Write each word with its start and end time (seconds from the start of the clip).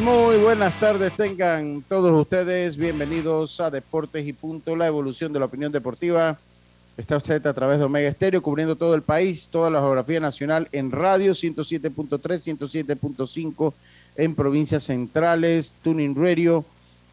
Muy 0.00 0.38
buenas 0.38 0.78
tardes 0.80 1.12
tengan 1.14 1.82
todos 1.88 2.10
ustedes. 2.20 2.76
Bienvenidos 2.76 3.60
a 3.60 3.70
Deportes 3.70 4.26
y 4.26 4.32
Punto, 4.32 4.74
la 4.74 4.86
evolución 4.86 5.32
de 5.32 5.38
la 5.38 5.44
opinión 5.44 5.70
deportiva. 5.70 6.36
Está 6.96 7.16
usted 7.16 7.46
a 7.46 7.52
través 7.52 7.78
de 7.78 7.84
Omega 7.84 8.08
Estéreo, 8.08 8.42
cubriendo 8.42 8.76
todo 8.76 8.94
el 8.94 9.02
país, 9.02 9.48
toda 9.48 9.70
la 9.70 9.80
geografía 9.80 10.18
nacional 10.18 10.68
en 10.72 10.90
radio 10.90 11.32
107.3, 11.32 12.18
107.5 12.18 13.72
en 14.16 14.34
provincias 14.34 14.84
centrales, 14.84 15.76
Tuning 15.82 16.14
Radio, 16.16 16.64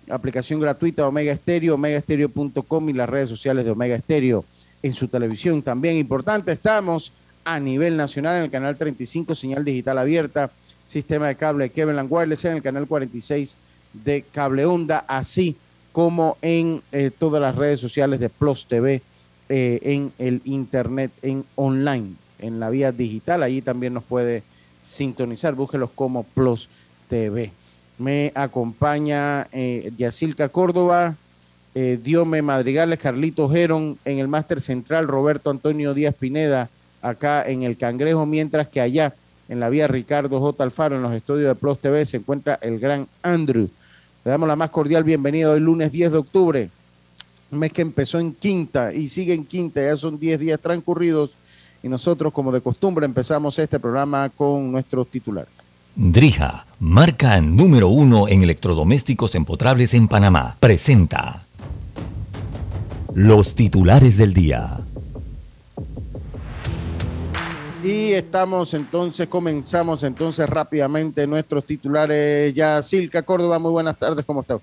aplicación 0.09 0.59
gratuita 0.59 1.08
Omega 1.08 1.34
Estéreo, 1.34 1.76
omegaestereo.com 1.76 2.90
y 2.90 2.94
las 2.94 3.09
redes 3.09 3.30
sociales 3.30 3.66
de 3.66 3.72
Omega 3.72 3.96
Estéreo. 3.96 4.44
En 4.82 4.94
su 4.94 5.08
televisión 5.08 5.62
también 5.62 5.98
importante, 5.98 6.52
estamos 6.52 7.12
a 7.44 7.59
nivel 7.59 7.98
nacional 7.98 8.38
en 8.38 8.44
el 8.44 8.52
canal 8.52 8.78
35, 8.78 9.36
señal 9.36 9.66
digital 9.66 9.98
abierta 9.98 10.52
sistema 10.92 11.28
de 11.28 11.36
cable 11.36 11.70
Kevin 11.70 12.06
Wireless 12.09 12.45
en 12.45 12.58
el 12.58 12.61
canal 12.61 12.86
46 12.86 13.56
de 13.94 14.23
Cable 14.31 14.66
Onda, 14.66 15.06
así 15.08 15.56
como 15.92 16.38
en 16.42 16.81
eh, 16.92 17.11
todas 17.17 17.42
las 17.42 17.56
redes 17.56 17.80
sociales 17.80 18.20
de 18.20 18.30
Plus 18.30 18.66
TV, 18.66 19.02
eh, 19.50 19.80
en 19.84 20.12
el 20.17 20.42
internet, 20.45 21.12
en 21.22 21.45
online, 21.56 22.14
en 22.39 22.59
la 22.59 22.69
vía 22.69 22.92
digital. 22.92 23.44
Allí 23.44 23.62
también 23.62 23.94
nos 23.94 24.03
puede 24.03 24.44
sintonizar. 24.81 25.56
Búsquelos 25.56 25.89
como 25.94 26.23
Plus 26.23 26.69
TV. 27.09 27.52
Me 27.97 28.31
acompaña 28.36 29.47
eh, 29.52 29.92
Yacilca 29.97 30.50
Córdoba, 30.50 31.16
eh, 31.75 32.00
Diome 32.02 32.42
Madrigales, 32.42 33.00
Carlito 33.00 33.47
Geron 33.50 33.97
en 34.06 34.19
el 34.19 34.28
Máster 34.28 34.59
Central, 34.59 35.08
Roberto 35.08 35.50
Antonio 35.50 35.94
Díaz 35.94 36.16
Pineda 36.16 36.69
acá 37.02 37.47
en 37.47 37.64
el 37.64 37.78
Cangrejo, 37.78 38.25
mientras 38.25 38.67
que 38.67 38.81
allá 38.81 39.14
en 39.52 39.60
la 39.60 39.68
vía 39.68 39.86
Ricardo 39.86 40.40
J. 40.40 40.64
Alfaro, 40.64 40.96
en 40.96 41.02
los 41.02 41.12
estudios 41.12 41.50
de 41.50 41.56
Plus 41.56 41.78
TV, 41.78 42.06
se 42.06 42.18
encuentra 42.18 42.58
el 42.62 42.80
gran 42.80 43.06
Andrew. 43.22 43.70
Le 44.24 44.32
damos 44.32 44.48
la 44.48 44.56
más 44.56 44.70
cordial 44.70 45.04
bienvenida 45.04 45.52
hoy 45.52 45.60
lunes 45.60 45.92
10 45.92 46.14
de 46.14 46.18
octubre, 46.18 46.70
un 47.52 47.60
mes 47.60 47.74
que 47.74 47.82
empezó 47.82 48.18
en 48.18 48.32
quinta 48.32 48.94
y 48.94 49.10
sigue 49.10 49.34
en 49.34 49.44
quinta, 49.44 49.84
ya 49.84 49.98
son 49.98 50.18
10 50.18 50.40
días 50.40 50.60
transcurridos 50.62 51.32
y 51.84 51.90
nosotros 51.90 52.32
como 52.32 52.54
de 52.54 52.62
costumbre 52.62 53.06
empezamos 53.06 53.60
este 53.60 53.78
programa 53.78 54.30
con 54.30 54.72
nuestros 54.72 55.10
titulares. 55.10 55.52
Drija, 55.98 56.66
marca 56.80 57.42
número 57.42 57.90
uno 57.90 58.30
en 58.30 58.44
electrodomésticos 58.44 59.36
empotrables 59.36 59.94
en 59.94 60.08
Panamá, 60.08 60.56
presenta 60.62 61.46
los 63.14 63.54
titulares 63.54 64.16
del 64.16 64.34
día. 64.34 64.80
Y 67.84 68.14
estamos 68.14 68.75
entonces, 68.75 69.28
comenzamos 69.28 70.03
entonces 70.03 70.47
rápidamente 70.47 71.25
nuestros 71.25 71.66
titulares. 71.66 72.53
Ya 72.53 72.80
Silca 72.84 73.24
Córdoba, 73.24 73.58
muy 73.58 73.72
buenas 73.72 73.97
tardes, 73.97 74.24
¿cómo 74.24 74.42
está? 74.42 74.59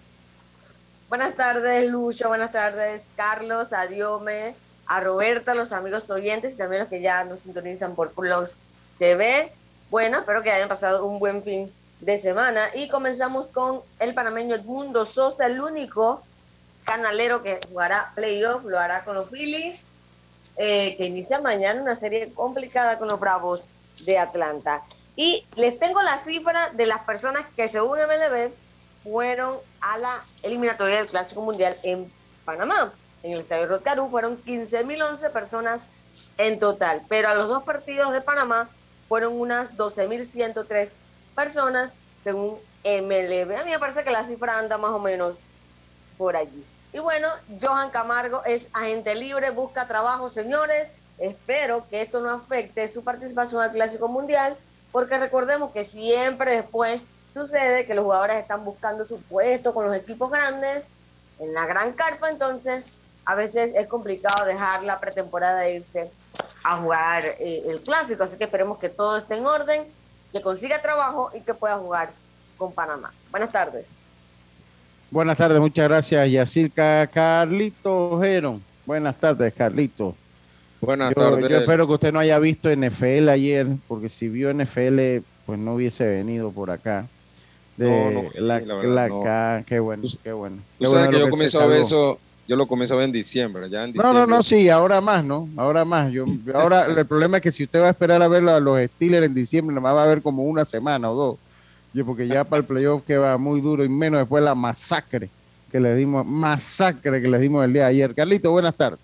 Buenas 1.08 1.34
tardes, 1.34 1.90
Lucho, 1.90 2.28
buenas 2.28 2.52
tardes, 2.52 3.02
Carlos, 3.16 3.72
a 3.72 3.86
Diome, 3.86 4.54
a 4.86 5.00
Roberta, 5.00 5.54
los 5.56 5.72
amigos 5.72 6.08
oyentes 6.10 6.54
y 6.54 6.56
también 6.58 6.82
los 6.82 6.88
que 6.88 7.00
ya 7.00 7.24
nos 7.24 7.40
sintonizan 7.40 7.96
por 7.96 8.12
Plus 8.12 8.50
TV. 8.98 9.50
Bueno, 9.90 10.18
espero 10.18 10.42
que 10.44 10.52
hayan 10.52 10.68
pasado 10.68 11.04
un 11.04 11.18
buen 11.18 11.42
fin 11.42 11.72
de 12.00 12.18
semana 12.18 12.66
y 12.76 12.88
comenzamos 12.88 13.48
con 13.48 13.80
el 13.98 14.14
panameño 14.14 14.54
Edmundo 14.54 15.04
Sosa, 15.06 15.46
el 15.46 15.60
único 15.60 16.22
canalero 16.84 17.42
que 17.42 17.58
jugará 17.68 18.12
playoff, 18.14 18.64
lo 18.64 18.78
hará 18.78 19.02
con 19.02 19.16
los 19.16 19.28
Phillies 19.28 19.87
eh, 20.58 20.96
que 20.96 21.06
inicia 21.06 21.40
mañana 21.40 21.80
una 21.80 21.94
serie 21.94 22.32
complicada 22.34 22.98
con 22.98 23.08
los 23.08 23.20
Bravos 23.20 23.68
de 24.04 24.18
Atlanta. 24.18 24.82
Y 25.14 25.44
les 25.56 25.78
tengo 25.78 26.02
la 26.02 26.18
cifra 26.18 26.70
de 26.70 26.86
las 26.86 27.02
personas 27.02 27.46
que 27.56 27.68
según 27.68 27.98
MLB 27.98 28.50
fueron 29.02 29.56
a 29.80 29.98
la 29.98 30.22
eliminatoria 30.42 30.98
del 30.98 31.06
Clásico 31.06 31.42
Mundial 31.42 31.76
en 31.84 32.12
Panamá. 32.44 32.92
En 33.22 33.32
el 33.32 33.40
Estadio 33.40 33.66
Rotcarú 33.66 34.10
fueron 34.10 34.42
15.011 34.42 35.30
personas 35.30 35.80
en 36.36 36.58
total, 36.58 37.02
pero 37.08 37.28
a 37.28 37.34
los 37.34 37.48
dos 37.48 37.62
partidos 37.62 38.12
de 38.12 38.20
Panamá 38.20 38.68
fueron 39.08 39.38
unas 39.38 39.76
12.103 39.76 40.88
personas 41.34 41.92
según 42.24 42.58
MLB. 42.84 43.56
A 43.56 43.64
mí 43.64 43.70
me 43.70 43.78
parece 43.78 44.04
que 44.04 44.10
la 44.10 44.24
cifra 44.24 44.58
anda 44.58 44.78
más 44.78 44.90
o 44.90 44.98
menos 44.98 45.38
por 46.16 46.36
allí. 46.36 46.64
Y 46.92 47.00
bueno, 47.00 47.28
Johan 47.60 47.90
Camargo 47.90 48.42
es 48.44 48.66
agente 48.72 49.14
libre, 49.14 49.50
busca 49.50 49.86
trabajo, 49.86 50.28
señores. 50.28 50.88
Espero 51.18 51.86
que 51.90 52.02
esto 52.02 52.20
no 52.20 52.30
afecte 52.30 52.90
su 52.92 53.04
participación 53.04 53.60
al 53.60 53.72
Clásico 53.72 54.08
Mundial, 54.08 54.56
porque 54.92 55.18
recordemos 55.18 55.72
que 55.72 55.84
siempre 55.84 56.52
después 56.56 57.02
sucede 57.34 57.86
que 57.86 57.94
los 57.94 58.04
jugadores 58.04 58.40
están 58.40 58.64
buscando 58.64 59.04
su 59.04 59.20
puesto 59.22 59.74
con 59.74 59.86
los 59.86 59.94
equipos 59.94 60.30
grandes 60.30 60.86
en 61.38 61.52
la 61.52 61.66
gran 61.66 61.92
carpa, 61.92 62.30
entonces 62.30 62.86
a 63.24 63.34
veces 63.34 63.72
es 63.74 63.86
complicado 63.88 64.46
dejar 64.46 64.82
la 64.84 64.98
pretemporada 64.98 65.66
e 65.66 65.74
irse 65.74 66.10
a 66.64 66.78
jugar 66.78 67.24
eh, 67.24 67.62
el 67.66 67.82
clásico, 67.82 68.24
así 68.24 68.36
que 68.36 68.44
esperemos 68.44 68.78
que 68.78 68.88
todo 68.88 69.18
esté 69.18 69.36
en 69.36 69.46
orden, 69.46 69.86
que 70.32 70.40
consiga 70.40 70.80
trabajo 70.80 71.30
y 71.34 71.40
que 71.42 71.54
pueda 71.54 71.76
jugar 71.78 72.10
con 72.56 72.72
Panamá. 72.72 73.12
Buenas 73.30 73.50
tardes. 73.50 73.86
Buenas 75.10 75.38
tardes, 75.38 75.58
muchas 75.60 75.88
gracias, 75.88 76.30
Yacirca. 76.30 77.06
Carlito 77.06 78.18
Geron. 78.20 78.62
Buenas 78.84 79.16
tardes, 79.16 79.52
Carlito. 79.54 80.14
Buenas 80.80 81.14
tardes. 81.14 81.48
Yo 81.48 81.56
espero 81.58 81.86
que 81.86 81.92
usted 81.94 82.12
no 82.12 82.18
haya 82.20 82.38
visto 82.38 82.70
NFL 82.70 83.28
ayer, 83.30 83.66
porque 83.88 84.08
si 84.08 84.28
vio 84.28 84.50
NFL, 84.52 85.22
pues 85.46 85.58
no 85.58 85.74
hubiese 85.74 86.06
venido 86.06 86.50
por 86.50 86.70
acá. 86.70 87.06
De 87.76 87.86
no, 87.88 88.10
no, 88.10 88.28
la, 88.34 88.60
la 88.60 88.74
verdad, 88.74 89.08
la- 89.24 89.62
qué 89.66 89.78
bueno, 89.78 90.02
qué 90.22 90.32
bueno. 90.32 90.56
Qué 90.78 90.84
Tú 90.86 90.90
bueno 90.90 91.04
sabes 91.04 91.08
que 91.10 91.18
lo 91.18 91.24
yo 91.26 91.30
comienzo 91.30 91.60
a 91.60 91.66
ver 91.66 91.80
eso, 91.80 92.18
yo 92.48 92.56
lo 92.56 92.66
comienzo 92.66 92.94
a 92.94 92.96
ver 92.98 93.06
en 93.06 93.12
diciembre, 93.12 93.70
ya 93.70 93.84
en 93.84 93.90
No, 93.90 94.02
diciembre. 94.02 94.20
no, 94.20 94.26
no, 94.26 94.42
sí, 94.42 94.68
ahora 94.68 95.00
más, 95.00 95.24
¿no? 95.24 95.48
Ahora 95.56 95.84
más. 95.84 96.10
Yo, 96.12 96.24
ahora 96.54 96.86
el 96.86 97.06
problema 97.06 97.36
es 97.38 97.42
que 97.42 97.52
si 97.52 97.64
usted 97.64 97.80
va 97.80 97.86
a 97.86 97.90
esperar 97.90 98.20
a 98.20 98.28
ver 98.28 98.46
a 98.48 98.58
los 98.60 98.80
Steelers 98.82 99.26
en 99.26 99.34
diciembre, 99.34 99.74
nomás 99.74 99.94
va 99.94 100.04
a 100.04 100.08
ver 100.08 100.22
como 100.22 100.42
una 100.44 100.64
semana 100.64 101.10
o 101.10 101.14
dos. 101.14 101.38
Porque 102.04 102.28
ya 102.28 102.44
para 102.44 102.60
el 102.60 102.66
playoff 102.66 103.04
que 103.04 103.18
va 103.18 103.36
muy 103.38 103.60
duro 103.60 103.84
y 103.84 103.88
menos 103.88 104.20
después 104.20 104.42
la 104.44 104.54
masacre 104.54 105.28
que 105.70 105.80
le 105.80 105.94
dimos, 105.96 106.24
masacre 106.24 107.20
que 107.20 107.28
le 107.28 107.38
dimos 107.38 107.64
el 107.64 107.72
día 107.72 107.82
de 107.82 107.88
ayer. 107.88 108.14
Carlito, 108.14 108.50
buenas 108.50 108.76
tardes. 108.76 109.00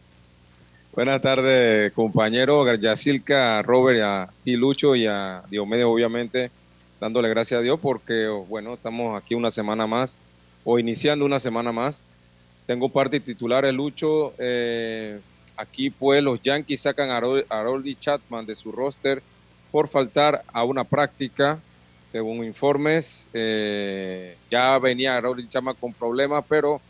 Buenas 0.94 1.20
tardes, 1.20 1.92
compañero 1.92 2.72
Yacilca, 2.76 3.60
Robert, 3.62 4.00
a 4.00 4.30
ti, 4.44 4.54
Lucho 4.54 4.94
y 4.94 5.06
a 5.06 5.42
Diomedes, 5.50 5.86
obviamente, 5.86 6.52
dándole 7.00 7.28
gracias 7.31 7.58
a 7.58 7.62
Dios 7.62 7.81
porque, 7.82 8.28
bueno, 8.48 8.75
estamos 8.75 9.20
aquí 9.20 9.34
una 9.34 9.50
semana 9.50 9.88
más, 9.88 10.16
o 10.62 10.78
iniciando 10.78 11.25
una 11.25 11.40
semana 11.40 11.72
más. 11.72 12.02
Tengo 12.66 12.88
parte 12.88 13.19
titulares, 13.19 13.75
Lucho. 13.75 14.34
eh, 14.38 15.19
aquí, 15.56 15.90
pues, 15.90 16.22
los 16.22 16.40
Yankees 16.42 16.82
sacan 16.82 17.10
a 17.10 17.19
Harold- 17.20 17.44
a 17.50 17.60
Harold 17.60 17.98
Chapman 17.98 18.46
de 18.46 18.54
su 18.54 18.70
roster 18.70 19.20
por 19.72 19.88
faltar 19.88 20.42
a 20.52 20.62
una 20.62 20.84
práctica. 20.84 21.58
Según 22.14 22.44
informes, 22.44 23.26
eh, 23.34 24.37
ya 24.49 24.78
venía 24.78 25.16
Harold 25.16 25.49
Chapman 25.49 25.75
con 25.81 25.93
problemas, 25.93 26.44
pero 26.49 26.81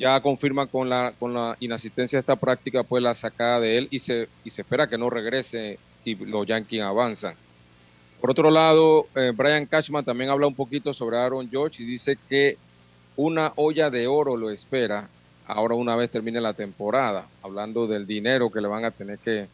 ya 0.00 0.20
confirma 0.20 0.66
con 0.66 0.88
la, 0.88 1.12
con 1.16 1.32
la 1.32 1.56
inasistencia 1.60 2.16
de 2.16 2.22
esta 2.22 2.34
práctica, 2.34 2.82
pues 2.82 3.04
la 3.04 3.14
sacada 3.14 3.60
de 3.60 3.78
él 3.78 3.88
y 3.88 4.00
se, 4.00 4.28
y 4.42 4.50
se 4.50 4.62
espera 4.62 4.88
que 4.88 4.98
no 4.98 5.10
regrese 5.10 5.78
si 6.02 6.16
los 6.16 6.44
Yankees 6.44 6.82
avanzan. 6.82 7.36
Por 8.20 8.32
otro 8.32 8.50
lado, 8.50 9.06
eh, 9.14 9.30
Brian 9.32 9.64
Cashman 9.64 10.04
también 10.04 10.30
habla 10.30 10.48
un 10.48 10.56
poquito 10.56 10.92
sobre 10.92 11.18
Aaron 11.18 11.48
George 11.48 11.84
y 11.84 11.86
dice 11.86 12.18
que 12.28 12.56
una 13.14 13.52
olla 13.54 13.90
de 13.90 14.08
oro 14.08 14.36
lo 14.36 14.50
espera 14.50 15.08
ahora 15.46 15.76
una 15.76 15.94
vez 15.94 16.10
termine 16.10 16.40
la 16.40 16.52
temporada, 16.52 17.28
hablando 17.44 17.86
del 17.86 18.08
dinero 18.08 18.50
que 18.50 18.60
le 18.60 18.66
van 18.66 18.86
a 18.86 18.90
tener 18.90 19.20
que 19.20 19.46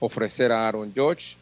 ofrecer 0.00 0.50
a 0.50 0.66
Aaron 0.66 0.94
George. 0.94 1.36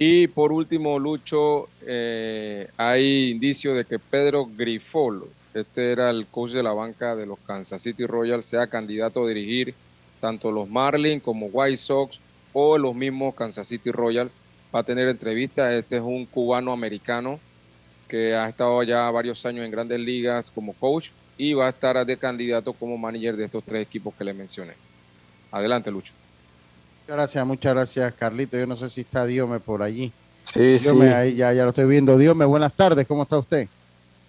Y 0.00 0.28
por 0.28 0.52
último, 0.52 0.96
Lucho, 1.00 1.68
eh, 1.84 2.68
hay 2.76 3.30
indicio 3.30 3.74
de 3.74 3.84
que 3.84 3.98
Pedro 3.98 4.46
Grifol, 4.46 5.24
este 5.54 5.90
era 5.90 6.10
el 6.10 6.26
coach 6.26 6.52
de 6.52 6.62
la 6.62 6.72
banca 6.72 7.16
de 7.16 7.26
los 7.26 7.40
Kansas 7.40 7.82
City 7.82 8.06
Royals, 8.06 8.46
sea 8.46 8.68
candidato 8.68 9.24
a 9.24 9.28
dirigir 9.28 9.74
tanto 10.20 10.52
los 10.52 10.68
Marlins 10.68 11.20
como 11.20 11.46
White 11.46 11.78
Sox 11.78 12.20
o 12.52 12.78
los 12.78 12.94
mismos 12.94 13.34
Kansas 13.34 13.66
City 13.66 13.90
Royals. 13.90 14.34
Va 14.72 14.80
a 14.80 14.84
tener 14.84 15.08
entrevistas. 15.08 15.74
Este 15.74 15.96
es 15.96 16.02
un 16.02 16.26
cubano 16.26 16.72
americano 16.72 17.40
que 18.06 18.36
ha 18.36 18.48
estado 18.48 18.84
ya 18.84 19.10
varios 19.10 19.44
años 19.46 19.64
en 19.64 19.70
grandes 19.72 19.98
ligas 19.98 20.52
como 20.52 20.74
coach 20.74 21.08
y 21.36 21.54
va 21.54 21.66
a 21.66 21.70
estar 21.70 22.06
de 22.06 22.16
candidato 22.16 22.72
como 22.72 22.96
manager 22.98 23.36
de 23.36 23.46
estos 23.46 23.64
tres 23.64 23.82
equipos 23.82 24.14
que 24.14 24.22
le 24.22 24.32
mencioné. 24.32 24.74
Adelante, 25.50 25.90
Lucho. 25.90 26.12
Muchas 27.08 27.16
gracias, 27.16 27.46
muchas 27.46 27.72
gracias, 27.72 28.14
Carlito. 28.16 28.58
Yo 28.58 28.66
no 28.66 28.76
sé 28.76 28.90
si 28.90 29.00
está 29.00 29.24
Diome 29.24 29.60
por 29.60 29.82
allí. 29.82 30.12
Sí, 30.44 30.76
Diome, 30.76 31.14
ahí 31.14 31.34
ya, 31.36 31.54
ya 31.54 31.62
lo 31.62 31.70
estoy 31.70 31.86
viendo. 31.86 32.18
Diome, 32.18 32.44
buenas 32.44 32.74
tardes, 32.74 33.08
¿cómo 33.08 33.22
está 33.22 33.38
usted? 33.38 33.66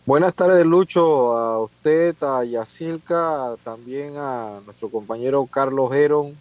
Buenas 0.06 0.34
tardes, 0.34 0.66
Lucho, 0.66 1.38
a 1.38 1.60
usted, 1.60 2.16
a 2.24 2.46
Yacilca, 2.46 3.56
también 3.66 4.14
a 4.16 4.62
nuestro 4.64 4.88
compañero 4.88 5.46
Carlos 5.46 5.94
Heron. 5.94 6.38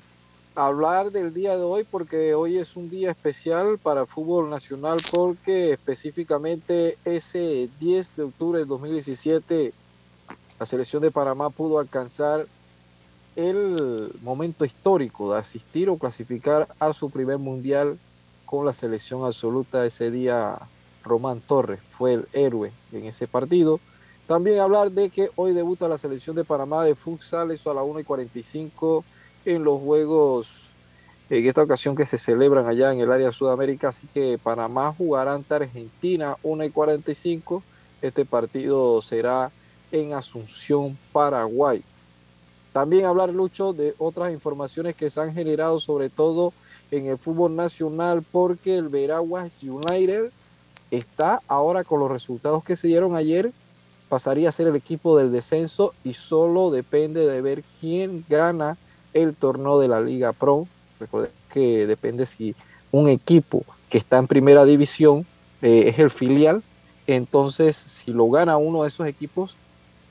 Hablar 0.54 1.10
del 1.10 1.34
día 1.34 1.56
de 1.56 1.64
hoy 1.64 1.82
porque 1.82 2.36
hoy 2.36 2.58
es 2.58 2.76
un 2.76 2.88
día 2.88 3.10
especial 3.10 3.76
para 3.82 4.02
el 4.02 4.06
fútbol 4.06 4.48
nacional 4.48 4.98
porque 5.10 5.72
específicamente 5.72 6.98
ese 7.04 7.68
10 7.80 8.14
de 8.14 8.22
octubre 8.22 8.60
del 8.60 8.68
2017 8.68 9.72
la 10.60 10.66
selección 10.66 11.02
de 11.02 11.10
Panamá 11.10 11.50
pudo 11.50 11.80
alcanzar 11.80 12.46
el 13.38 14.12
momento 14.22 14.64
histórico 14.64 15.32
de 15.32 15.38
asistir 15.38 15.88
o 15.88 15.96
clasificar 15.96 16.66
a 16.80 16.92
su 16.92 17.08
primer 17.08 17.38
mundial 17.38 17.96
con 18.44 18.66
la 18.66 18.72
selección 18.72 19.24
absoluta. 19.24 19.86
Ese 19.86 20.10
día 20.10 20.58
Román 21.04 21.40
Torres 21.40 21.78
fue 21.96 22.14
el 22.14 22.28
héroe 22.32 22.72
en 22.92 23.06
ese 23.06 23.28
partido. 23.28 23.78
También 24.26 24.58
hablar 24.58 24.90
de 24.90 25.08
que 25.08 25.30
hoy 25.36 25.52
debuta 25.52 25.88
la 25.88 25.98
selección 25.98 26.34
de 26.34 26.42
Panamá 26.42 26.84
de 26.84 26.96
futsal, 26.96 27.52
eso 27.52 27.70
a 27.70 27.74
la 27.74 27.84
1 27.84 28.00
y 28.00 28.04
45 28.04 29.04
en 29.44 29.62
los 29.62 29.80
Juegos, 29.80 30.48
en 31.30 31.46
esta 31.46 31.62
ocasión 31.62 31.94
que 31.94 32.06
se 32.06 32.18
celebran 32.18 32.66
allá 32.66 32.92
en 32.92 32.98
el 32.98 33.12
área 33.12 33.28
de 33.28 33.32
Sudamérica. 33.32 33.90
Así 33.90 34.08
que 34.12 34.36
Panamá 34.42 34.92
jugará 34.98 35.34
ante 35.34 35.54
Argentina 35.54 36.36
1 36.42 36.64
y 36.64 36.70
45. 36.70 37.62
Este 38.02 38.24
partido 38.24 39.00
será 39.00 39.52
en 39.92 40.12
Asunción, 40.12 40.98
Paraguay. 41.12 41.84
También 42.72 43.06
hablar, 43.06 43.30
Lucho, 43.30 43.72
de 43.72 43.94
otras 43.98 44.32
informaciones 44.32 44.94
que 44.94 45.10
se 45.10 45.20
han 45.20 45.34
generado, 45.34 45.80
sobre 45.80 46.10
todo 46.10 46.52
en 46.90 47.06
el 47.06 47.18
fútbol 47.18 47.56
nacional, 47.56 48.22
porque 48.22 48.76
el 48.76 48.88
Veraguas 48.88 49.52
United 49.62 50.30
está 50.90 51.40
ahora 51.48 51.84
con 51.84 52.00
los 52.00 52.10
resultados 52.10 52.64
que 52.64 52.76
se 52.76 52.88
dieron 52.88 53.14
ayer, 53.14 53.52
pasaría 54.08 54.48
a 54.48 54.52
ser 54.52 54.68
el 54.68 54.76
equipo 54.76 55.18
del 55.18 55.32
descenso 55.32 55.92
y 56.02 56.14
solo 56.14 56.70
depende 56.70 57.26
de 57.26 57.40
ver 57.42 57.62
quién 57.80 58.24
gana 58.28 58.76
el 59.12 59.34
torneo 59.34 59.78
de 59.78 59.88
la 59.88 60.00
Liga 60.00 60.32
Pro. 60.32 60.66
Recuerden 60.98 61.30
que 61.52 61.86
depende 61.86 62.26
si 62.26 62.54
un 62.90 63.08
equipo 63.08 63.64
que 63.90 63.98
está 63.98 64.18
en 64.18 64.26
primera 64.26 64.64
división 64.64 65.26
eh, 65.62 65.84
es 65.88 65.98
el 65.98 66.10
filial, 66.10 66.62
entonces 67.06 67.76
si 67.76 68.12
lo 68.12 68.28
gana 68.30 68.56
uno 68.56 68.82
de 68.82 68.88
esos 68.88 69.06
equipos, 69.06 69.56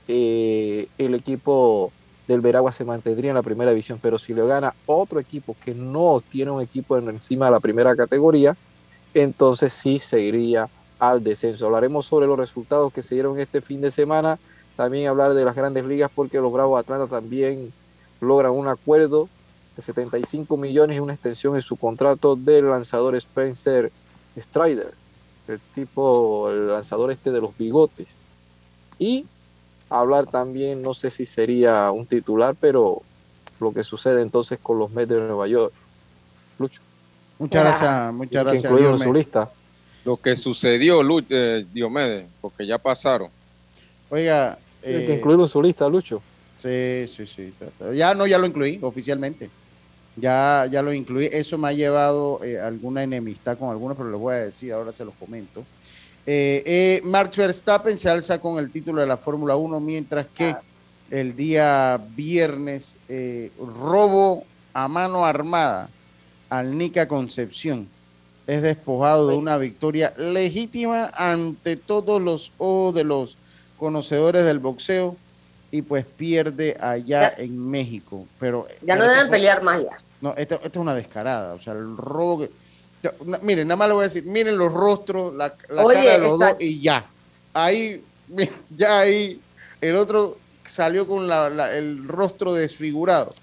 eh, 0.07 0.87
el 0.97 1.15
equipo 1.15 1.91
del 2.27 2.41
Veragua 2.41 2.71
se 2.71 2.83
mantendría 2.83 3.31
en 3.31 3.35
la 3.35 3.43
primera 3.43 3.71
división, 3.71 3.99
pero 4.01 4.19
si 4.19 4.33
le 4.33 4.45
gana 4.45 4.73
otro 4.85 5.19
equipo 5.19 5.55
que 5.63 5.73
no 5.73 6.21
tiene 6.29 6.51
un 6.51 6.61
equipo 6.61 6.97
en 6.97 7.07
encima 7.09 7.45
de 7.45 7.51
la 7.51 7.59
primera 7.59 7.95
categoría, 7.95 8.55
entonces 9.13 9.71
sí 9.73 9.99
seguiría 9.99 10.67
al 10.99 11.23
descenso. 11.23 11.65
Hablaremos 11.65 12.05
sobre 12.05 12.27
los 12.27 12.37
resultados 12.37 12.91
que 12.91 13.01
se 13.01 13.15
dieron 13.15 13.39
este 13.39 13.61
fin 13.61 13.81
de 13.81 13.91
semana, 13.91 14.37
también 14.75 15.07
hablar 15.07 15.33
de 15.33 15.45
las 15.45 15.55
grandes 15.55 15.85
ligas 15.85 16.11
porque 16.13 16.41
los 16.41 16.51
Bravos 16.51 16.79
Atlanta 16.79 17.07
también 17.07 17.71
logran 18.19 18.51
un 18.51 18.67
acuerdo 18.67 19.29
de 19.75 19.81
75 19.81 20.57
millones 20.57 20.97
y 20.97 20.99
una 20.99 21.13
extensión 21.13 21.55
en 21.55 21.61
su 21.61 21.77
contrato 21.77 22.35
del 22.35 22.69
lanzador 22.69 23.15
Spencer 23.15 23.91
Strider, 24.37 24.93
el 25.47 25.59
tipo, 25.73 26.49
el 26.49 26.67
lanzador 26.67 27.11
este 27.11 27.31
de 27.31 27.41
los 27.41 27.57
bigotes. 27.57 28.19
Y 28.99 29.25
hablar 29.89 30.27
también, 30.27 30.81
no 30.81 30.93
sé 30.93 31.09
si 31.09 31.25
sería 31.25 31.91
un 31.91 32.05
titular, 32.05 32.55
pero 32.59 33.01
lo 33.59 33.73
que 33.73 33.83
sucede 33.83 34.21
entonces 34.21 34.59
con 34.61 34.79
los 34.79 34.91
Mets 34.91 35.09
de 35.09 35.19
Nueva 35.19 35.47
York. 35.47 35.73
Lucho. 36.59 36.81
Muchas 37.39 37.63
gracias, 37.63 38.13
muchas 38.13 38.43
gracias. 38.43 38.63
Incluido 38.65 38.93
en 38.93 38.99
su 38.99 39.13
lista. 39.13 39.49
Lo 40.05 40.17
que 40.17 40.35
sucedió, 40.35 41.03
Lu 41.03 41.23
eh, 41.29 41.65
Diomedes, 41.71 42.27
porque 42.41 42.65
ya 42.65 42.77
pasaron. 42.77 43.29
Oiga. 44.09 44.57
Eh, 44.83 45.05
que 45.05 45.15
incluirlo 45.15 45.43
en 45.43 45.49
su 45.49 45.61
lista, 45.61 45.89
Lucho. 45.89 46.21
Sí, 46.61 47.07
sí, 47.07 47.27
sí. 47.27 47.53
Ya 47.93 48.15
no, 48.15 48.25
ya 48.25 48.37
lo 48.37 48.47
incluí 48.47 48.79
oficialmente. 48.81 49.49
Ya, 50.15 50.67
ya 50.71 50.81
lo 50.81 50.93
incluí. 50.93 51.29
Eso 51.31 51.57
me 51.57 51.67
ha 51.67 51.73
llevado 51.73 52.43
eh, 52.43 52.59
alguna 52.59 53.03
enemistad 53.03 53.57
con 53.57 53.69
algunos, 53.69 53.97
pero 53.97 54.09
les 54.09 54.19
voy 54.19 54.35
a 54.35 54.39
decir, 54.39 54.73
ahora 54.73 54.91
se 54.93 55.05
los 55.05 55.13
comento. 55.15 55.63
Eh, 56.29 56.61
eh, 56.65 57.01
Max 57.05 57.37
Verstappen 57.37 57.97
se 57.97 58.09
alza 58.09 58.37
con 58.39 58.59
el 58.59 58.69
título 58.69 58.99
de 58.99 59.07
la 59.07 59.15
Fórmula 59.15 59.55
1, 59.55 59.79
mientras 59.79 60.27
que 60.27 60.57
el 61.09 61.37
día 61.37 62.01
viernes 62.17 62.95
eh, 63.07 63.49
robo 63.57 64.43
a 64.73 64.89
mano 64.89 65.25
armada 65.25 65.89
al 66.49 66.77
Nica 66.77 67.07
Concepción. 67.07 67.87
Es 68.45 68.61
despojado 68.61 69.29
de 69.29 69.37
una 69.37 69.57
victoria 69.57 70.13
legítima 70.17 71.11
ante 71.13 71.77
todos 71.77 72.21
los 72.21 72.51
ojos 72.57 72.93
de 72.93 73.05
los 73.05 73.37
conocedores 73.77 74.43
del 74.43 74.59
boxeo 74.59 75.15
y 75.71 75.81
pues 75.81 76.05
pierde 76.05 76.75
allá 76.81 77.33
en 77.37 77.57
México. 77.69 78.25
Pero 78.37 78.67
ya 78.81 78.97
no 78.97 79.07
deben 79.07 79.29
pelear 79.29 79.63
más 79.63 79.81
ya. 79.81 79.97
No, 80.19 80.33
esto, 80.35 80.55
esto, 80.55 80.67
es 80.67 80.77
una 80.77 80.95
descarada, 80.95 81.53
o 81.53 81.59
sea, 81.59 81.71
el 81.71 81.95
robo 81.95 82.39
que 82.39 82.51
Miren, 83.41 83.67
nada 83.67 83.77
más 83.77 83.87
le 83.87 83.93
voy 83.93 84.01
a 84.01 84.07
decir, 84.07 84.25
miren 84.25 84.57
los 84.57 84.73
rostros, 84.73 85.35
la, 85.35 85.53
la 85.69 85.83
cara 85.83 86.11
de 86.13 86.17
los 86.19 86.39
dos 86.39 86.55
y 86.59 86.79
ya. 86.81 87.05
Ahí, 87.53 88.03
ya 88.69 88.99
ahí, 88.99 89.39
el 89.81 89.95
otro 89.95 90.37
salió 90.65 91.07
con 91.07 91.27
la, 91.27 91.49
la, 91.49 91.75
el 91.75 92.07
rostro 92.07 92.53
desfigurado 92.53 93.33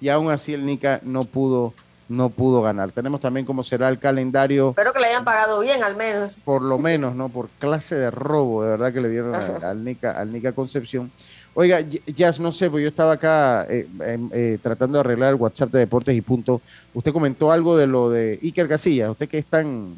y 0.00 0.08
aún 0.08 0.30
así 0.30 0.52
el 0.52 0.66
Nica 0.66 1.00
no 1.02 1.20
pudo 1.22 1.72
no 2.08 2.28
pudo 2.28 2.62
ganar. 2.62 2.92
Tenemos 2.92 3.20
también 3.20 3.46
cómo 3.46 3.64
será 3.64 3.88
el 3.88 3.98
calendario. 3.98 4.70
Espero 4.70 4.92
que 4.92 5.00
le 5.00 5.06
hayan 5.06 5.24
pagado 5.24 5.60
bien 5.60 5.82
al 5.82 5.96
menos. 5.96 6.34
Por 6.44 6.62
lo 6.62 6.78
menos, 6.78 7.14
¿no? 7.14 7.28
Por 7.28 7.48
clase 7.58 7.96
de 7.96 8.10
robo, 8.10 8.62
de 8.62 8.70
verdad 8.70 8.92
que 8.92 9.00
le 9.00 9.08
dieron 9.08 9.34
al, 9.34 9.64
al 9.64 9.84
Nica, 9.84 10.12
al 10.12 10.32
Nica 10.32 10.52
Concepción. 10.52 11.10
Oiga, 11.56 11.80
Jazz, 12.06 12.40
no 12.40 12.50
sé, 12.50 12.68
pues 12.68 12.82
yo 12.82 12.88
estaba 12.88 13.12
acá 13.12 13.64
eh, 13.70 13.86
eh, 14.00 14.58
tratando 14.60 14.98
de 14.98 15.00
arreglar 15.00 15.30
el 15.30 15.36
WhatsApp 15.36 15.70
de 15.70 15.80
Deportes 15.80 16.16
y 16.16 16.20
Punto. 16.20 16.60
Usted 16.92 17.12
comentó 17.12 17.52
algo 17.52 17.76
de 17.76 17.86
lo 17.86 18.10
de 18.10 18.40
Iker 18.42 18.68
Casillas. 18.68 19.10
Usted 19.10 19.28
que 19.28 19.38
es 19.38 19.46
tan. 19.46 19.94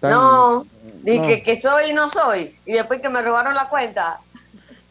tan 0.00 0.10
no, 0.10 0.66
dije 1.02 1.38
no. 1.38 1.44
que 1.44 1.60
soy 1.60 1.90
y 1.90 1.94
no 1.94 2.08
soy. 2.08 2.56
Y 2.66 2.72
después 2.72 3.00
que 3.00 3.08
me 3.08 3.22
robaron 3.22 3.54
la 3.54 3.68
cuenta. 3.68 4.18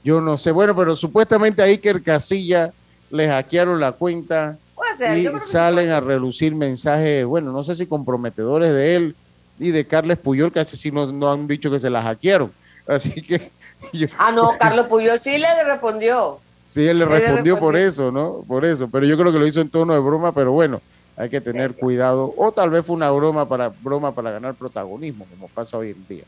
Yo 0.02 0.22
no 0.22 0.38
sé, 0.38 0.52
bueno, 0.52 0.74
pero 0.76 0.96
supuestamente 0.96 1.62
a 1.62 1.66
Iker 1.66 2.02
Casillas 2.02 2.72
le 3.10 3.28
hackearon 3.28 3.80
la 3.80 3.92
cuenta 3.92 4.58
ser, 4.98 5.18
y 5.18 5.40
salen 5.40 5.90
a 5.90 6.00
relucir 6.00 6.56
mensajes, 6.56 7.26
bueno, 7.26 7.52
no 7.52 7.64
sé 7.64 7.76
si 7.76 7.86
comprometedores 7.86 8.74
de 8.74 8.96
él 8.96 9.16
y 9.60 9.72
de 9.72 9.86
Carles 9.86 10.18
Puyol, 10.18 10.54
que 10.54 10.62
así 10.62 10.78
sí 10.78 10.90
no 10.92 11.32
han 11.32 11.48
dicho 11.48 11.70
que 11.70 11.80
se 11.80 11.90
la 11.90 12.02
hackearon. 12.02 12.52
Así 12.88 13.22
que 13.22 13.52
ah, 14.18 14.32
no, 14.32 14.58
Carlos 14.58 14.88
Puyol 14.88 15.20
sí 15.20 15.38
le 15.38 15.64
respondió. 15.64 16.40
Sí, 16.70 16.88
él 16.88 17.00
le 17.00 17.06
respondió, 17.06 17.60
por 17.60 17.76
eso, 17.76 18.12
¿no? 18.12 18.44
Por 18.48 18.64
eso. 18.64 18.90
Pero 18.90 19.06
yo 19.06 19.18
creo 19.18 19.34
que 19.34 19.40
lo 19.40 19.46
hizo 19.46 19.60
en 19.60 19.70
tono 19.70 19.94
de 19.94 20.00
broma, 20.00 20.32
pero 20.32 20.54
bueno, 20.54 20.82
hay 21.18 21.30
que 21.30 21.42
tener 21.42 21.74
cuidado. 21.74 22.34
O 22.38 22.54
tal 22.54 22.70
vez 22.70 22.86
fue 22.86 22.96
una 22.96 23.12
broma 23.12 23.48
para, 23.48 23.70
broma 23.82 24.16
para 24.16 24.32
ganar 24.32 24.54
protagonismo, 24.56 25.26
como 25.30 25.50
pasa 25.50 25.78
hoy 25.78 25.90
en 25.90 26.08
día. 26.08 26.24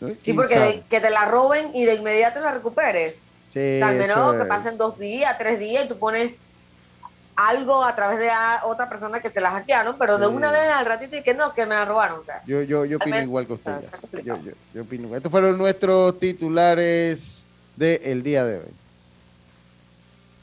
¿no? 0.00 0.10
Sí, 0.22 0.34
porque 0.34 0.58
de, 0.58 0.82
que 0.90 1.00
te 1.00 1.08
la 1.08 1.24
roben 1.24 1.74
y 1.74 1.84
de 1.86 1.94
inmediato 1.94 2.40
la 2.40 2.52
recuperes. 2.52 3.14
Sí, 3.54 3.76
o 3.76 3.78
sea, 3.78 3.88
al 3.88 3.96
menos 3.96 4.34
que 4.34 4.44
pasen 4.44 4.76
dos 4.76 4.98
días, 4.98 5.38
tres 5.38 5.58
días 5.58 5.86
y 5.86 5.88
tú 5.88 5.98
pones 5.98 6.34
algo 7.38 7.84
a 7.84 7.94
través 7.94 8.18
de 8.18 8.28
otra 8.64 8.88
persona 8.88 9.20
que 9.20 9.30
te 9.30 9.40
la 9.40 9.52
hackearon, 9.52 9.96
pero 9.96 10.16
sí. 10.16 10.22
de 10.22 10.26
una 10.26 10.50
vez 10.50 10.66
al 10.66 10.84
ratito 10.84 11.16
y 11.16 11.22
que 11.22 11.34
no, 11.34 11.54
que 11.54 11.66
me 11.66 11.76
la 11.76 11.84
robaron. 11.84 12.18
O 12.18 12.24
sea, 12.24 12.42
yo, 12.44 12.62
yo, 12.62 12.84
yo 12.84 12.96
opino 12.96 13.20
igual 13.20 13.46
que 13.46 13.52
usted. 13.52 13.80
Ya. 14.12 14.22
Yo, 14.22 14.36
yo, 14.42 14.52
yo 14.74 14.82
opino 14.82 15.04
igual. 15.04 15.18
Estos 15.18 15.30
fueron 15.30 15.56
nuestros 15.56 16.18
titulares 16.18 17.44
del 17.76 18.24
día 18.24 18.44
de 18.44 18.58
hoy. 18.58 18.74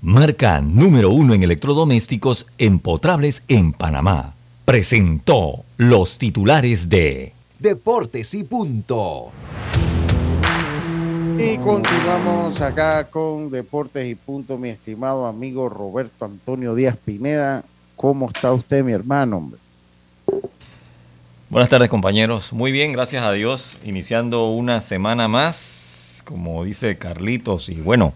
marca 0.00 0.60
número 0.60 1.10
uno 1.10 1.34
en 1.34 1.42
electrodomésticos 1.42 2.46
empotrables 2.58 3.42
en 3.48 3.72
Panamá. 3.72 4.34
Presentó 4.64 5.64
los 5.76 6.18
titulares 6.18 6.88
de 6.88 7.32
Deportes 7.58 8.34
y 8.34 8.44
punto. 8.44 9.32
Y 11.38 11.58
continuamos 11.58 12.60
acá 12.62 13.04
con 13.10 13.50
Deportes 13.50 14.06
y 14.06 14.14
Punto, 14.14 14.56
mi 14.56 14.70
estimado 14.70 15.26
amigo 15.26 15.68
Roberto 15.68 16.24
Antonio 16.24 16.74
Díaz 16.74 16.96
Pineda. 16.96 17.62
¿Cómo 17.94 18.28
está 18.28 18.52
usted, 18.54 18.82
mi 18.82 18.92
hermano? 18.92 19.36
Hombre? 19.36 19.60
Buenas 21.50 21.68
tardes, 21.68 21.90
compañeros. 21.90 22.52
Muy 22.52 22.72
bien, 22.72 22.92
gracias 22.92 23.22
a 23.22 23.32
Dios. 23.32 23.76
Iniciando 23.84 24.50
una 24.50 24.80
semana 24.80 25.28
más, 25.28 26.22
como 26.24 26.64
dice 26.64 26.96
Carlitos. 26.96 27.68
Y 27.68 27.74
bueno, 27.74 28.14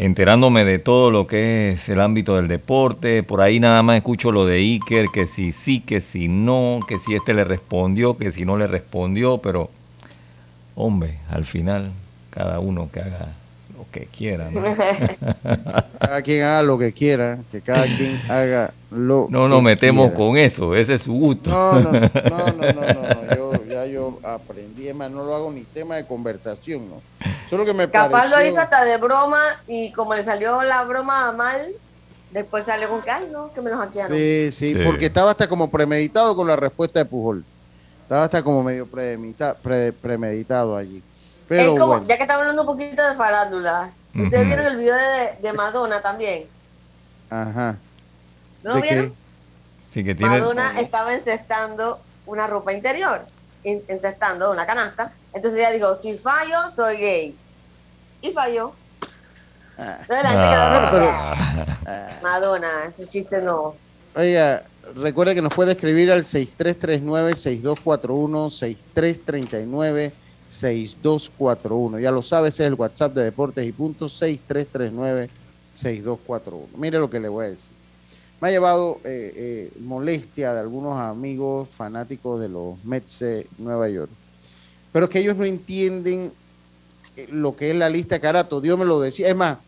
enterándome 0.00 0.64
de 0.64 0.78
todo 0.78 1.10
lo 1.10 1.26
que 1.26 1.72
es 1.72 1.90
el 1.90 2.00
ámbito 2.00 2.36
del 2.36 2.48
deporte. 2.48 3.22
Por 3.22 3.42
ahí 3.42 3.60
nada 3.60 3.82
más 3.82 3.96
escucho 3.96 4.32
lo 4.32 4.46
de 4.46 4.56
Iker, 4.56 5.08
que 5.12 5.26
si 5.26 5.52
sí, 5.52 5.80
que 5.80 6.00
si 6.00 6.26
no, 6.26 6.80
que 6.88 6.98
si 6.98 7.14
este 7.14 7.34
le 7.34 7.44
respondió, 7.44 8.16
que 8.16 8.32
si 8.32 8.46
no 8.46 8.56
le 8.56 8.66
respondió, 8.66 9.38
pero 9.38 9.68
hombre, 10.74 11.18
al 11.28 11.44
final 11.44 11.92
cada 12.30 12.60
uno 12.60 12.88
que 12.90 13.00
haga 13.00 13.28
que 13.90 14.06
quiera. 14.06 14.50
¿no? 14.50 14.60
cada 15.98 16.22
quien 16.22 16.42
haga 16.44 16.62
lo 16.62 16.78
que 16.78 16.92
quiera, 16.92 17.38
que 17.50 17.60
cada 17.60 17.84
quien 17.84 18.20
haga 18.30 18.72
lo 18.90 19.26
No 19.30 19.48
nos 19.48 19.62
metemos 19.62 20.10
con 20.12 20.36
eso, 20.36 20.74
ese 20.74 20.94
es 20.94 21.02
su 21.02 21.12
gusto. 21.12 21.50
No, 21.50 21.80
no, 21.80 21.90
no, 21.90 22.00
no, 22.00 22.52
no, 22.52 22.72
no, 22.72 22.72
no, 22.72 23.34
Yo, 23.36 23.64
ya 23.66 23.86
yo 23.86 24.18
aprendí, 24.22 24.88
es 24.88 24.94
más, 24.94 25.10
no 25.10 25.24
lo 25.24 25.34
hago 25.34 25.50
ni 25.52 25.62
tema 25.62 25.96
de 25.96 26.06
conversación, 26.06 26.88
¿no? 26.88 27.00
Solo 27.48 27.64
que 27.64 27.72
me 27.74 27.88
Capaz 27.90 28.10
pareció... 28.10 28.36
lo 28.38 28.46
hizo 28.46 28.60
hasta 28.60 28.84
de 28.84 28.96
broma 28.96 29.42
y 29.66 29.92
como 29.92 30.14
le 30.14 30.22
salió 30.24 30.62
la 30.62 30.84
broma 30.84 31.32
mal, 31.32 31.68
después 32.30 32.64
sale 32.64 32.86
con 32.88 33.02
que, 33.02 33.10
ay, 33.10 33.28
no, 33.32 33.52
que 33.52 33.60
me 33.60 33.70
lo 33.70 33.76
hackearon. 33.78 34.16
Sí, 34.16 34.50
sí, 34.52 34.72
Sí. 34.74 34.78
porque 34.84 35.06
estaba 35.06 35.32
hasta 35.32 35.48
como 35.48 35.70
premeditado 35.70 36.36
con 36.36 36.46
la 36.46 36.56
respuesta 36.56 37.00
de 37.00 37.04
Pujol. 37.06 37.44
Estaba 38.02 38.24
hasta 38.24 38.42
como 38.42 38.62
medio 38.64 38.86
premedita- 38.86 39.54
pre- 39.54 39.92
premeditado 39.92 40.76
allí. 40.76 41.02
Pero 41.50 41.62
es 41.62 41.68
como, 41.80 41.86
bueno, 41.86 42.04
ya 42.06 42.16
que 42.16 42.22
estamos 42.22 42.42
hablando 42.42 42.62
un 42.62 42.68
poquito 42.68 43.04
de 43.06 43.14
farándula, 43.16 43.90
¿ustedes 44.14 44.46
vieron 44.46 44.66
el 44.66 44.76
video 44.76 44.94
de, 44.94 45.32
de 45.42 45.52
Madonna 45.52 46.00
también? 46.00 46.44
ajá. 47.28 47.76
¿No 48.62 48.70
¿De 48.74 48.76
lo 48.76 48.82
vieron? 48.82 49.08
qué? 49.10 49.14
Sí 49.92 50.04
que 50.04 50.14
tiene... 50.14 50.38
Madonna 50.38 50.78
estaba 50.80 51.12
encestando 51.14 51.98
una 52.26 52.46
ropa 52.46 52.72
interior, 52.72 53.22
en- 53.64 53.82
encestando 53.88 54.50
una 54.52 54.64
canasta. 54.66 55.12
Entonces 55.32 55.58
ella 55.60 55.70
dijo, 55.72 55.96
si 55.96 56.16
fallo, 56.16 56.70
soy 56.74 56.96
gay. 56.98 57.34
Y 58.22 58.30
falló. 58.32 58.72
Ah. 59.78 59.96
Entonces 60.02 60.22
la 60.22 60.30
gente 60.30 60.50
quedó 60.50 60.76
como 60.76 60.90
que, 60.90 61.08
Ah. 61.10 61.66
"Ah, 61.86 62.18
Madonna, 62.22 62.84
ese 62.88 63.08
chiste 63.08 63.40
no. 63.42 63.74
Oiga, 64.14 64.62
recuerda 64.94 65.34
que 65.34 65.42
nos 65.42 65.52
puede 65.54 65.72
escribir 65.72 66.12
al 66.12 66.22
6339-6241, 66.22 68.50
6339-6241. 70.50 72.00
Ya 72.00 72.10
lo 72.10 72.22
sabes, 72.22 72.54
es 72.54 72.60
el 72.66 72.74
WhatsApp 72.74 73.14
de 73.14 73.24
Deportes 73.24 73.66
y 73.66 73.72
Puntos, 73.72 74.20
6339-6241. 74.20 75.28
Mire 76.76 76.98
lo 76.98 77.08
que 77.08 77.20
le 77.20 77.28
voy 77.28 77.46
a 77.46 77.50
decir. 77.50 77.70
Me 78.40 78.48
ha 78.48 78.50
llevado 78.50 79.00
eh, 79.04 79.32
eh, 79.36 79.70
molestia 79.80 80.54
de 80.54 80.60
algunos 80.60 80.98
amigos 80.98 81.68
fanáticos 81.68 82.40
de 82.40 82.48
los 82.48 82.82
Mets 82.84 83.18
de 83.18 83.46
Nueva 83.58 83.88
York. 83.90 84.10
Pero 84.92 85.08
que 85.08 85.18
ellos 85.18 85.36
no 85.36 85.44
entienden 85.44 86.32
eh, 87.16 87.28
lo 87.30 87.54
que 87.54 87.70
es 87.70 87.76
la 87.76 87.90
lista 87.90 88.14
de 88.14 88.20
Carato. 88.20 88.62
Dios 88.62 88.78
me 88.78 88.86
lo 88.86 88.98
decía. 88.98 89.28
Es 89.28 89.36
más, 89.36 89.58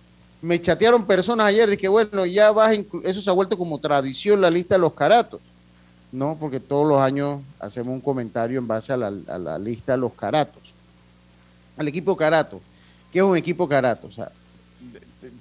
me 0.40 0.60
chatearon 0.60 1.06
personas 1.06 1.46
ayer 1.46 1.68
de 1.68 1.76
que, 1.76 1.86
bueno, 1.86 2.24
ya 2.24 2.50
vas, 2.50 2.76
eso 3.04 3.20
se 3.20 3.30
ha 3.30 3.34
vuelto 3.34 3.58
como 3.58 3.78
tradición 3.78 4.40
la 4.40 4.50
lista 4.50 4.76
de 4.76 4.80
los 4.80 4.94
caratos. 4.94 5.40
No, 6.10 6.36
porque 6.38 6.58
todos 6.58 6.86
los 6.86 7.00
años 7.00 7.40
hacemos 7.60 7.94
un 7.94 8.00
comentario 8.00 8.58
en 8.58 8.66
base 8.66 8.92
a 8.92 8.96
la, 8.96 9.12
a 9.28 9.38
la 9.38 9.58
lista 9.58 9.92
de 9.92 9.98
los 9.98 10.14
caratos. 10.14 10.61
Al 11.76 11.88
equipo 11.88 12.16
carato. 12.16 12.60
¿Qué 13.12 13.18
es 13.18 13.24
un 13.24 13.36
equipo 13.36 13.68
carato? 13.68 14.06
O 14.06 14.10
sea, 14.10 14.30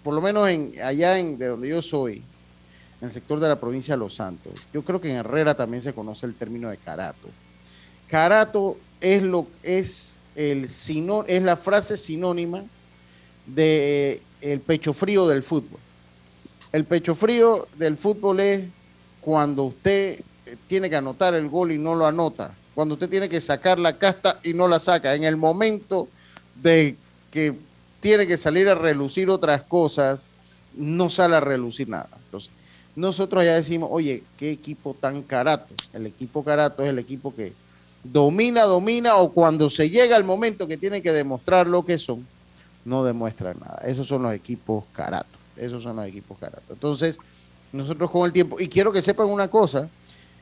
por 0.03 0.13
lo 0.13 0.21
menos 0.21 0.49
en, 0.49 0.73
allá 0.83 1.17
en, 1.17 1.37
de 1.37 1.47
donde 1.47 1.69
yo 1.69 1.81
soy, 1.81 2.23
en 2.99 3.07
el 3.07 3.11
sector 3.11 3.39
de 3.39 3.47
la 3.47 3.59
provincia 3.59 3.95
de 3.95 3.99
Los 3.99 4.15
Santos, 4.15 4.67
yo 4.73 4.83
creo 4.83 5.01
que 5.01 5.09
en 5.09 5.17
Herrera 5.17 5.55
también 5.55 5.81
se 5.81 5.93
conoce 5.93 6.25
el 6.25 6.35
término 6.35 6.69
de 6.69 6.77
carato. 6.77 7.29
Carato 8.07 8.77
es 8.99 9.21
lo 9.23 9.47
es 9.63 10.15
el 10.35 10.69
sino, 10.69 11.23
es 11.27 11.41
la 11.43 11.57
frase 11.57 11.97
sinónima 11.97 12.63
de 13.45 14.11
eh, 14.11 14.21
el 14.41 14.59
pecho 14.59 14.93
frío 14.93 15.27
del 15.27 15.43
fútbol. 15.43 15.79
El 16.71 16.85
pecho 16.85 17.15
frío 17.15 17.67
del 17.77 17.97
fútbol 17.97 18.39
es 18.39 18.63
cuando 19.19 19.63
usted 19.63 20.19
eh, 20.45 20.55
tiene 20.67 20.89
que 20.89 20.95
anotar 20.95 21.33
el 21.33 21.49
gol 21.49 21.71
y 21.71 21.77
no 21.77 21.95
lo 21.95 22.05
anota, 22.05 22.53
cuando 22.75 22.93
usted 22.93 23.09
tiene 23.09 23.27
que 23.27 23.41
sacar 23.41 23.77
la 23.79 23.97
casta 23.97 24.39
y 24.43 24.53
no 24.53 24.67
la 24.67 24.79
saca, 24.79 25.15
en 25.15 25.23
el 25.23 25.37
momento 25.37 26.07
de 26.55 26.95
que 27.31 27.55
tiene 27.99 28.27
que 28.27 28.37
salir 28.37 28.67
a 28.69 28.75
relucir 28.75 29.29
otras 29.29 29.61
cosas, 29.61 30.25
no 30.75 31.09
sale 31.09 31.35
a 31.35 31.39
relucir 31.39 31.87
nada. 31.87 32.09
Entonces, 32.25 32.51
nosotros 32.95 33.43
ya 33.43 33.55
decimos, 33.55 33.89
oye, 33.91 34.23
qué 34.37 34.51
equipo 34.51 34.95
tan 34.99 35.21
carato. 35.21 35.73
El 35.93 36.07
equipo 36.07 36.43
carato 36.43 36.83
es 36.83 36.89
el 36.89 36.99
equipo 36.99 37.33
que 37.33 37.53
domina, 38.03 38.63
domina, 38.63 39.15
o 39.15 39.31
cuando 39.31 39.69
se 39.69 39.89
llega 39.89 40.17
el 40.17 40.23
momento 40.23 40.67
que 40.67 40.77
tiene 40.77 41.01
que 41.01 41.13
demostrar 41.13 41.67
lo 41.67 41.85
que 41.85 41.97
son, 41.97 42.25
no 42.83 43.03
demuestran 43.03 43.57
nada. 43.59 43.81
Esos 43.85 44.07
son 44.07 44.23
los 44.23 44.33
equipos 44.33 44.83
caratos. 44.93 45.39
Esos 45.55 45.83
son 45.83 45.97
los 45.97 46.05
equipos 46.05 46.37
caratos. 46.39 46.69
Entonces, 46.69 47.17
nosotros 47.71 48.09
con 48.09 48.25
el 48.25 48.33
tiempo, 48.33 48.59
y 48.59 48.67
quiero 48.67 48.91
que 48.91 49.01
sepan 49.01 49.27
una 49.27 49.47
cosa, 49.47 49.87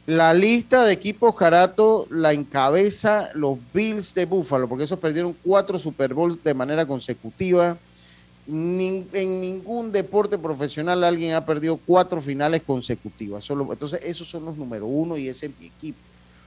la 0.05 0.33
lista 0.33 0.83
de 0.85 0.93
equipos 0.93 1.35
carato 1.35 2.07
la 2.09 2.33
encabeza 2.33 3.29
los 3.35 3.57
Bills 3.73 4.13
de 4.15 4.25
Buffalo, 4.25 4.67
porque 4.67 4.85
esos 4.85 4.99
perdieron 4.99 5.35
cuatro 5.43 5.77
Super 5.77 6.13
Bowls 6.13 6.43
de 6.43 6.53
manera 6.53 6.85
consecutiva. 6.85 7.77
En 8.47 8.77
ningún 9.41 9.91
deporte 9.91 10.39
profesional 10.39 11.03
alguien 11.03 11.35
ha 11.35 11.45
perdido 11.45 11.77
cuatro 11.77 12.19
finales 12.19 12.63
consecutivas. 12.63 13.43
Solo, 13.43 13.71
entonces, 13.71 13.99
esos 14.03 14.27
son 14.27 14.45
los 14.45 14.57
número 14.57 14.87
uno 14.87 15.15
y 15.17 15.27
ese 15.27 15.45
es 15.45 15.51
mi 15.59 15.67
equipo. 15.67 15.99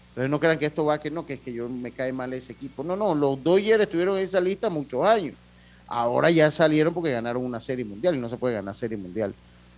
Entonces, 0.09 0.29
no 0.29 0.41
crean 0.41 0.59
que 0.59 0.67
esto 0.67 0.85
va 0.85 0.99
que 0.99 1.11
no, 1.11 1.25
que 1.25 1.35
es 1.35 1.41
que 1.41 1.53
yo 1.53 1.69
me 1.69 1.93
cae 1.93 2.13
mal 2.13 2.33
ese 2.33 2.53
equipo. 2.53 2.83
No, 2.83 2.97
no, 2.97 3.15
los 3.15 3.43
Dodgers 3.45 3.83
estuvieron 3.83 4.17
en 4.17 4.25
esa 4.25 4.41
lista 4.41 4.69
muchos 4.69 5.05
años. 5.05 5.37
Ahora 5.87 6.31
ya 6.31 6.51
salieron 6.51 6.93
porque 6.93 7.13
ganaron 7.13 7.45
una 7.45 7.61
serie 7.61 7.85
mundial 7.85 8.17
y 8.17 8.19
no 8.19 8.29
se 8.29 8.37
puede 8.37 8.55
ganar 8.55 8.75
serie 8.75 8.97
mundial 8.97 9.33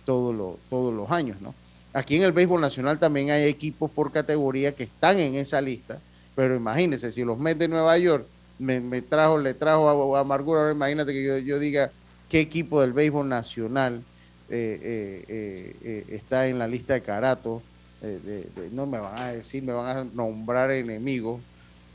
todos 0.05 0.33
los 0.33 1.11
años, 1.11 1.39
¿no? 1.41 1.53
Aquí 1.97 2.17
en 2.17 2.23
el 2.23 2.33
béisbol 2.33 2.59
nacional 2.59 2.99
también 2.99 3.29
hay 3.31 3.45
equipos 3.45 3.89
por 3.89 4.11
categoría 4.11 4.73
que 4.75 4.83
están 4.83 5.17
en 5.17 5.35
esa 5.35 5.61
lista, 5.61 5.97
pero 6.35 6.53
imagínense, 6.53 7.09
si 7.09 7.23
los 7.23 7.39
Mets 7.39 7.57
de 7.59 7.69
Nueva 7.69 7.97
York 7.97 8.25
me, 8.59 8.81
me 8.81 9.01
trajo, 9.01 9.37
le 9.37 9.53
trajo 9.53 10.13
a, 10.13 10.17
a 10.17 10.21
amargura, 10.21 10.59
ahora 10.59 10.73
imagínate 10.73 11.13
que 11.13 11.43
yo, 11.45 11.57
diga 11.57 11.91
qué 12.27 12.41
equipo 12.41 12.81
del 12.81 12.91
béisbol 12.91 13.29
nacional 13.29 14.01
eh, 14.49 15.23
eh, 15.29 15.75
eh, 15.81 16.05
está 16.09 16.47
en 16.49 16.59
la 16.59 16.67
lista 16.67 16.95
de 16.95 17.01
Carato. 17.01 17.61
de- 18.01 18.19
de- 18.19 18.49
no 18.73 18.85
me 18.85 18.99
van 18.99 19.17
a 19.17 19.31
decir, 19.31 19.63
me 19.63 19.71
van 19.71 19.97
a 19.97 20.03
nombrar 20.03 20.71
enemigos, 20.71 21.39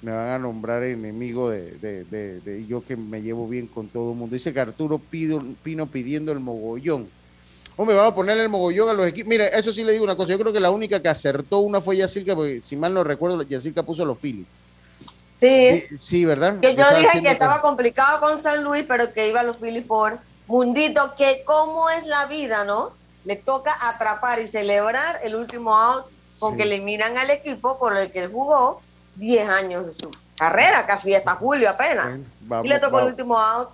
me 0.02 0.12
van 0.12 0.28
a 0.30 0.38
nombrar 0.38 0.82
enemigo 0.82 1.50
de 1.50 2.64
yo 2.66 2.82
que 2.82 2.96
me 2.96 3.20
llevo 3.20 3.46
bien 3.46 3.66
con 3.66 3.86
todo 3.88 4.12
el 4.12 4.16
mundo. 4.18 4.32
Dice 4.34 4.52
que 4.54 4.60
Arturo 4.60 4.98
Pido- 4.98 5.44
Pino 5.62 5.86
pidiendo 5.86 6.32
el 6.32 6.40
mogollón. 6.40 7.06
Hombre, 7.80 7.96
vamos 7.96 8.12
a 8.12 8.14
ponerle 8.14 8.42
el 8.42 8.50
mogollón 8.50 8.90
a 8.90 8.92
los 8.92 9.06
equipos. 9.06 9.30
Mira, 9.30 9.46
eso 9.46 9.72
sí 9.72 9.82
le 9.84 9.92
digo 9.92 10.04
una 10.04 10.14
cosa. 10.14 10.32
Yo 10.32 10.38
creo 10.38 10.52
que 10.52 10.60
la 10.60 10.70
única 10.70 11.00
que 11.00 11.08
acertó 11.08 11.60
una 11.60 11.80
fue 11.80 11.96
Yacirca, 11.96 12.34
porque 12.36 12.60
si 12.60 12.76
mal 12.76 12.92
no 12.92 13.02
recuerdo, 13.02 13.40
Yacirca 13.40 13.82
puso 13.82 14.02
a 14.02 14.06
los 14.06 14.18
Phillies. 14.18 14.48
Sí, 15.40 15.84
Sí, 15.88 15.96
sí, 15.96 16.24
¿verdad? 16.26 16.60
que 16.60 16.74
yo 16.76 16.84
dije 16.98 17.22
que 17.22 17.30
estaba 17.30 17.62
con- 17.62 17.70
complicado 17.70 18.20
con 18.20 18.42
San 18.42 18.62
Luis, 18.62 18.84
pero 18.86 19.10
que 19.14 19.28
iba 19.30 19.40
a 19.40 19.44
los 19.44 19.56
Phillies 19.56 19.86
por 19.86 20.18
Mundito, 20.46 21.14
que 21.16 21.42
cómo 21.46 21.88
es 21.88 22.06
la 22.06 22.26
vida, 22.26 22.64
¿no? 22.64 22.90
Le 23.24 23.36
toca 23.36 23.74
atrapar 23.88 24.40
y 24.42 24.48
celebrar 24.48 25.18
el 25.24 25.34
último 25.34 25.74
out 25.74 26.04
con 26.38 26.52
Sí. 26.52 26.56
que 26.58 26.62
eliminan 26.64 27.16
al 27.16 27.30
equipo 27.30 27.78
por 27.78 27.96
el 27.96 28.12
que 28.12 28.24
él 28.24 28.30
jugó 28.30 28.82
10 29.16 29.48
años 29.48 29.86
de 29.86 29.94
su 29.94 30.10
carrera, 30.36 30.84
casi 30.84 31.14
hasta 31.14 31.34
julio 31.36 31.70
apenas. 31.70 32.08
Bueno, 32.10 32.24
vamos, 32.42 32.66
y 32.66 32.68
le 32.68 32.78
tocó 32.78 32.96
vamos. 32.96 33.02
el 33.04 33.08
último 33.14 33.38
out, 33.38 33.70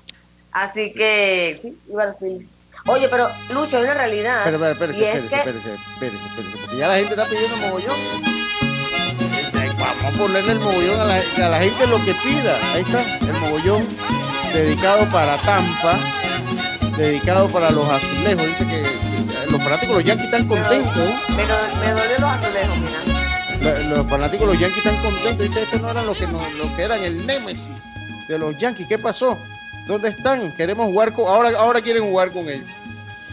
así 0.52 0.92
que 0.92 1.58
sí, 1.60 1.76
iba 1.90 2.04
a 2.04 2.06
los 2.06 2.16
Phillies. 2.18 2.48
Oye, 2.86 3.08
pero 3.08 3.28
Lucho, 3.52 3.78
hay 3.78 3.84
una 3.84 3.94
realidad. 3.94 4.42
Pero, 4.44 4.58
pero, 4.58 4.72
espérese, 4.72 5.00
espérese, 5.06 5.28
que- 5.28 5.36
espérese, 5.36 5.74
espérese, 5.74 6.26
espérese, 6.26 6.58
porque 6.60 6.76
ya 6.76 6.88
la 6.88 6.94
gente 6.96 7.10
está 7.14 7.26
pidiendo 7.26 7.56
mogollón. 7.58 7.96
Vamos 9.78 10.04
a 10.04 10.10
ponerle 10.18 10.52
el 10.52 10.58
mogollón 10.60 11.00
a 11.00 11.04
la, 11.04 11.14
a 11.46 11.48
la 11.48 11.58
gente 11.58 11.86
lo 11.88 11.96
que 12.04 12.14
pida. 12.14 12.56
Ahí 12.74 12.82
está, 12.82 13.02
el 13.18 13.32
mogollón 13.40 13.86
dedicado 14.52 15.08
para 15.10 15.36
Tampa, 15.38 15.98
dedicado 16.96 17.48
para 17.48 17.70
los 17.70 17.88
azulejos. 17.88 18.46
Dice 18.46 18.66
que 18.66 19.50
los 19.50 19.62
fanáticos 19.62 19.96
los 19.96 20.04
Yankees 20.04 20.24
están 20.26 20.46
contentos. 20.46 20.96
¿eh? 20.96 21.14
Me, 21.80 21.90
dolió 21.92 22.18
los 22.20 22.30
azulejos, 22.30 22.78
mira. 22.78 23.96
Los 23.96 24.08
fanáticos 24.10 24.46
los 24.46 24.58
Yankees 24.58 24.78
están 24.86 24.96
contentos. 25.02 25.48
Dice, 25.48 25.62
estos 25.62 25.80
no 25.80 25.90
eran 25.90 26.06
los 26.06 26.16
que, 26.18 26.26
no- 26.28 26.48
los 26.58 26.70
que 26.76 26.82
eran 26.82 27.02
el 27.02 27.26
némesis 27.26 27.68
de 28.28 28.38
los 28.38 28.56
Yankees. 28.58 28.86
¿Qué 28.88 28.98
pasó? 28.98 29.38
¿Dónde 29.86 30.08
están? 30.08 30.52
Queremos 30.56 30.86
jugar 30.86 31.12
con... 31.12 31.26
Ahora, 31.28 31.50
ahora 31.58 31.80
quieren 31.80 32.04
jugar 32.04 32.30
con 32.32 32.48
ellos. 32.48 32.66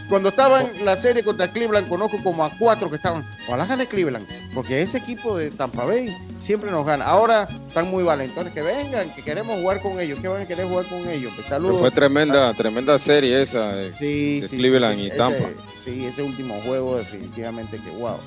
Cuando 0.08 0.28
estaba 0.28 0.60
en 0.60 0.84
la 0.84 0.96
serie 0.96 1.22
contra 1.24 1.48
Cleveland, 1.48 1.88
conozco 1.88 2.22
como 2.22 2.44
a 2.44 2.50
cuatro 2.58 2.90
que 2.90 2.96
estaban. 2.96 3.24
Ojalá 3.48 3.64
gane 3.64 3.86
Cleveland, 3.86 4.26
porque 4.54 4.82
ese 4.82 4.98
equipo 4.98 5.34
de 5.36 5.50
Tampa 5.50 5.84
Bay 5.86 6.14
siempre 6.38 6.70
nos 6.70 6.84
gana. 6.84 7.06
Ahora 7.06 7.48
están 7.66 7.88
muy 7.90 8.04
valentones. 8.04 8.52
Que 8.52 8.60
vengan, 8.60 9.08
que 9.14 9.22
queremos 9.22 9.58
jugar 9.60 9.80
con 9.80 9.98
ellos. 9.98 10.20
Que 10.20 10.28
van 10.28 10.42
a 10.42 10.46
querer 10.46 10.66
jugar 10.66 10.84
con 10.86 10.98
ellos. 11.08 11.32
Pues, 11.34 11.46
Pero 11.48 11.48
saludos. 11.48 11.80
fue 11.80 11.90
tremenda, 11.90 12.52
tremenda 12.52 12.98
serie 12.98 13.40
esa. 13.42 13.72
Sí, 13.98 14.40
de 14.40 14.48
sí, 14.48 14.56
Cleveland 14.58 14.96
sí, 14.96 15.04
y 15.04 15.06
ese- 15.06 15.16
Tampa. 15.16 15.48
sí, 15.82 16.04
ese 16.04 16.22
último 16.22 16.60
juego 16.66 16.96
definitivamente 16.96 17.78
que 17.78 17.90
wow. 17.92 18.18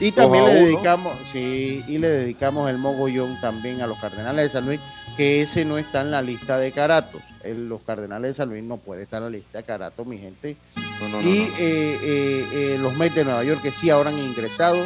Y 0.00 0.12
también 0.12 0.44
le 0.46 0.54
dedicamos, 0.54 1.12
sí, 1.30 1.84
y 1.86 1.98
le 1.98 2.08
dedicamos 2.08 2.70
el 2.70 2.78
mogollón 2.78 3.38
también 3.40 3.82
a 3.82 3.86
los 3.86 3.98
Cardenales 3.98 4.44
de 4.44 4.48
San 4.50 4.66
Luis, 4.66 4.80
que 5.16 5.42
ese 5.42 5.64
no 5.66 5.76
está 5.78 6.00
en 6.00 6.10
la 6.10 6.22
lista 6.22 6.58
de 6.58 6.72
Caratos. 6.72 7.20
El- 7.44 7.68
los 7.68 7.82
Cardenales 7.82 8.30
de 8.30 8.34
San 8.34 8.48
Luis 8.48 8.62
no 8.64 8.78
puede 8.78 9.02
estar 9.02 9.18
en 9.18 9.24
la 9.24 9.30
lista 9.30 9.58
de 9.58 9.64
Caratos, 9.64 10.06
mi 10.06 10.18
gente. 10.18 10.56
No, 11.02 11.08
no, 11.08 11.22
no, 11.22 11.28
y 11.28 11.38
no. 11.40 11.44
eh, 11.58 11.98
eh, 12.02 12.46
eh, 12.52 12.78
los 12.80 12.94
Mets 12.96 13.14
de 13.14 13.24
Nueva 13.24 13.44
York 13.44 13.60
que 13.62 13.70
sí 13.70 13.90
ahora 13.90 14.10
han 14.10 14.18
ingresado 14.18 14.78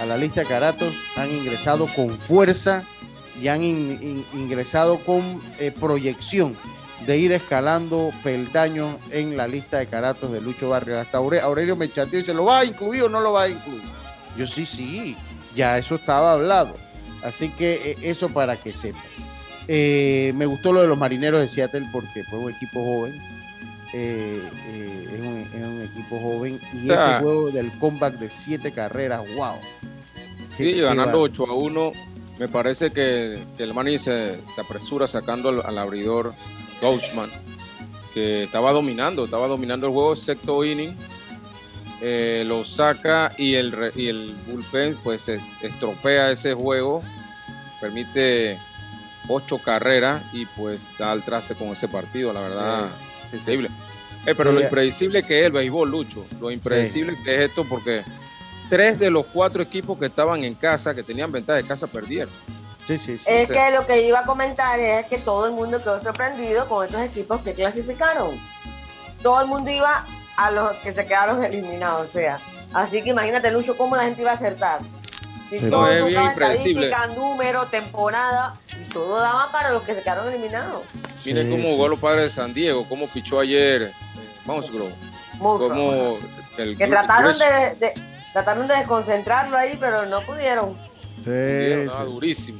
a 0.00 0.06
la 0.06 0.16
lista 0.16 0.40
de 0.40 0.46
Caratos, 0.46 0.94
han 1.16 1.30
ingresado 1.30 1.86
con 1.94 2.10
fuerza 2.10 2.82
y 3.40 3.48
han 3.48 3.62
in- 3.62 3.98
in- 4.34 4.40
ingresado 4.40 4.98
con 4.98 5.20
eh, 5.58 5.72
proyección 5.78 6.54
de 7.06 7.18
ir 7.18 7.32
escalando 7.32 8.10
peldaños 8.22 8.94
en 9.10 9.36
la 9.36 9.46
lista 9.46 9.78
de 9.78 9.86
Caratos 9.86 10.32
de 10.32 10.40
Lucho 10.40 10.70
Barrio. 10.70 10.98
Hasta 11.00 11.18
Aure- 11.18 11.40
Aurelio 11.42 11.76
me 11.76 11.90
chateó 11.90 12.18
y 12.18 12.22
dice, 12.22 12.32
¿lo 12.32 12.46
va 12.46 12.60
a 12.60 12.64
incluir 12.64 13.02
o 13.02 13.08
no 13.10 13.20
lo 13.20 13.32
va 13.32 13.42
a 13.42 13.48
incluir? 13.48 13.82
Yo 14.36 14.46
sí, 14.46 14.66
sí, 14.66 15.16
ya 15.54 15.78
eso 15.78 15.94
estaba 15.96 16.32
hablado. 16.32 16.74
Así 17.22 17.48
que 17.50 17.74
eh, 17.92 17.96
eso 18.02 18.28
para 18.28 18.56
que 18.56 18.72
sepan. 18.72 19.02
Eh, 19.68 20.32
me 20.36 20.44
gustó 20.46 20.72
lo 20.72 20.82
de 20.82 20.88
los 20.88 20.98
marineros 20.98 21.40
de 21.40 21.48
Seattle 21.48 21.86
porque 21.92 22.22
fue 22.24 22.38
un 22.40 22.50
equipo 22.52 22.84
joven. 22.84 23.14
Eh, 23.94 24.42
eh, 24.72 25.04
es, 25.14 25.20
un, 25.20 25.38
es 25.60 25.66
un 25.66 25.82
equipo 25.82 26.18
joven 26.18 26.60
y 26.72 26.90
O 26.90 26.94
sea, 26.94 27.12
ese 27.16 27.22
juego 27.22 27.50
del 27.50 27.70
comeback 27.78 28.14
de 28.18 28.28
siete 28.28 28.72
carreras, 28.72 29.22
wow. 29.36 29.54
Sí, 30.56 30.80
ganando 30.80 31.20
bar- 31.22 31.30
8 31.30 31.46
a 31.48 31.54
1. 31.54 31.92
Me 32.38 32.48
parece 32.48 32.90
que, 32.90 33.38
que 33.56 33.62
el 33.62 33.72
Manny 33.72 33.96
se, 33.98 34.36
se 34.52 34.60
apresura 34.60 35.06
sacando 35.06 35.48
al, 35.50 35.62
al 35.64 35.78
abridor 35.78 36.34
Gauchman, 36.82 37.30
que 38.12 38.42
estaba 38.44 38.72
dominando, 38.72 39.24
estaba 39.26 39.46
dominando 39.46 39.86
el 39.86 39.92
juego, 39.92 40.16
sexto 40.16 40.64
inning. 40.64 40.94
Eh, 42.02 42.44
lo 42.46 42.64
saca 42.64 43.32
y 43.38 43.54
el, 43.54 43.72
re- 43.72 43.92
y 43.94 44.08
el 44.08 44.34
bullpen 44.46 44.96
pues 45.02 45.28
es- 45.28 45.42
estropea 45.62 46.30
ese 46.30 46.52
juego, 46.54 47.02
permite 47.80 48.58
ocho 49.28 49.58
carreras 49.58 50.22
y 50.32 50.44
pues 50.46 50.86
da 50.98 51.12
al 51.12 51.22
traste 51.22 51.54
con 51.54 51.68
ese 51.68 51.88
partido, 51.88 52.32
la 52.32 52.40
verdad, 52.40 52.86
Sí, 53.22 53.30
sí. 53.30 53.36
increíble. 53.38 53.68
Eh, 54.26 54.34
pero 54.36 54.50
Sí. 54.50 54.56
lo 54.56 54.62
impredecible 54.62 55.22
que 55.22 55.40
es 55.40 55.46
el 55.46 55.52
béisbol, 55.52 55.90
Lucho, 55.90 56.26
lo 56.40 56.50
impredecible 56.50 57.16
que 57.22 57.34
es 57.34 57.40
esto 57.50 57.64
porque 57.68 58.02
tres 58.68 58.98
de 58.98 59.10
los 59.10 59.26
cuatro 59.26 59.62
equipos 59.62 59.98
que 59.98 60.06
estaban 60.06 60.44
en 60.44 60.54
casa, 60.54 60.94
que 60.94 61.02
tenían 61.02 61.30
ventaja 61.30 61.58
de 61.58 61.64
casa, 61.66 61.86
perdieron. 61.86 62.32
Sí, 62.86 62.98
sí, 62.98 63.16
sí. 63.16 63.24
Es 63.26 63.48
que 63.48 63.70
lo 63.70 63.86
que 63.86 64.06
iba 64.06 64.20
a 64.20 64.24
comentar 64.24 64.78
es 64.78 65.06
que 65.06 65.16
todo 65.18 65.46
el 65.46 65.52
mundo 65.52 65.78
quedó 65.78 66.02
sorprendido 66.02 66.66
con 66.68 66.84
estos 66.84 67.00
equipos 67.02 67.40
que 67.40 67.54
clasificaron. 67.54 68.30
Todo 69.22 69.40
el 69.40 69.46
mundo 69.46 69.70
iba 69.70 70.04
a 70.36 70.50
los 70.50 70.72
que 70.78 70.92
se 70.92 71.06
quedaron 71.06 71.42
eliminados, 71.44 72.08
o 72.08 72.12
sea. 72.12 72.38
Así 72.72 73.02
que 73.02 73.10
imagínate, 73.10 73.50
Lucho, 73.50 73.76
cómo 73.76 73.96
la 73.96 74.04
gente 74.04 74.22
iba 74.22 74.32
a 74.32 74.34
acertar. 74.34 74.80
Si 75.50 75.58
Sí. 75.58 75.70
todo 75.70 75.88
es 75.90 76.04
bien 76.06 76.22
impredecible. 76.24 76.90
número, 77.16 77.66
temporada, 77.66 78.54
y 78.80 78.88
todo 78.88 79.20
daba 79.20 79.52
para 79.52 79.70
los 79.70 79.82
que 79.84 79.94
se 79.94 80.00
quedaron 80.02 80.28
eliminados. 80.28 80.82
Miren 81.24 81.46
Sí, 81.46 81.50
cómo 81.52 81.62
sí. 81.64 81.70
jugó 81.70 81.88
los 81.88 81.98
padres 82.00 82.24
de 82.24 82.30
San 82.30 82.52
Diego, 82.54 82.86
cómo 82.88 83.06
pichó 83.08 83.40
ayer 83.40 83.82
eh, 83.82 83.92
Musgrove, 84.46 84.92
Mucho. 85.34 85.68
cómo 85.68 86.18
el 86.58 86.76
que 86.76 86.86
trataron 86.88 87.36
de, 87.38 87.74
de- 87.86 87.94
trataron 88.32 88.66
de 88.66 88.74
desconcentrarlo 88.76 89.56
ahí, 89.56 89.76
pero 89.78 90.06
no 90.06 90.20
pudieron. 90.22 90.74
Sí, 91.24 91.30
dieron, 91.30 91.78
sí, 91.82 91.86
estaba 91.86 92.04
durísimo. 92.04 92.58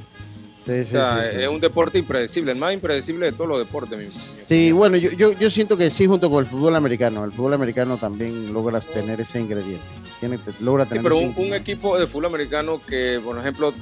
Sí, 0.65 0.73
O 0.73 0.85
sí, 0.85 0.91
sea, 0.91 1.23
sí, 1.31 1.37
sí. 1.37 1.43
es 1.43 1.49
un 1.49 1.61
deporte 1.61 1.99
impredecible, 1.99 2.53
el 2.53 2.59
más 2.59 2.73
impredecible 2.73 3.27
de 3.27 3.33
todos 3.33 3.49
los 3.49 3.59
deportes. 3.59 3.99
mi- 3.99 4.05
mi 4.05 4.11
Sí, 4.49 4.73
bueno, 4.73 4.97
yo, 4.97 5.11
yo, 5.13 5.33
yo 5.33 5.51
siento 5.51 5.77
que 5.77 5.91
sí, 5.91 6.07
junto 6.07 6.31
con 6.31 6.41
el 6.45 6.47
fútbol 6.51 6.75
americano. 6.77 7.25
El 7.25 7.33
fútbol 7.33 7.55
americano 7.55 7.97
también 7.99 8.53
logras 8.53 8.87
tener 8.89 9.21
ese 9.21 9.41
ingrediente. 9.41 9.85
Tiene, 10.21 10.39
logra 10.61 10.85
Sí, 10.85 10.91
tener 10.91 11.03
pero 11.05 11.17
un, 11.19 11.55
equipo 11.55 11.99
de 11.99 12.07
fútbol 12.07 12.27
americano 12.27 12.81
que, 12.87 13.21
por 13.25 13.39
ejemplo, 13.39 13.73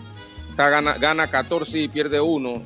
está 0.51 0.69
gana, 0.69 0.95
gana 0.99 1.29
14 1.29 1.79
y 1.79 1.89
pierde 1.89 2.21
uno, 2.21 2.63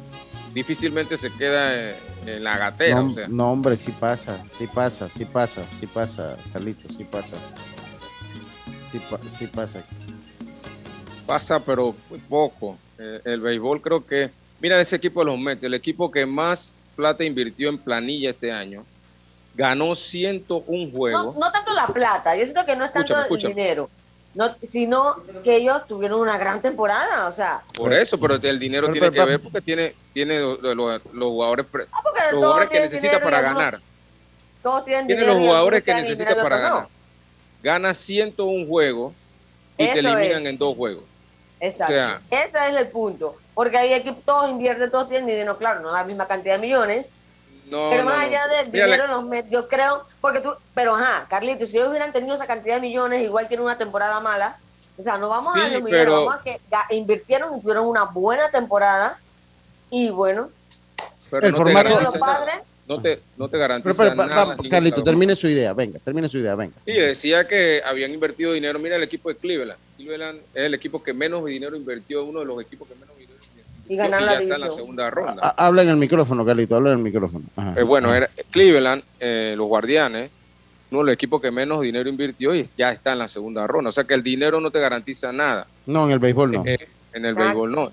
difícilmente 0.54 1.16
se 1.18 1.30
queda 1.32 1.90
en, 1.90 1.94
en 2.26 2.44
la 2.44 2.56
gatera. 2.58 3.02
No, 3.02 3.10
o 3.10 3.14
sea. 3.14 3.28
no, 3.28 3.50
hombre, 3.52 3.76
sí 3.76 3.92
pasa, 3.92 4.42
sí 4.58 4.66
pasa, 4.66 5.08
sí 5.08 5.24
pasa, 5.26 5.62
sí 5.78 5.86
pasa, 5.86 6.36
Carlitos, 6.52 6.96
sí 6.96 7.04
pasa. 7.04 7.36
Sí, 8.90 8.98
pa- 9.10 9.20
sí 9.38 9.46
pasa. 9.48 9.84
Pasa, 11.26 11.60
pero 11.60 11.94
muy 12.08 12.18
poco. 12.20 12.78
Eh, 12.98 13.20
el 13.24 13.40
béisbol 13.40 13.80
creo 13.82 14.06
que, 14.06 14.30
mira 14.60 14.80
ese 14.80 14.96
equipo 14.96 15.20
de 15.20 15.26
los 15.26 15.38
Mets, 15.38 15.64
el 15.64 15.74
equipo 15.74 16.10
que 16.10 16.24
más 16.26 16.78
plata 16.94 17.24
invirtió 17.24 17.68
en 17.68 17.78
planilla 17.78 18.30
este 18.30 18.50
año, 18.52 18.84
ganó 19.54 19.94
101 19.94 20.86
No, 20.90 20.96
juegos. 20.96 21.36
no 21.36 21.52
tanto 21.52 21.74
la 21.74 21.86
plata, 21.88 22.36
yo 22.36 22.44
siento 22.44 22.64
que 22.64 22.76
no 22.76 22.84
es 22.84 22.92
tanto 22.92 23.18
Escúchame, 23.20 23.52
el 23.52 23.56
dinero, 23.56 23.90
no, 24.34 24.54
sino 24.70 25.16
que 25.44 25.56
ellos 25.56 25.86
tuvieron 25.86 26.20
una 26.20 26.36
gran 26.38 26.60
temporada, 26.62 27.26
o 27.28 27.32
sea, 27.32 27.62
Por 27.74 27.92
eso, 27.92 28.18
pero 28.18 28.34
el 28.36 28.58
dinero 28.58 28.86
Pero, 28.86 28.92
tiene 28.92 29.10
pero, 29.10 29.12
que 29.12 29.18
pa- 29.18 29.24
ver 29.26 29.40
porque 29.40 29.60
tiene, 29.60 29.94
tiene 30.12 30.40
los, 30.40 30.60
los- 30.62 31.00
los 31.12 31.28
jugadores, 31.28 31.66
pre- 31.66 31.86
ah, 31.92 32.00
los 32.32 32.40
jugadores 32.40 32.68
que 32.70 32.80
necesita 32.80 33.20
para 33.22 33.40
ganar. 33.42 33.80
Todos 34.62 34.84
tienen 34.84 35.06
Tiene 35.06 35.20
dinero 35.22 35.38
los 35.38 35.46
jugadores 35.48 35.82
que 35.84 35.94
necesita 35.94 36.42
para 36.42 36.56
no. 36.56 36.62
ganar. 36.74 36.88
Gana 37.62 37.94
101 37.94 38.66
juegos 38.66 39.14
y 39.78 39.84
te 39.86 39.98
eliminan 40.00 40.42
es. 40.46 40.50
en 40.50 40.58
dos 40.58 40.76
juegos. 40.76 41.04
Exacto. 41.60 41.92
O 41.92 41.96
sea- 41.96 42.20
Ese 42.30 42.58
es 42.68 42.76
el 42.76 42.88
punto. 42.88 43.36
Porque 43.54 43.78
hay 43.78 43.92
equipos, 43.94 44.22
todos 44.24 44.50
invierten, 44.50 44.90
todos 44.90 45.08
tienen 45.08 45.26
dinero, 45.26 45.56
claro, 45.58 45.80
no 45.80 45.90
la 45.92 46.04
misma 46.04 46.26
cantidad 46.26 46.54
de 46.54 46.60
millones. 46.60 47.08
No, 47.70 47.88
pero 47.90 48.04
más 48.04 48.16
no. 48.18 48.20
allá 48.22 48.46
del 48.46 48.70
Mira, 48.70 48.84
dinero, 48.84 49.06
los 49.08 49.24
Mets, 49.24 49.50
yo 49.50 49.66
creo, 49.66 50.04
porque 50.20 50.40
tú, 50.40 50.52
pero 50.74 50.94
ajá, 50.94 51.26
Carlitos, 51.28 51.68
si 51.70 51.76
ellos 51.78 51.88
hubieran 51.88 52.12
tenido 52.12 52.34
esa 52.36 52.46
cantidad 52.46 52.76
de 52.76 52.80
millones, 52.82 53.22
igual 53.22 53.48
que 53.48 53.54
en 53.54 53.60
una 53.62 53.76
temporada 53.76 54.20
mala, 54.20 54.56
o 54.96 55.02
sea, 55.02 55.18
no 55.18 55.28
vamos 55.28 55.52
Sí, 55.54 55.60
a 55.60 55.62
los 55.64 55.82
millones, 55.82 55.90
pero- 56.06 56.24
vamos 56.26 56.34
a 56.36 56.42
que 56.42 56.60
invirtieron 56.90 57.56
y 57.56 57.60
tuvieron 57.60 57.86
una 57.86 58.04
buena 58.04 58.50
temporada. 58.50 59.18
Y 59.90 60.10
bueno, 60.10 60.48
pero 61.30 61.46
el 61.46 61.52
no 61.52 61.58
formato- 61.58 62.00
los 62.00 62.16
padres, 62.18 62.56
No 62.88 63.00
te, 63.02 63.18
no 63.36 63.46
te 63.48 63.52
Pero, 63.52 63.60
garantiza 63.62 64.02
pero, 64.02 64.14
nada. 64.14 64.28
pa- 64.28 64.52
trabajo. 64.54 65.02
termine 65.04 65.34
su 65.34 65.48
idea, 65.48 65.72
venga, 65.72 65.98
termine 65.98 66.28
su 66.28 66.38
idea, 66.38 66.54
venga. 66.54 66.74
Sí, 66.84 66.92
decía 66.92 67.46
que 67.48 67.82
habían 67.84 68.12
invertido 68.14 68.52
dinero. 68.52 68.78
Mira 68.78 68.94
el 68.96 69.02
equipo 69.02 69.28
de 69.28 69.34
Cleveland. 69.36 69.78
Cleveland 69.96 70.38
es 70.54 70.62
el 70.62 70.74
equipo 70.74 71.02
que 71.02 71.12
menos 71.12 71.44
dinero 71.44 71.74
invirtió, 71.76 72.24
uno 72.24 72.40
de 72.40 72.46
los 72.46 72.60
equipos 72.60 72.86
que 72.86 72.94
menos 72.94 73.16
dinero 73.18 73.38
invirtió. 73.50 73.74
Y 73.88 73.96
ganaron 73.96 74.28
ya 74.28 74.34
la 74.34 74.40
está 74.40 74.54
en 74.54 74.60
la 74.60 74.70
segunda 74.70 75.10
ronda. 75.10 75.42
Ha- 75.56 75.66
Habla 75.66 75.82
en 75.82 75.88
el 75.88 75.96
micrófono, 75.96 76.44
Carlitos, 76.44 76.76
habla 76.76 76.92
en 76.92 76.98
el 76.98 77.02
micrófono. 77.02 77.44
Ajá. 77.56 77.74
Eh, 77.76 77.82
bueno, 77.82 78.14
era 78.14 78.30
Cleveland, 78.50 79.02
eh, 79.18 79.54
los 79.56 79.66
Guardianes, 79.66 80.38
uno 80.92 81.00
de 81.00 81.06
los 81.06 81.14
equipos 81.14 81.42
que 81.42 81.50
menos 81.50 81.80
dinero 81.80 82.08
invirtió 82.08 82.54
y 82.54 82.68
ya 82.78 82.92
está 82.92 83.14
en 83.14 83.18
la 83.18 83.26
segunda 83.26 83.66
ronda. 83.66 83.90
O 83.90 83.92
sea 83.92 84.04
que 84.04 84.14
el 84.14 84.22
dinero 84.22 84.60
no 84.60 84.70
te 84.70 84.78
garantiza 84.78 85.32
nada. 85.32 85.66
No, 85.86 86.06
en 86.06 86.12
el 86.12 86.18
béisbol 86.20 86.52
no. 86.52 86.62
Eh, 86.64 86.78
en 87.12 87.24
el 87.24 87.32
Exacto. 87.32 87.42
béisbol 87.42 87.72
no. 87.72 87.92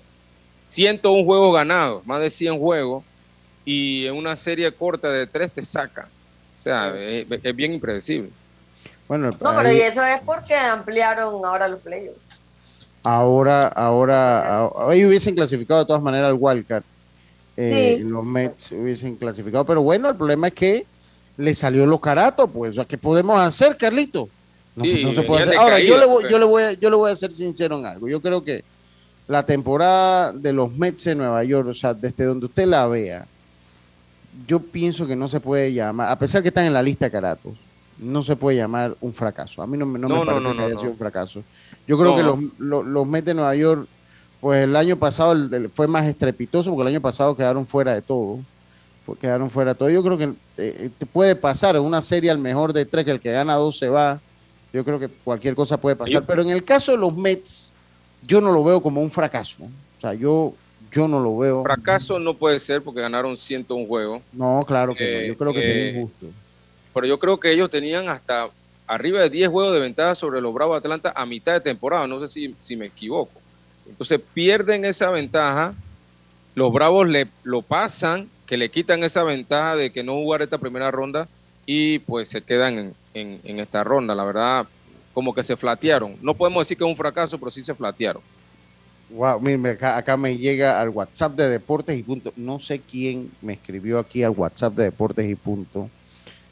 101 0.68 1.24
juegos 1.24 1.52
ganados, 1.54 2.06
más 2.06 2.20
de 2.20 2.30
100 2.30 2.58
juegos, 2.58 3.02
y 3.64 4.06
en 4.06 4.14
una 4.14 4.36
serie 4.36 4.70
corta 4.72 5.10
de 5.10 5.26
tres 5.26 5.50
te 5.52 5.62
saca. 5.62 6.06
O 6.60 6.62
sea, 6.62 6.94
es, 6.96 7.26
es 7.42 7.56
bien 7.56 7.74
impredecible. 7.74 8.30
Bueno, 9.08 9.30
no, 9.30 9.36
pero 9.38 9.60
ahí- 9.68 9.76
y 9.76 9.80
eso 9.80 10.02
es 10.04 10.20
porque 10.24 10.54
ampliaron 10.54 11.44
ahora 11.44 11.68
los 11.68 11.80
playoffs. 11.80 12.18
ahora, 13.02 13.68
ahora, 13.68 14.68
ahí 14.88 15.04
hubiesen 15.04 15.34
clasificado 15.34 15.80
de 15.80 15.86
todas 15.86 16.02
maneras 16.02 16.28
al 16.30 16.36
Wildcard. 16.38 16.82
Eh, 17.56 17.96
Sí. 17.98 18.04
Los 18.04 18.24
Mets 18.24 18.72
hubiesen 18.72 19.14
clasificado, 19.16 19.64
pero 19.64 19.82
bueno, 19.82 20.08
el 20.08 20.16
problema 20.16 20.48
es 20.48 20.54
que 20.54 20.86
le 21.36 21.54
salió 21.54 21.86
lo 21.86 22.00
carato, 22.00 22.48
pues, 22.48 22.70
o 22.70 22.74
sea, 22.74 22.84
¿qué 22.84 22.96
podemos 22.98 23.38
hacer, 23.38 23.76
Carlito? 23.76 24.28
No, 24.74 24.84
Sí, 24.84 25.04
no 25.04 25.12
se 25.12 25.22
puede 25.22 25.42
hacer. 25.44 25.56
Ahora, 25.56 25.78
yo 25.78 25.84
decaídos, 25.96 26.00
le, 26.00 26.06
voy, 26.06 26.22
pues. 26.22 26.32
yo, 26.32 26.38
le 26.38 26.44
voy 26.46 26.62
a, 26.64 26.72
yo 26.72 26.90
le 26.90 26.96
voy 26.96 27.12
a 27.12 27.16
ser 27.16 27.30
sincero 27.32 27.78
en 27.78 27.86
algo. 27.86 28.08
Yo 28.08 28.20
creo 28.20 28.42
que 28.42 28.64
la 29.28 29.44
temporada 29.44 30.32
de 30.32 30.52
los 30.52 30.72
Mets 30.72 31.04
de 31.04 31.14
Nueva 31.14 31.44
York, 31.44 31.68
o 31.68 31.74
sea, 31.74 31.94
desde 31.94 32.24
donde 32.24 32.46
usted 32.46 32.66
la 32.66 32.86
vea, 32.88 33.24
yo 34.46 34.60
pienso 34.60 35.06
que 35.06 35.16
no 35.16 35.28
se 35.28 35.40
puede 35.40 35.72
llamar, 35.72 36.10
a 36.10 36.18
pesar 36.18 36.42
que 36.42 36.48
están 36.48 36.64
en 36.64 36.72
la 36.72 36.82
lista 36.82 37.06
de 37.06 37.10
caratos, 37.10 37.54
no 37.98 38.22
se 38.22 38.34
puede 38.36 38.56
llamar 38.56 38.96
un 39.00 39.12
fracaso. 39.12 39.62
A 39.62 39.66
mí 39.66 39.78
no, 39.78 39.86
me- 39.86 39.98
no 39.98 40.08
No, 40.08 40.20
me 40.20 40.26
parece 40.26 40.42
no, 40.44 40.56
que 40.56 40.62
haya 40.64 40.78
sido 40.78 40.90
un 40.90 40.98
fracaso. 40.98 41.42
Yo 41.86 41.96
creo 41.98 42.16
que 42.16 42.22
los, 42.22 42.38
los, 42.58 42.84
los 42.84 43.06
Mets 43.06 43.26
de 43.26 43.34
Nueva 43.34 43.54
York, 43.54 43.86
pues 44.40 44.64
el 44.64 44.74
año 44.76 44.96
pasado 44.96 45.32
el- 45.32 45.52
el- 45.54 45.68
fue 45.70 45.86
más 45.86 46.06
estrepitoso 46.06 46.70
porque 46.70 46.82
el 46.82 46.94
año 46.96 47.00
pasado 47.00 47.36
quedaron 47.36 47.66
fuera 47.66 47.94
de 47.94 48.02
todo. 48.02 48.40
Quedaron 49.20 49.50
fuera 49.50 49.72
de 49.74 49.78
todo. 49.78 49.90
Yo 49.90 50.02
creo 50.02 50.16
que 50.18 50.32
eh, 50.56 50.90
te 50.96 51.04
puede 51.06 51.36
pasar 51.36 51.76
en 51.76 51.82
una 51.82 52.00
serie 52.00 52.30
al 52.30 52.38
mejor 52.38 52.72
de 52.72 52.86
tres, 52.86 53.04
que 53.04 53.10
el 53.10 53.20
que 53.20 53.32
gana 53.32 53.54
dos 53.54 53.76
se 53.78 53.88
va. 53.90 54.18
Yo 54.72 54.82
creo 54.84 54.98
que 54.98 55.08
cualquier 55.08 55.54
cosa 55.54 55.76
puede 55.76 55.94
pasar. 55.94 56.24
Pero 56.26 56.42
en 56.42 56.48
el 56.50 56.64
caso 56.64 56.92
de 56.92 56.98
los 56.98 57.14
Mets, 57.14 57.70
yo 58.26 58.40
no 58.40 58.50
lo 58.50 58.64
veo 58.64 58.82
como 58.82 59.02
un 59.02 59.10
fracaso. 59.10 59.62
O 59.64 60.00
sea, 60.00 60.14
yo, 60.14 60.54
yo 60.94 61.08
no 61.08 61.20
lo 61.20 61.36
veo. 61.36 61.62
Fracaso 61.64 62.18
no 62.18 62.34
puede 62.34 62.58
ser 62.60 62.82
porque 62.82 63.00
ganaron 63.00 63.36
101 63.38 63.86
juegos, 63.86 64.22
No, 64.32 64.64
claro 64.66 64.94
que 64.94 65.04
no. 65.04 65.18
Eh, 65.20 65.26
Yo 65.28 65.36
creo 65.36 65.52
que 65.52 65.60
sería 65.60 65.84
eh, 65.86 65.90
injusto. 65.96 66.26
pero 66.92 67.06
yo 67.06 67.18
creo 67.18 67.38
que 67.38 67.50
ellos 67.50 67.70
tenían 67.70 68.08
hasta 68.08 68.48
arriba 68.86 69.20
de 69.20 69.30
10 69.30 69.48
juegos 69.48 69.72
de 69.74 69.80
ventaja 69.80 70.14
sobre 70.14 70.40
los 70.40 70.52
Bravos 70.54 70.74
de 70.74 70.78
Atlanta 70.86 71.12
a 71.16 71.26
mitad 71.26 71.52
de 71.54 71.60
temporada, 71.60 72.06
no 72.06 72.20
sé 72.20 72.28
si, 72.28 72.54
si 72.62 72.76
me 72.76 72.86
equivoco. 72.86 73.40
Entonces 73.88 74.20
pierden 74.32 74.84
esa 74.84 75.10
ventaja, 75.10 75.74
los 76.54 76.72
Bravos 76.72 77.08
le 77.08 77.26
lo 77.42 77.62
pasan, 77.62 78.28
que 78.46 78.56
le 78.56 78.68
quitan 78.70 79.02
esa 79.04 79.22
ventaja 79.24 79.74
de 79.76 79.90
que 79.90 80.02
no 80.04 80.12
jugar 80.14 80.42
esta 80.42 80.58
primera 80.58 80.90
ronda 80.90 81.26
y 81.66 81.98
pues 82.00 82.28
se 82.28 82.42
quedan 82.42 82.78
en, 82.78 82.94
en- 83.14 83.40
en 83.44 83.58
esta 83.60 83.82
ronda. 83.84 84.14
La 84.14 84.24
verdad, 84.24 84.66
como 85.14 85.34
que 85.34 85.42
se 85.42 85.56
flatearon. 85.56 86.16
No 86.20 86.34
podemos 86.34 86.60
decir 86.62 86.76
que 86.76 86.84
es 86.84 86.90
un 86.90 86.96
fracaso, 86.96 87.38
pero 87.38 87.50
sí 87.50 87.62
se 87.62 87.74
flatearon. 87.74 88.20
Wow, 89.10 89.38
mire, 89.40 89.70
acá, 89.70 89.96
acá 89.96 90.16
me 90.16 90.36
llega 90.36 90.80
al 90.80 90.88
WhatsApp 90.88 91.36
de 91.36 91.48
Deportes 91.48 91.98
y 91.98 92.02
Punto. 92.02 92.32
No 92.36 92.58
sé 92.58 92.80
quién 92.80 93.30
me 93.42 93.52
escribió 93.52 93.98
aquí 93.98 94.22
al 94.22 94.30
WhatsApp 94.32 94.74
de 94.74 94.84
Deportes 94.84 95.28
y 95.30 95.34
Punto. 95.36 95.88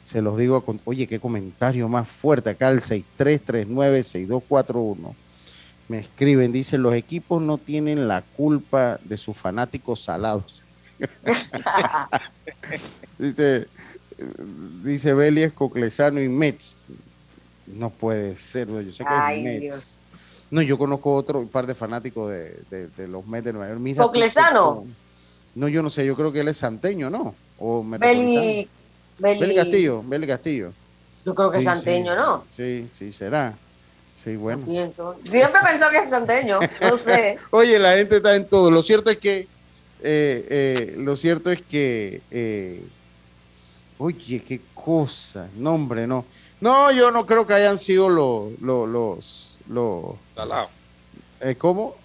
Se 0.03 0.21
los 0.21 0.37
digo, 0.37 0.61
con- 0.61 0.79
oye, 0.85 1.07
qué 1.07 1.19
comentario 1.19 1.89
más 1.89 2.07
fuerte. 2.07 2.51
Acá 2.51 2.69
el 2.69 2.79
6339-6241. 2.81 5.13
Me 5.89 5.99
escriben, 5.99 6.51
dicen, 6.53 6.81
los 6.81 6.93
equipos 6.93 7.41
no 7.41 7.57
tienen 7.57 8.07
la 8.07 8.21
culpa 8.21 8.99
de 9.03 9.17
sus 9.17 9.35
fanáticos 9.35 10.01
salados. 10.03 10.61
dice, 13.19 13.67
dice 14.83 15.13
Belies, 15.13 15.51
Coclesano 15.53 16.21
y 16.21 16.29
Mets. 16.29 16.77
No 17.67 17.89
puede 17.89 18.35
ser, 18.37 18.67
yo 18.69 18.81
sé 18.91 19.03
que 19.03 19.09
Ay, 19.09 19.37
es 19.39 19.43
Mets. 19.43 19.61
Dios. 19.61 19.95
No, 20.53 20.61
yo 20.61 20.77
conozco 20.77 21.15
otro 21.15 21.47
par 21.47 21.65
de 21.65 21.73
fanáticos 21.73 22.29
de, 22.29 22.55
de- 22.69 22.87
de 22.89 23.07
los 23.07 23.25
Mets 23.25 23.45
de 23.45 23.53
Nueva 23.53 23.69
York. 23.69 23.79
Mira 23.79 24.01
tú 24.03 24.07
¿Coclesano? 24.09 24.65
cómo- 24.75 24.87
No, 25.55 25.67
yo 25.67 25.81
no 25.81 25.89
sé, 25.89 26.05
yo 26.05 26.15
creo 26.15 26.31
que 26.31 26.41
él 26.41 26.47
es 26.47 26.57
santeño, 26.57 27.09
¿no? 27.09 27.33
O. 27.57 27.83
Beli, 27.83 28.67
Beli, 29.17 29.39
Beli 29.39 29.55
Castillo, 29.55 30.03
Beli 30.05 30.27
Castillo. 30.27 30.71
Yo 31.25 31.33
creo 31.33 31.49
que 31.49 31.57
Sí, 31.59 31.65
es 31.65 31.71
santeño, 31.71 32.11
sí. 32.11 32.17
¿no? 32.19 32.43
Sí, 32.55 32.87
sí, 32.97 33.11
será. 33.11 33.55
Sí, 34.23 34.35
bueno. 34.35 34.63
Pienso. 34.65 35.15
Siempre 35.27 35.59
pensó 35.65 35.89
que 35.89 35.97
es 35.97 36.09
santeño, 36.09 36.59
no 36.81 36.97
sé. 37.03 37.37
Oye, 37.51 37.79
la 37.79 37.95
gente 37.97 38.17
está 38.17 38.35
en 38.35 38.47
todo. 38.47 38.69
Lo 38.69 38.83
cierto 38.83 39.09
es 39.09 39.17
que, 39.17 39.47
eh, 40.03 40.47
eh, 40.49 40.95
lo 40.97 41.15
cierto 41.15 41.49
es 41.49 41.61
que, 41.63 42.21
eh, 42.29 42.83
oye, 43.97 44.41
qué 44.47 44.61
cosa. 44.73 45.47
No, 45.57 45.73
hombre, 45.73 46.05
no. 46.07 46.25
No, 46.61 46.91
yo 46.91 47.11
no 47.11 47.25
creo 47.25 47.45
que 47.47 47.53
hayan 47.53 47.77
sido 47.77 48.09
los, 48.09 48.59
los, 48.61 48.87
los, 48.87 49.52
los, 49.67 50.15
Salados. 50.35 50.69
eh, 51.41 51.55
¿cómo? 51.57 51.95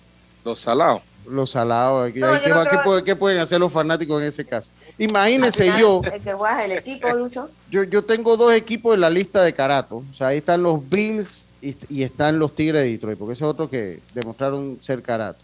Los 0.45 0.61
salados. 0.61 1.03
Los 1.29 1.51
salados. 1.51 2.11
¿Qué, 2.13 2.21
No, 2.21 2.35
yo 2.37 2.43
qué 2.43 2.49
no 2.49 2.57
va- 2.57 2.65
qué 2.65 2.71
creo- 2.71 2.85
puede- 2.85 3.05
qué 3.05 3.17
pueden 3.17 3.39
hacer 3.41 3.61
los 3.61 3.73
fanáticos 3.73 4.21
en 4.23 4.29
ese 4.29 4.45
caso? 4.45 4.71
Imagínense 4.97 5.65
final, 5.65 5.81
yo, 5.81 6.01
El 6.13 6.21
que 6.23 6.33
juega 6.33 6.59
es 6.65 6.65
el 6.71 6.79
equipo, 6.79 7.09
Lucho. 7.11 7.51
yo, 7.71 7.83
yo 7.85 8.03
tengo 8.05 8.37
dos 8.37 8.53
equipos 8.53 8.95
en 8.95 9.01
la 9.03 9.11
lista 9.11 9.43
de 9.43 9.53
Carato. 9.53 9.97
O 10.11 10.15
sea, 10.15 10.29
ahí 10.29 10.39
están 10.39 10.63
los 10.63 10.89
Bills 10.89 11.47
y, 11.61 11.77
y 11.89 12.03
están 12.03 12.39
los 12.39 12.55
Tigres 12.57 12.83
de 12.83 12.89
Detroit, 12.91 13.19
porque 13.19 13.35
ese 13.35 13.45
es 13.45 13.49
otro 13.51 13.69
que 13.69 14.01
demostraron 14.15 14.79
ser 14.81 15.03
Carato. 15.03 15.39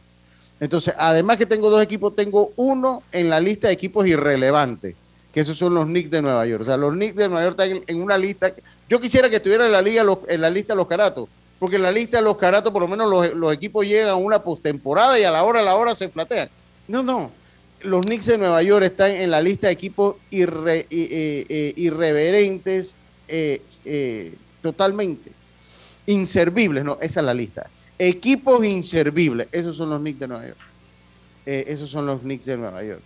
Entonces, 0.61 0.95
además 0.97 1.37
que 1.37 1.47
tengo 1.47 1.69
dos 1.69 1.83
equipos, 1.83 2.17
tengo 2.17 2.53
uno 2.57 3.03
en 3.13 3.29
la 3.29 3.41
lista 3.41 3.69
de 3.69 3.75
equipos 3.75 4.07
irrelevantes, 4.07 4.95
que 5.33 5.41
esos 5.41 5.59
son 5.59 5.75
los 5.75 5.85
Knicks 5.87 6.11
de 6.11 6.23
Nueva 6.23 6.47
York. 6.47 6.63
O 6.63 6.65
sea, 6.65 6.77
los 6.77 6.93
Knicks 6.95 7.17
de 7.17 7.29
Nueva 7.29 7.45
York 7.45 7.61
están 7.61 7.77
en, 7.77 7.85
en 7.87 8.03
una 8.03 8.17
lista. 8.17 8.53
Yo 8.89 9.01
quisiera 9.01 9.29
que 9.29 9.37
estuvieran 9.37 9.67
en 9.67 9.73
la 9.73 9.83
liga 9.83 10.03
los- 10.05 10.19
en 10.29 10.41
la 10.41 10.49
lista 10.51 10.75
los 10.75 10.87
Caratos, 10.87 11.29
porque 11.59 11.77
en 11.77 11.83
la 11.83 11.93
lista 11.93 12.19
de 12.19 12.23
los 12.25 12.37
Caratos 12.37 12.73
por 12.73 12.83
lo 12.83 12.89
menos 12.89 13.09
los, 13.09 13.35
los 13.35 13.53
equipos 13.55 13.87
llegan 13.87 14.09
a 14.09 14.17
una 14.17 14.43
postemporada 14.43 15.19
y 15.19 15.25
a 15.25 15.31
la 15.31 15.45
hora 15.45 15.61
a 15.61 15.63
la 15.63 15.77
hora 15.77 15.95
se 15.95 16.09
flatean. 16.09 16.49
No, 16.89 17.03
no. 17.03 17.31
Los 17.83 18.05
Knicks 18.07 18.27
de 18.27 18.39
Nueva 18.39 18.63
York 18.63 18.85
están 18.85 19.11
en 19.11 19.31
la 19.31 19.41
lista 19.43 19.67
de 19.67 19.75
equipos 19.75 20.17
irre- 20.31 20.87
eh, 20.91 21.47
eh, 21.49 21.73
irreverentes 21.77 22.95
eh, 23.29 23.61
eh, 23.85 24.35
totalmente. 24.63 25.31
Inservibles, 26.07 26.85
no, 26.85 26.99
esa 27.01 27.21
es 27.21 27.27
la 27.27 27.35
lista. 27.35 27.69
Equipos 27.99 28.65
inservibles, 28.65 29.49
esos 29.53 29.77
son 29.77 29.91
los 29.91 30.01
Knicks 30.01 30.19
de 30.21 30.29
Nueva 30.29 30.47
York. 30.47 30.59
Eh, 31.47 31.65
esos 31.69 31.91
son 31.91 32.07
los 32.07 32.21
Knicks 32.21 32.47
de 32.47 32.57
Nueva 32.57 32.83
York. 32.83 33.03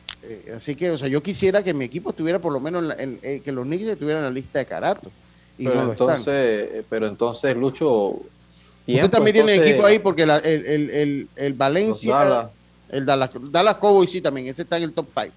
Así 0.56 0.74
que, 0.74 0.90
o 0.90 0.98
sea, 0.98 1.06
yo 1.08 1.22
quisiera 1.22 1.62
que 1.62 1.72
mi 1.74 1.84
equipo 1.84 2.10
estuviera 2.10 2.38
por 2.40 2.52
lo 2.52 2.60
menos 2.60 2.82
en 2.82 2.88
la- 2.88 2.94
en- 3.22 3.40
que 3.42 3.52
los 3.52 3.64
Knicks 3.66 3.84
estuvieran 3.84 4.22
en 4.24 4.28
la 4.28 4.34
lista 4.34 4.58
de 4.60 4.66
Carato. 4.66 5.10
Y 5.58 5.64
pero 5.64 5.84
no 5.84 5.90
entonces, 5.92 6.84
pero 6.88 7.06
entonces 7.08 7.56
Lucho, 7.56 8.16
Usted 8.92 9.00
tiempo, 9.00 9.10
también 9.10 9.34
tiene 9.34 9.52
entonces, 9.54 9.72
equipo 9.72 9.86
ahí 9.86 9.98
porque 9.98 10.24
la- 10.26 10.38
el, 10.38 10.64
el, 10.66 10.90
el, 10.90 11.28
el 11.36 11.52
Valencia, 11.54 12.14
Dallas. 12.16 12.50
el 12.90 13.04
Dallas, 13.06 13.30
Dallas 13.50 13.74
Cowboys 13.76 14.10
sí 14.10 14.20
también, 14.20 14.46
ese 14.48 14.62
está 14.62 14.76
en 14.78 14.84
el 14.84 14.92
top 14.92 15.06
5. 15.12 15.34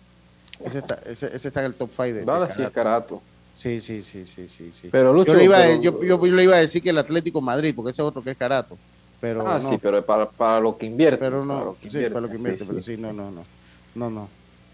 Ese 0.63 0.77
está, 0.79 0.99
ese, 1.05 1.35
ese 1.35 1.47
está 1.47 1.59
en 1.61 1.65
el 1.67 1.73
top 1.75 1.89
5 1.91 2.03
de, 2.03 2.13
de 2.13 2.25
Dallas 2.25 2.53
sí 2.55 2.63
es 2.63 2.69
Carato. 2.69 3.21
Sí, 3.57 3.79
sí, 3.79 4.01
sí, 4.01 4.25
sí, 4.25 4.47
sí, 4.47 4.71
sí. 4.73 4.87
Pero 4.91 5.13
Lucho, 5.13 5.33
yo, 5.33 5.37
le 5.37 5.43
iba 5.43 5.57
a, 5.57 5.61
pero- 5.63 5.81
yo, 5.81 6.01
yo- 6.03 6.25
yo 6.25 6.35
le 6.35 6.43
iba 6.43 6.55
a 6.55 6.59
decir 6.59 6.81
que 6.81 6.89
el 6.91 6.97
Atlético 6.97 7.41
Madrid, 7.41 7.73
porque 7.75 7.91
ese 7.91 8.01
es 8.01 8.07
otro 8.07 8.23
que 8.23 8.31
es 8.31 8.37
Carato. 8.37 8.77
Pero 9.19 9.47
ah, 9.47 9.59
no, 9.61 9.69
sí, 9.69 9.77
pero 9.79 10.03
para, 10.03 10.25
para 10.27 10.59
lo 10.59 10.75
que 10.77 10.85
invierte. 10.87 11.19
pero 11.19 11.45
para 11.45 11.59
no, 11.59 11.65
lo 11.65 11.77
que 11.79 11.91
sí, 11.91 11.97
para 12.09 12.21
lo 12.21 12.29
que 12.29 12.37
invierte, 12.37 12.63
invierte, 12.63 12.65
pero 12.67 12.97
sí, 12.97 13.01
no, 13.01 13.13
no, 13.13 13.29
no, 13.29 13.43
no, 13.95 14.09
no. 14.09 14.27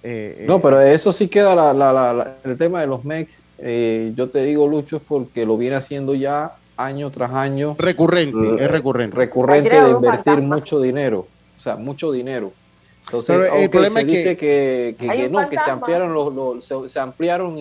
Eh, 0.03 0.45
No, 0.47 0.57
eh, 0.57 0.59
pero 0.61 0.79
eso 0.79 1.11
sí 1.11 1.27
queda 1.27 1.53
la, 1.55 1.73
la- 1.73 1.91
la- 1.91 2.13
la- 2.13 2.35
el 2.45 2.57
tema 2.57 2.79
de 2.79 2.87
los 2.87 3.03
MEX. 3.03 3.39
eh, 3.57 4.13
yo 4.15 4.29
te 4.29 4.43
digo, 4.43 4.67
Lucho, 4.67 4.97
es 4.97 5.01
porque 5.05 5.45
lo 5.45 5.57
viene 5.57 5.75
haciendo 5.75 6.13
ya 6.15 6.53
año 6.77 7.09
tras 7.11 7.31
año 7.33 7.75
recurrente, 7.77 8.37
eh, 8.37 8.65
es 8.65 8.71
recurrente. 8.71 9.15
recurrente 9.17 9.69
de 9.81 9.89
invertir 9.89 10.23
fantasma. 10.35 10.55
mucho 10.57 10.79
dinero. 10.79 11.27
O 11.57 11.59
sea, 11.59 11.75
mucho 11.75 12.11
dinero. 12.11 12.53
Entonces, 13.05 13.27
Pero 13.35 13.43
el 13.45 13.49
aunque 13.51 13.69
problema 13.69 13.99
se 13.99 14.05
es 14.05 14.11
que- 14.11 14.17
dice 14.17 14.37
que, 14.37 14.95
que- 14.99 15.29
no, 15.29 15.49
que 15.49 15.57
se 15.57 15.71
ampliaron 15.71 16.13
los, 16.13 16.33
los- 16.33 16.65
se, 16.65 16.89
se 16.89 16.99
ampliaron 16.99 17.57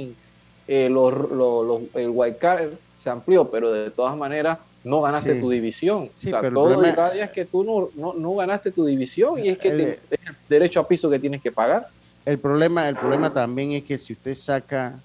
eh, 0.69 0.89
los, 0.91 1.13
los- 1.31 1.67
los- 1.67 1.81
el 1.95 2.11
wild 2.11 2.37
card 2.39 2.71
se 2.99 3.11
amplió, 3.11 3.49
pero 3.51 3.73
de 3.73 3.91
todas 3.91 4.17
maneras 4.17 4.59
no 4.83 5.01
ganaste 5.01 5.35
Sí. 5.35 5.41
tu 5.41 5.51
división. 5.51 6.11
Sí, 6.17 6.27
o 6.29 6.31
sea, 6.31 6.41
pero 6.41 6.49
el 6.49 6.55
todo 6.55 6.69
problema- 6.83 7.09
es 7.09 7.31
que 7.31 7.45
tú 7.45 7.65
no, 7.65 7.89
no, 7.95 8.13
no 8.15 8.35
ganaste 8.35 8.71
tu 8.73 8.85
división 8.85 9.39
y 9.39 9.49
es 9.49 9.59
que 9.59 9.69
El- 9.69 9.77
te- 9.79 9.91
es 10.11 10.21
el 10.29 10.35
derecho 10.49 10.81
a 10.81 10.89
piso 10.89 11.09
que 11.09 11.19
tienes 11.19 11.41
que 11.43 11.53
pagar. 11.53 11.87
El 12.25 12.39
problema, 12.39 12.89
el 12.89 12.97
problema 12.97 13.33
también 13.33 13.73
es 13.73 13.85
que 13.85 13.97
si 13.99 14.13
usted 14.15 14.35
saca 14.35 14.99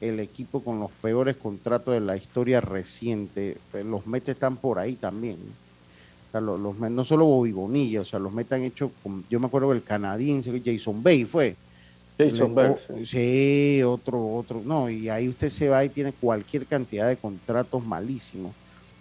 el 0.00 0.20
equipo 0.20 0.62
con 0.62 0.78
los 0.80 0.90
peores 0.90 1.36
contratos 1.36 1.94
de 1.94 2.00
la 2.00 2.16
historia 2.16 2.60
reciente, 2.60 3.56
pues, 3.70 3.84
los 3.84 4.06
Mets 4.06 4.28
están 4.30 4.56
por 4.56 4.78
ahí 4.78 4.94
también. 4.94 5.36
O 6.28 6.32
sea, 6.32 6.40
los, 6.40 6.60
no 6.60 7.04
solo 7.04 7.24
Bobby 7.24 7.52
Bonilla, 7.52 8.02
o 8.02 8.04
sea, 8.04 8.18
los 8.18 8.32
Mets 8.32 8.52
han 8.52 8.62
hecho, 8.62 8.90
yo 9.30 9.40
me 9.40 9.46
acuerdo 9.46 9.70
que 9.70 9.76
el 9.76 9.82
canadiense, 9.82 10.62
Jason 10.64 11.02
Bay 11.02 11.24
fue. 11.24 11.56
Jason 12.18 12.54
o- 12.56 12.78
sí. 13.06 13.82
otro, 13.84 14.34
otro, 14.36 14.62
no, 14.64 14.88
y 14.88 15.08
ahí 15.08 15.28
usted 15.28 15.50
se 15.50 15.68
va 15.68 15.84
y 15.84 15.90
tiene 15.90 16.12
cualquier 16.12 16.64
cantidad 16.66 17.08
de 17.08 17.16
contratos 17.16 17.84
malísimos 17.84 18.52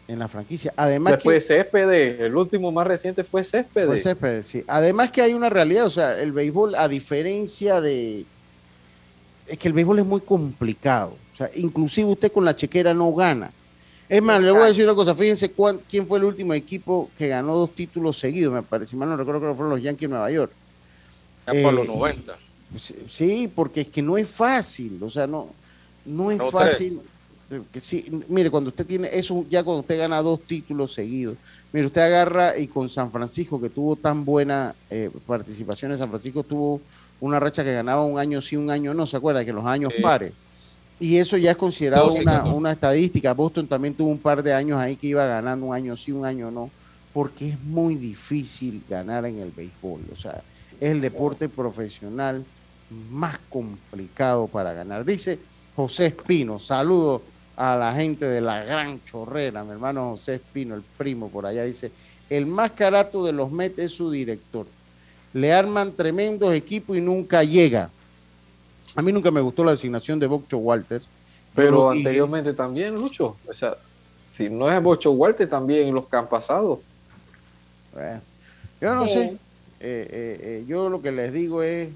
en 0.08 0.20
la 0.20 0.28
franquicia. 0.28 0.74
Además 0.76 1.14
que 1.14 1.18
Después 1.18 1.48
Céspedes, 1.48 2.20
el 2.20 2.36
último 2.36 2.72
más 2.72 2.86
reciente 2.86 3.24
fue 3.24 3.44
Céspedes. 3.44 3.88
fue 3.88 4.00
Céspedes, 4.00 4.48
sí. 4.48 4.64
Además 4.68 5.12
que 5.12 5.22
hay 5.22 5.34
una 5.34 5.50
realidad, 5.50 5.86
o 5.86 5.90
sea, 5.90 6.20
el 6.20 6.32
béisbol, 6.32 6.76
a 6.76 6.88
diferencia 6.88 7.82
de... 7.82 8.26
Es 9.48 9.58
que 9.58 9.68
el 9.68 9.74
béisbol 9.74 10.00
es 10.00 10.06
muy 10.06 10.22
complicado. 10.22 11.16
O 11.34 11.38
sea, 11.38 11.50
inclusive 11.56 12.10
usted 12.10 12.32
con 12.32 12.46
la 12.46 12.56
chequera 12.56 12.94
no 12.94 13.14
gana. 13.14 13.52
Es 14.08 14.22
más, 14.22 14.42
le 14.42 14.52
voy 14.52 14.62
a 14.64 14.66
decir 14.68 14.84
una 14.86 14.94
cosa, 14.94 15.16
fíjense 15.16 15.50
cuán- 15.52 15.80
quién 15.90 16.06
fue 16.06 16.20
el 16.20 16.26
último 16.26 16.54
equipo 16.54 17.10
que 17.18 17.28
ganó 17.28 17.56
dos 17.56 17.74
títulos 17.74 18.18
seguidos, 18.20 18.54
me 18.54 18.62
parece, 18.62 18.92
si 18.92 18.96
mal 18.96 19.10
no 19.10 19.18
recuerdo 19.18 19.42
que 19.50 19.56
fueron 19.56 19.72
los 19.72 19.82
Yankees 19.82 20.02
de 20.02 20.14
Nueva 20.14 20.32
York. 20.32 20.52
Ya 21.48 21.54
por 21.54 21.74
Eh, 21.74 21.76
los 21.76 21.88
90. 21.88 22.36
Sí, 22.80 22.96
Sí, 23.10 23.52
porque 23.54 23.82
es 23.82 23.88
que 23.88 24.02
no 24.02 24.18
es 24.18 24.28
fácil, 24.28 25.02
o 25.02 25.10
sea, 25.10 25.26
no, 25.28 25.50
no 26.06 26.30
es 26.32 26.38
No, 26.38 26.52
fácil. 26.52 27.00
eh, 27.52 27.62
que 27.72 27.80
sí, 27.82 28.06
mire, 28.28 28.50
cuando 28.52 28.70
usted 28.70 28.86
tiene 28.86 29.10
eso, 29.12 29.46
ya 29.50 29.64
cuando 29.64 29.82
usted 29.82 29.98
gana 30.00 30.22
dos 30.22 30.42
títulos 30.42 30.94
seguidos, 30.94 31.38
mire, 31.72 31.88
usted 31.88 32.02
agarra 32.02 32.58
y 32.58 32.68
con 32.68 32.90
San 32.90 33.12
Francisco, 33.12 33.60
que 33.62 33.70
tuvo 33.70 33.96
tan 33.96 34.24
buena 34.26 34.74
eh, 34.90 35.10
participación, 35.28 35.92
en 35.92 35.98
San 36.00 36.10
Francisco 36.10 36.44
tuvo 36.44 36.82
una 37.20 37.40
racha 37.40 37.64
que 37.64 37.74
ganaba 37.74 38.04
un 38.04 38.20
año 38.20 38.42
sí, 38.42 38.56
un 38.56 38.70
año 38.70 38.94
no, 38.94 39.06
¿se 39.06 39.18
acuerda? 39.18 39.46
Que 39.46 39.54
los 39.54 39.66
años 39.66 39.94
pares. 40.02 40.34
Y 41.00 41.18
eso 41.18 41.38
ya 41.38 41.52
es 41.52 41.58
considerado 41.58 42.14
una, 42.14 42.46
una 42.46 42.72
estadística. 42.72 43.34
Boston 43.34 43.68
también 43.68 43.94
tuvo 43.94 44.10
un 44.10 44.20
par 44.20 44.42
de 44.42 44.54
años 44.54 44.78
ahí 44.80 44.96
que 44.96 45.08
iba 45.08 45.26
ganando 45.26 45.68
un 45.68 45.74
año 45.74 45.98
sí, 45.98 46.12
un 46.12 46.26
año 46.26 46.52
no, 46.52 46.70
porque 47.14 47.50
es 47.50 47.60
muy 47.62 47.96
difícil 47.96 48.82
ganar 48.90 49.26
en 49.26 49.40
el 49.40 49.52
béisbol. 49.52 50.02
O 50.12 50.16
sea, 50.16 50.42
es 50.80 50.92
el 50.92 51.02
deporte 51.02 51.50
profesional 51.50 52.46
más 53.12 53.40
complicado 53.50 54.48
para 54.48 54.74
ganar. 54.74 55.06
Dice 55.06 55.40
José 55.76 56.08
Espino, 56.08 56.60
saludos 56.60 57.22
a 57.58 57.76
la 57.76 57.94
gente 57.94 58.26
de 58.26 58.42
la 58.42 58.64
Gran 58.64 59.04
Chorrera, 59.06 59.64
mi 59.64 59.72
hermano 59.72 60.12
José 60.12 60.36
Espino, 60.36 60.76
el 60.76 60.84
primo 60.98 61.30
por 61.30 61.46
allá, 61.46 61.64
dice, 61.64 61.92
el 62.30 62.46
más 62.46 62.72
carato 62.72 63.26
de 63.26 63.32
los 63.32 63.52
Mets 63.52 63.80
es 63.80 63.92
su 63.92 64.12
director. 64.12 64.68
Le 65.36 65.52
arman 65.52 65.92
tremendos 65.92 66.54
equipos 66.54 66.96
y 66.96 67.02
nunca 67.02 67.44
llega. 67.44 67.90
A 68.96 69.02
mí 69.02 69.12
nunca 69.12 69.32
me 69.32 69.42
gustó 69.42 69.66
la 69.66 69.72
designación 69.72 70.18
de 70.18 70.28
Bocho 70.28 70.58
Walter. 70.58 71.02
Pero 71.54 71.90
anteriormente 71.90 72.54
también, 72.54 72.96
Lucho. 72.96 73.36
O 73.46 73.54
sea, 73.54 73.76
si 74.32 74.50
no 74.50 74.72
es 74.72 74.82
Bocho 74.82 75.12
Walter, 75.12 75.50
también 75.50 75.94
los 75.94 76.08
que 76.08 76.16
han 76.16 76.28
pasado. 76.30 76.80
yo 78.80 78.96
no 78.96 79.06
sé. 79.10 79.38
Eh, 79.82 80.08
eh, 80.10 80.40
eh, 80.42 80.66
yo 80.70 80.90
lo 80.90 81.02
que 81.02 81.12
les 81.12 81.34
digo 81.34 81.62
es 81.62 81.90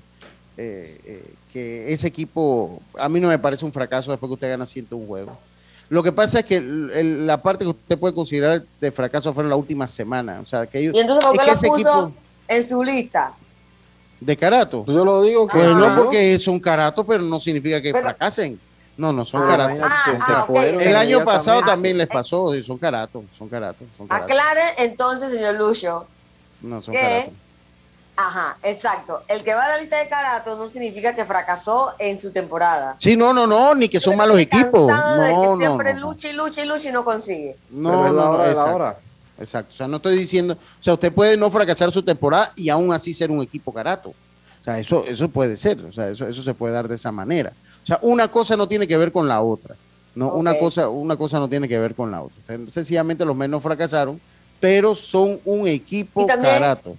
que 0.57 1.93
ese 1.93 2.07
equipo, 2.07 2.81
a 2.97 3.07
mí 3.07 3.21
no 3.21 3.29
me 3.29 3.39
parece 3.39 3.63
un 3.63 3.71
fracaso 3.71 4.11
después 4.11 4.29
que 4.29 4.33
usted 4.33 4.49
gana 4.49 4.65
101 4.65 5.07
juegos. 5.07 5.37
Lo 5.87 6.03
que 6.03 6.11
pasa 6.11 6.39
es 6.39 6.45
que 6.45 6.59
la 6.59 7.41
parte 7.41 7.63
que 7.63 7.71
usted 7.71 7.97
puede 7.97 8.13
considerar 8.13 8.65
de 8.81 8.91
fracaso 8.91 9.31
fue 9.33 9.43
en 9.43 9.49
la 9.49 9.55
última 9.55 9.87
semana. 9.87 10.41
O 10.41 10.45
sea, 10.45 10.67
que 10.67 10.79
ellos, 10.79 10.93
¿Y 10.93 10.99
entonces 10.99 11.23
por 11.23 11.37
qué 11.37 11.45
lo 11.45 11.73
puso 11.73 12.13
en 12.49 12.67
su 12.67 12.83
lista? 12.83 13.31
¿De 14.19 14.35
carato? 14.35 14.83
Yo 14.85 15.05
lo 15.05 15.21
digo 15.21 15.47
que... 15.47 15.57
Pues 15.57 15.69
no, 15.69 15.95
porque 15.95 16.37
son 16.39 16.59
caratos, 16.59 17.05
pero 17.07 17.23
no 17.23 17.39
significa 17.39 17.81
que 17.81 17.93
fracasen. 17.93 18.59
No, 18.97 19.13
no, 19.13 19.23
son 19.23 19.47
caratos. 19.47 19.79
Ah, 19.81 20.45
ah, 20.49 20.65
el 20.65 20.95
año 20.95 21.23
pasado 21.23 21.61
también 21.61 21.97
les 21.97 22.07
pasó, 22.07 22.53
son 22.61 22.77
caratos, 22.77 23.23
son 23.37 23.47
caratos. 23.47 23.87
Son 23.97 24.07
caratos. 24.09 24.29
Aclare 24.29 24.73
entonces, 24.79 25.31
señor 25.31 25.55
Lucio. 25.55 26.05
No, 26.61 26.81
son 26.81 26.93
caratos. 26.93 27.33
Ajá, 28.17 28.57
exacto. 28.63 29.23
El 29.29 29.45
que 29.45 29.53
va 29.53 29.63
a 29.63 29.67
la 29.69 29.77
lista 29.77 29.97
de 29.99 30.09
caratos 30.09 30.57
no 30.57 30.67
significa 30.67 31.15
que 31.15 31.23
fracasó 31.23 31.93
en 31.97 32.19
su 32.19 32.33
temporada. 32.33 32.97
Sí, 32.99 33.15
no, 33.15 33.31
no, 33.31 33.47
no, 33.47 33.73
ni 33.73 33.87
que 33.87 34.01
son 34.01 34.17
malos 34.17 34.37
equipos. 34.37 34.91
No, 34.91 35.57
que 35.57 35.65
siempre 35.65 35.93
lucha 35.93 36.27
y 36.27 36.33
lucha 36.33 36.63
y 36.63 36.65
lucha 36.65 36.89
y 36.89 36.91
no 36.91 37.05
consigue. 37.05 37.55
No, 37.69 38.11
no, 38.11 38.33
no, 38.33 38.45
exacto. 38.45 39.08
Exacto. 39.39 39.73
O 39.73 39.75
sea, 39.75 39.87
no 39.87 39.97
estoy 39.97 40.17
diciendo, 40.17 40.53
o 40.53 40.83
sea, 40.83 40.93
usted 40.93 41.11
puede 41.11 41.37
no 41.37 41.49
fracasar 41.49 41.91
su 41.91 42.03
temporada 42.03 42.51
y 42.55 42.69
aún 42.69 42.93
así 42.93 43.13
ser 43.13 43.31
un 43.31 43.41
equipo 43.41 43.73
carato. 43.73 44.09
O 44.09 44.63
sea, 44.63 44.79
eso, 44.79 45.05
eso 45.05 45.29
puede 45.29 45.55
ser, 45.57 45.79
o 45.85 45.91
sea, 45.91 46.09
eso, 46.09 46.27
eso 46.27 46.43
se 46.43 46.53
puede 46.53 46.73
dar 46.73 46.87
de 46.87 46.95
esa 46.95 47.11
manera. 47.11 47.53
O 47.83 47.85
sea, 47.85 47.99
una 48.01 48.27
cosa 48.27 48.57
no 48.57 48.67
tiene 48.67 48.87
que 48.87 48.97
ver 48.97 49.11
con 49.11 49.27
la 49.27 49.41
otra. 49.41 49.75
No, 50.15 50.33
una 50.33 50.57
cosa, 50.57 50.89
una 50.89 51.15
cosa 51.15 51.39
no 51.39 51.47
tiene 51.47 51.67
que 51.67 51.79
ver 51.79 51.95
con 51.95 52.11
la 52.11 52.21
otra. 52.21 52.57
sencillamente 52.67 53.23
los 53.23 53.35
menos 53.35 53.63
fracasaron, 53.63 54.19
pero 54.59 54.93
son 54.93 55.39
un 55.45 55.67
equipo 55.67 56.27
carato 56.27 56.97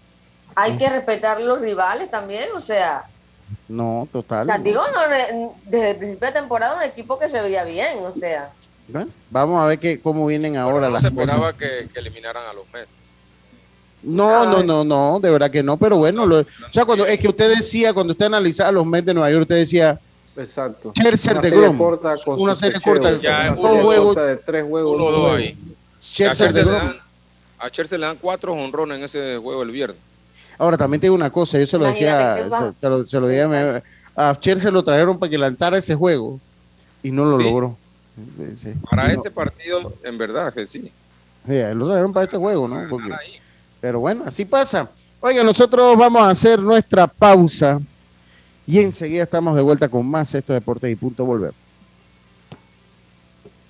hay 0.55 0.77
que 0.77 0.89
respetar 0.89 1.41
los 1.41 1.61
rivales 1.61 2.11
también, 2.11 2.49
o 2.55 2.61
sea. 2.61 3.05
No, 3.69 4.07
total. 4.13 4.49
O 4.49 4.53
sea, 4.53 4.59
digo, 4.59 4.83
no, 4.93 5.55
desde 5.65 5.91
el 5.91 5.97
principio 5.97 6.29
de 6.29 6.35
temporada 6.35 6.77
un 6.77 6.83
equipo 6.83 7.19
que 7.19 7.29
se 7.29 7.41
veía 7.41 7.65
bien, 7.65 7.99
o 8.01 8.13
sea. 8.13 8.51
Bueno, 8.93 9.11
vamos 9.31 9.61
a 9.61 9.67
ver 9.67 9.79
que, 9.79 10.01
cómo 10.01 10.27
vienen 10.27 10.57
ahora 10.57 10.87
no 10.87 10.93
las 10.95 11.03
se 11.03 11.09
esperaba 11.09 11.53
que, 11.53 11.89
eliminaran 11.95 12.47
a 12.47 12.53
los 12.53 12.65
Mets. 12.73 12.89
No, 14.03 14.47
no, 14.47 14.63
no, 14.63 14.85
no, 14.85 15.21
de 15.21 15.31
verdad 15.31 15.51
que 15.51 15.63
no, 15.63 15.77
pero 15.77 15.99
bueno, 15.99 16.25
o 16.25 16.45
sea, 16.73 16.85
cuando 16.87 17.05
es 17.05 17.19
que 17.19 17.29
usted 17.29 17.55
decía, 17.55 17.93
cuando 17.93 18.13
usted 18.13 18.27
analizaba 18.27 18.73
los 18.73 18.87
Mets 18.87 19.07
de 19.07 19.15
Nueva 19.15 19.31
York, 19.31 19.43
usted 19.43 19.57
decía, 19.57 19.99
exacto, 20.37 20.93
Scherzer 20.97 21.41
de 21.41 21.51
Grom, 21.51 21.79
una 22.27 22.55
serie 22.55 22.81
corta, 22.81 23.13
dos 23.13 23.83
juegos, 23.83 24.17
de 24.17 24.37
tres 24.39 24.65
juegos, 24.65 24.97
uno, 24.97 25.11
dos 25.11 25.37
ahí. 25.37 25.57
Scherzer 26.01 26.53
de 26.53 26.65
Grom. 26.65 26.93
A 27.59 27.69
Scherzer 27.69 28.01
le 28.01 28.07
dan 28.07 28.17
cuatro 28.19 28.55
honrones 28.55 28.99
en 28.99 29.05
ese 29.05 29.37
juego 29.37 29.63
el 29.63 29.71
viernes. 29.71 29.99
Ahora, 30.57 30.77
también 30.77 31.01
tengo 31.01 31.15
una 31.15 31.31
cosa, 31.31 31.59
yo 31.59 31.67
se 31.67 31.79
lo 31.79 31.87
decía, 31.87 32.75
se, 32.77 32.89
lo, 32.89 33.05
se 33.05 33.21
lo 33.21 33.29
dije 33.29 33.83
a, 34.17 34.39
Cher 34.39 34.59
se 34.59 34.71
lo 34.71 34.83
trajeron 34.83 35.19
para 35.19 35.31
que 35.31 35.39
lanzara 35.39 35.79
ese 35.79 35.95
juego 35.95 36.39
y 37.03 37.11
no 37.11 37.25
lo 37.25 37.39
logró. 37.39 37.79
Para 38.89 39.13
ese 39.13 39.31
partido, 39.31 39.93
en 40.03 40.19
verdad 40.19 40.53
que 40.53 40.67
sí. 40.67 40.93
Sí, 41.47 41.55
lo 41.75 41.87
trajeron 41.87 42.13
para 42.13 42.27
ese 42.27 42.37
juego, 42.37 42.69
¿no? 42.69 42.87
pero 43.81 44.01
bueno, 44.01 44.25
así 44.27 44.45
pasa. 44.45 44.89
Oiga, 45.21 45.43
nosotros 45.43 45.97
vamos 45.97 46.23
a 46.23 46.31
hacer 46.31 46.59
nuestra 46.59 47.07
pausa 47.07 47.81
y 48.67 48.79
enseguida 48.79 49.25
estamos 49.25 49.57
de 49.57 49.63
vuelta 49.63 49.89
con 49.89 50.07
más 50.07 50.35
estos 50.35 50.55
deportes 50.55 50.91
y 50.91 50.97
punto 50.97 51.25
volver. 51.25 51.53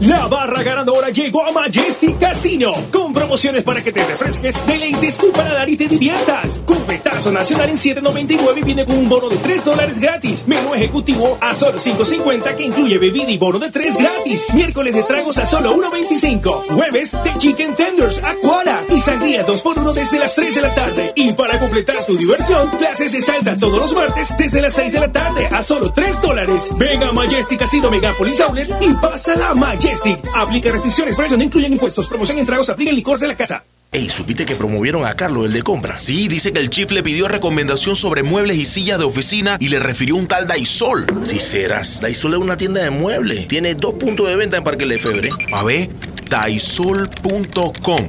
La 0.00 0.28
barra 0.28 0.62
ganadora 0.62 1.10
llegó 1.10 1.44
a 1.44 1.52
Majestic 1.52 2.18
Casino 2.18 2.72
con 2.90 3.12
promociones 3.12 3.62
para 3.62 3.84
que 3.84 3.92
te 3.92 4.02
refresques, 4.02 4.56
deleites 4.66 5.18
tu 5.18 5.30
paladar 5.30 5.68
y 5.68 5.76
te 5.76 5.88
diviertas. 5.88 6.62
Cubetazo 6.64 7.30
nacional 7.30 7.68
en 7.68 7.76
7.99 7.76 8.64
viene 8.64 8.86
con 8.86 8.96
un 8.96 9.10
bono 9.10 9.28
de 9.28 9.36
3 9.36 9.62
dólares 9.62 10.00
gratis. 10.00 10.44
Menú 10.46 10.72
ejecutivo 10.74 11.36
a 11.42 11.54
solo 11.54 11.78
5.50 11.78 12.56
que 12.56 12.62
incluye 12.62 12.96
bebida 12.96 13.30
y 13.30 13.36
bono 13.36 13.58
de 13.58 13.70
3 13.70 13.96
gratis. 13.98 14.46
Miércoles 14.54 14.94
de 14.94 15.02
tragos 15.02 15.36
a 15.36 15.44
solo 15.44 15.76
1.25. 15.76 16.74
Jueves 16.74 17.12
de 17.22 17.34
chicken 17.34 17.76
tenders, 17.76 18.22
aquara 18.24 18.82
y 18.88 19.00
sangría 19.00 19.46
2x1 19.46 19.92
desde 19.92 20.18
las 20.18 20.34
3 20.34 20.54
de 20.54 20.62
la 20.62 20.74
tarde. 20.74 21.12
Y 21.14 21.32
para 21.32 21.60
completar 21.60 22.02
tu 22.06 22.16
diversión, 22.16 22.70
clases 22.70 23.12
de 23.12 23.20
salsa 23.20 23.54
todos 23.58 23.78
los 23.78 23.94
martes 23.94 24.32
desde 24.38 24.62
las 24.62 24.72
6 24.72 24.94
de 24.94 25.00
la 25.00 25.12
tarde 25.12 25.46
a 25.46 25.62
solo 25.62 25.92
3 25.92 26.22
dólares. 26.22 26.70
Venga 26.78 27.08
a 27.08 27.12
Majestic 27.12 27.58
Casino 27.58 27.90
Megapolis 27.90 28.40
Outlet 28.40 28.70
y 28.80 28.94
pasa 28.94 29.36
la 29.36 29.52
Majestic. 29.52 29.89
Aplica 30.34 30.72
restricciones, 30.72 31.16
precios 31.16 31.38
no 31.38 31.44
incluyen 31.44 31.72
impuestos. 31.72 32.08
Promoción 32.08 32.38
en 32.38 32.46
tragos, 32.46 32.68
aplica 32.70 32.90
el 32.90 32.96
licor 32.96 33.18
de 33.18 33.28
la 33.28 33.36
casa. 33.36 33.64
Ey, 33.92 34.08
¿supiste 34.08 34.46
que 34.46 34.54
promovieron 34.54 35.04
a 35.04 35.14
Carlos, 35.14 35.46
el 35.46 35.52
de 35.52 35.62
compra? 35.62 35.96
Sí, 35.96 36.28
dice 36.28 36.52
que 36.52 36.60
el 36.60 36.70
chief 36.70 36.92
le 36.92 37.02
pidió 37.02 37.26
recomendación 37.26 37.96
sobre 37.96 38.22
muebles 38.22 38.56
y 38.56 38.64
sillas 38.64 39.00
de 39.00 39.04
oficina 39.04 39.56
y 39.58 39.68
le 39.68 39.80
refirió 39.80 40.14
un 40.14 40.28
tal 40.28 40.46
Daisol. 40.46 41.04
Si 41.24 41.40
serás, 41.40 42.00
Daisol 42.00 42.34
es 42.34 42.38
una 42.38 42.56
tienda 42.56 42.82
de 42.82 42.90
muebles. 42.90 43.48
Tiene 43.48 43.74
dos 43.74 43.94
puntos 43.94 44.28
de 44.28 44.36
venta 44.36 44.56
en 44.56 44.62
Parque 44.62 44.86
Lefebvre. 44.86 45.30
A 45.52 45.64
ver, 45.64 45.90
daisol.com. 46.28 48.08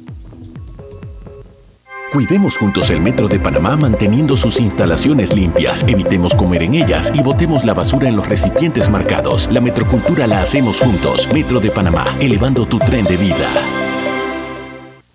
Cuidemos 2.11 2.57
juntos 2.57 2.89
el 2.89 2.99
Metro 2.99 3.29
de 3.29 3.39
Panamá 3.39 3.77
manteniendo 3.77 4.35
sus 4.35 4.59
instalaciones 4.59 5.33
limpias, 5.33 5.85
evitemos 5.87 6.35
comer 6.35 6.63
en 6.63 6.73
ellas 6.73 7.09
y 7.15 7.21
botemos 7.21 7.63
la 7.63 7.73
basura 7.73 8.09
en 8.09 8.17
los 8.17 8.27
recipientes 8.27 8.89
marcados. 8.89 9.47
La 9.49 9.61
metrocultura 9.61 10.27
la 10.27 10.41
hacemos 10.41 10.81
juntos. 10.81 11.29
Metro 11.33 11.61
de 11.61 11.71
Panamá, 11.71 12.03
elevando 12.19 12.65
tu 12.65 12.79
tren 12.79 13.05
de 13.05 13.15
vida. 13.15 13.47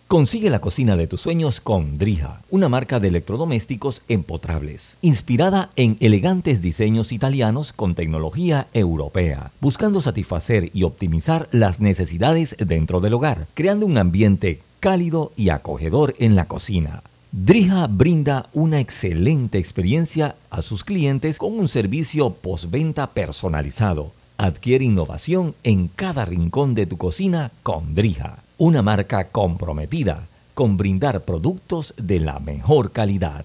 Consigue 0.09 0.49
la 0.49 0.61
cocina 0.61 0.97
de 0.97 1.09
tus 1.09 1.21
sueños 1.21 1.61
con 1.61 1.99
Drija, 1.99 2.41
una 2.49 2.69
marca 2.69 3.01
de 3.01 3.09
electrodomésticos 3.09 4.03
empotrables, 4.09 4.97
inspirada 5.03 5.71
en 5.75 5.99
elegantes 5.99 6.63
diseños 6.63 7.11
italianos 7.11 7.73
con 7.73 7.97
tecnología 7.97 8.69
europea, 8.73 9.51
buscando 9.61 10.01
satisfacer 10.01 10.71
y 10.73 10.85
optimizar 10.85 11.49
las 11.51 11.81
necesidades 11.81 12.57
dentro 12.59 13.01
del 13.01 13.15
hogar, 13.15 13.49
creando 13.55 13.85
un 13.85 13.99
ambiente 13.99 14.61
cálido 14.87 15.33
y 15.35 15.49
acogedor 15.49 16.14
en 16.20 16.37
la 16.37 16.44
cocina. 16.44 17.03
Drija 17.33 17.88
brinda 17.88 18.49
una 18.53 18.79
excelente 18.79 19.59
experiencia 19.59 20.37
a 20.49 20.62
sus 20.62 20.85
clientes 20.85 21.38
con 21.38 21.59
un 21.59 21.66
servicio 21.66 22.31
postventa 22.31 23.09
personalizado. 23.09 24.12
Adquiere 24.38 24.85
innovación 24.85 25.57
en 25.64 25.88
cada 25.88 26.25
rincón 26.25 26.77
de 26.77 26.87
tu 26.87 26.99
cocina 26.99 27.51
con 27.64 27.96
Drija, 27.96 28.38
una 28.59 28.81
marca 28.81 29.25
comprometida 29.25 30.29
con 30.55 30.77
brindar 30.77 31.25
productos 31.25 31.92
de 31.96 32.20
la 32.20 32.38
mejor 32.38 32.92
calidad. 32.92 33.44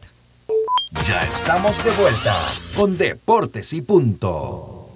Ya 1.08 1.24
estamos 1.24 1.84
de 1.84 1.90
vuelta 1.94 2.38
con 2.76 3.00
Deportes 3.00 3.74
y 3.74 3.82
Punto. 3.82 4.92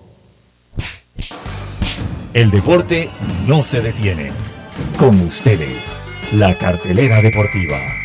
El 2.36 2.52
deporte 2.52 3.10
no 3.48 3.64
se 3.64 3.82
detiene. 3.82 4.32
Con 5.00 5.20
ustedes, 5.22 6.05
la 6.36 6.54
cartelera 6.58 7.22
deportiva. 7.22 8.05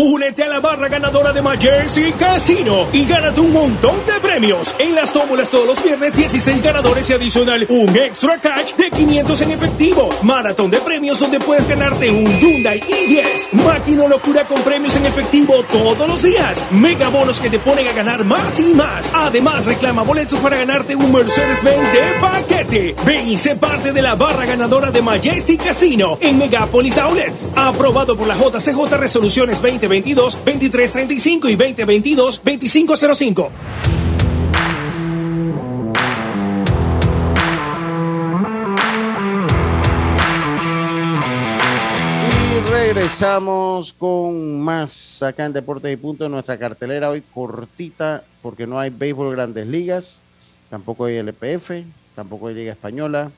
Únete 0.00 0.44
a 0.44 0.46
la 0.46 0.60
barra 0.60 0.86
ganadora 0.86 1.32
de 1.32 1.42
Majersey 1.42 2.12
Casino 2.12 2.86
y 2.92 3.04
gánate 3.04 3.40
un 3.40 3.52
montón 3.52 3.96
de 4.06 4.20
premios. 4.20 4.76
En 4.78 4.94
las 4.94 5.12
tómbolas 5.12 5.50
todos 5.50 5.66
los 5.66 5.82
viernes, 5.82 6.16
16 6.16 6.62
ganadores 6.62 7.10
y 7.10 7.14
adicional 7.14 7.66
un 7.68 7.96
extra 7.96 8.38
cash 8.40 8.76
de 8.76 8.92
500 8.92 9.42
en 9.42 9.50
efectivo. 9.50 10.08
Maratón 10.22 10.70
de 10.70 10.78
premios 10.78 11.18
donde 11.18 11.40
puedes 11.40 11.66
ganarte 11.66 12.12
un 12.12 12.30
Hyundai 12.38 12.78
i10. 12.78 13.52
Máquina 13.64 14.06
locura 14.06 14.46
con 14.46 14.62
premios 14.62 14.94
en 14.94 15.04
efectivo 15.04 15.64
todos 15.64 16.06
los 16.06 16.22
días. 16.22 16.64
Mega 16.70 17.08
bonos 17.08 17.40
que 17.40 17.50
te 17.50 17.58
ponen 17.58 17.88
a 17.88 17.92
ganar 17.92 18.24
más 18.24 18.60
y 18.60 18.72
más. 18.74 19.10
Además, 19.12 19.66
reclama 19.66 20.02
boletos 20.02 20.38
para 20.38 20.58
ganarte 20.58 20.94
un 20.94 21.10
Mercedes-Benz 21.10 21.92
de 21.92 22.20
paquete. 22.20 22.94
Ven 23.04 23.28
y 23.30 23.36
sé 23.36 23.56
parte 23.56 23.92
de 23.92 24.00
la 24.00 24.14
barra 24.14 24.46
ganadora 24.46 24.92
de 24.92 25.02
Majestic 25.02 25.64
Casino 25.64 26.18
en 26.20 26.38
Megapolis 26.38 26.98
Outlets. 26.98 27.50
Aprobado 27.56 28.16
por 28.16 28.28
la 28.28 28.36
JCJ 28.36 28.96
Resoluciones 28.96 29.60
20 29.60 29.87
2022 29.88 30.34
2335 30.44 31.48
y 31.48 31.56
2022 31.56 32.42
2505. 32.44 33.50
Y 42.28 42.70
regresamos 42.70 43.94
con 43.94 44.60
más 44.60 45.22
acá 45.22 45.46
en 45.46 45.54
Deportes 45.54 45.90
y 45.90 45.96
Punto. 45.96 46.28
Nuestra 46.28 46.58
cartelera 46.58 47.08
hoy 47.08 47.22
cortita 47.22 48.24
porque 48.42 48.66
no 48.66 48.78
hay 48.78 48.90
béisbol 48.90 49.34
grandes 49.34 49.66
ligas, 49.66 50.20
tampoco 50.68 51.06
hay 51.06 51.16
LPF, 51.16 51.70
tampoco 52.14 52.48
hay 52.48 52.54
Liga 52.56 52.72
Española. 52.72 53.30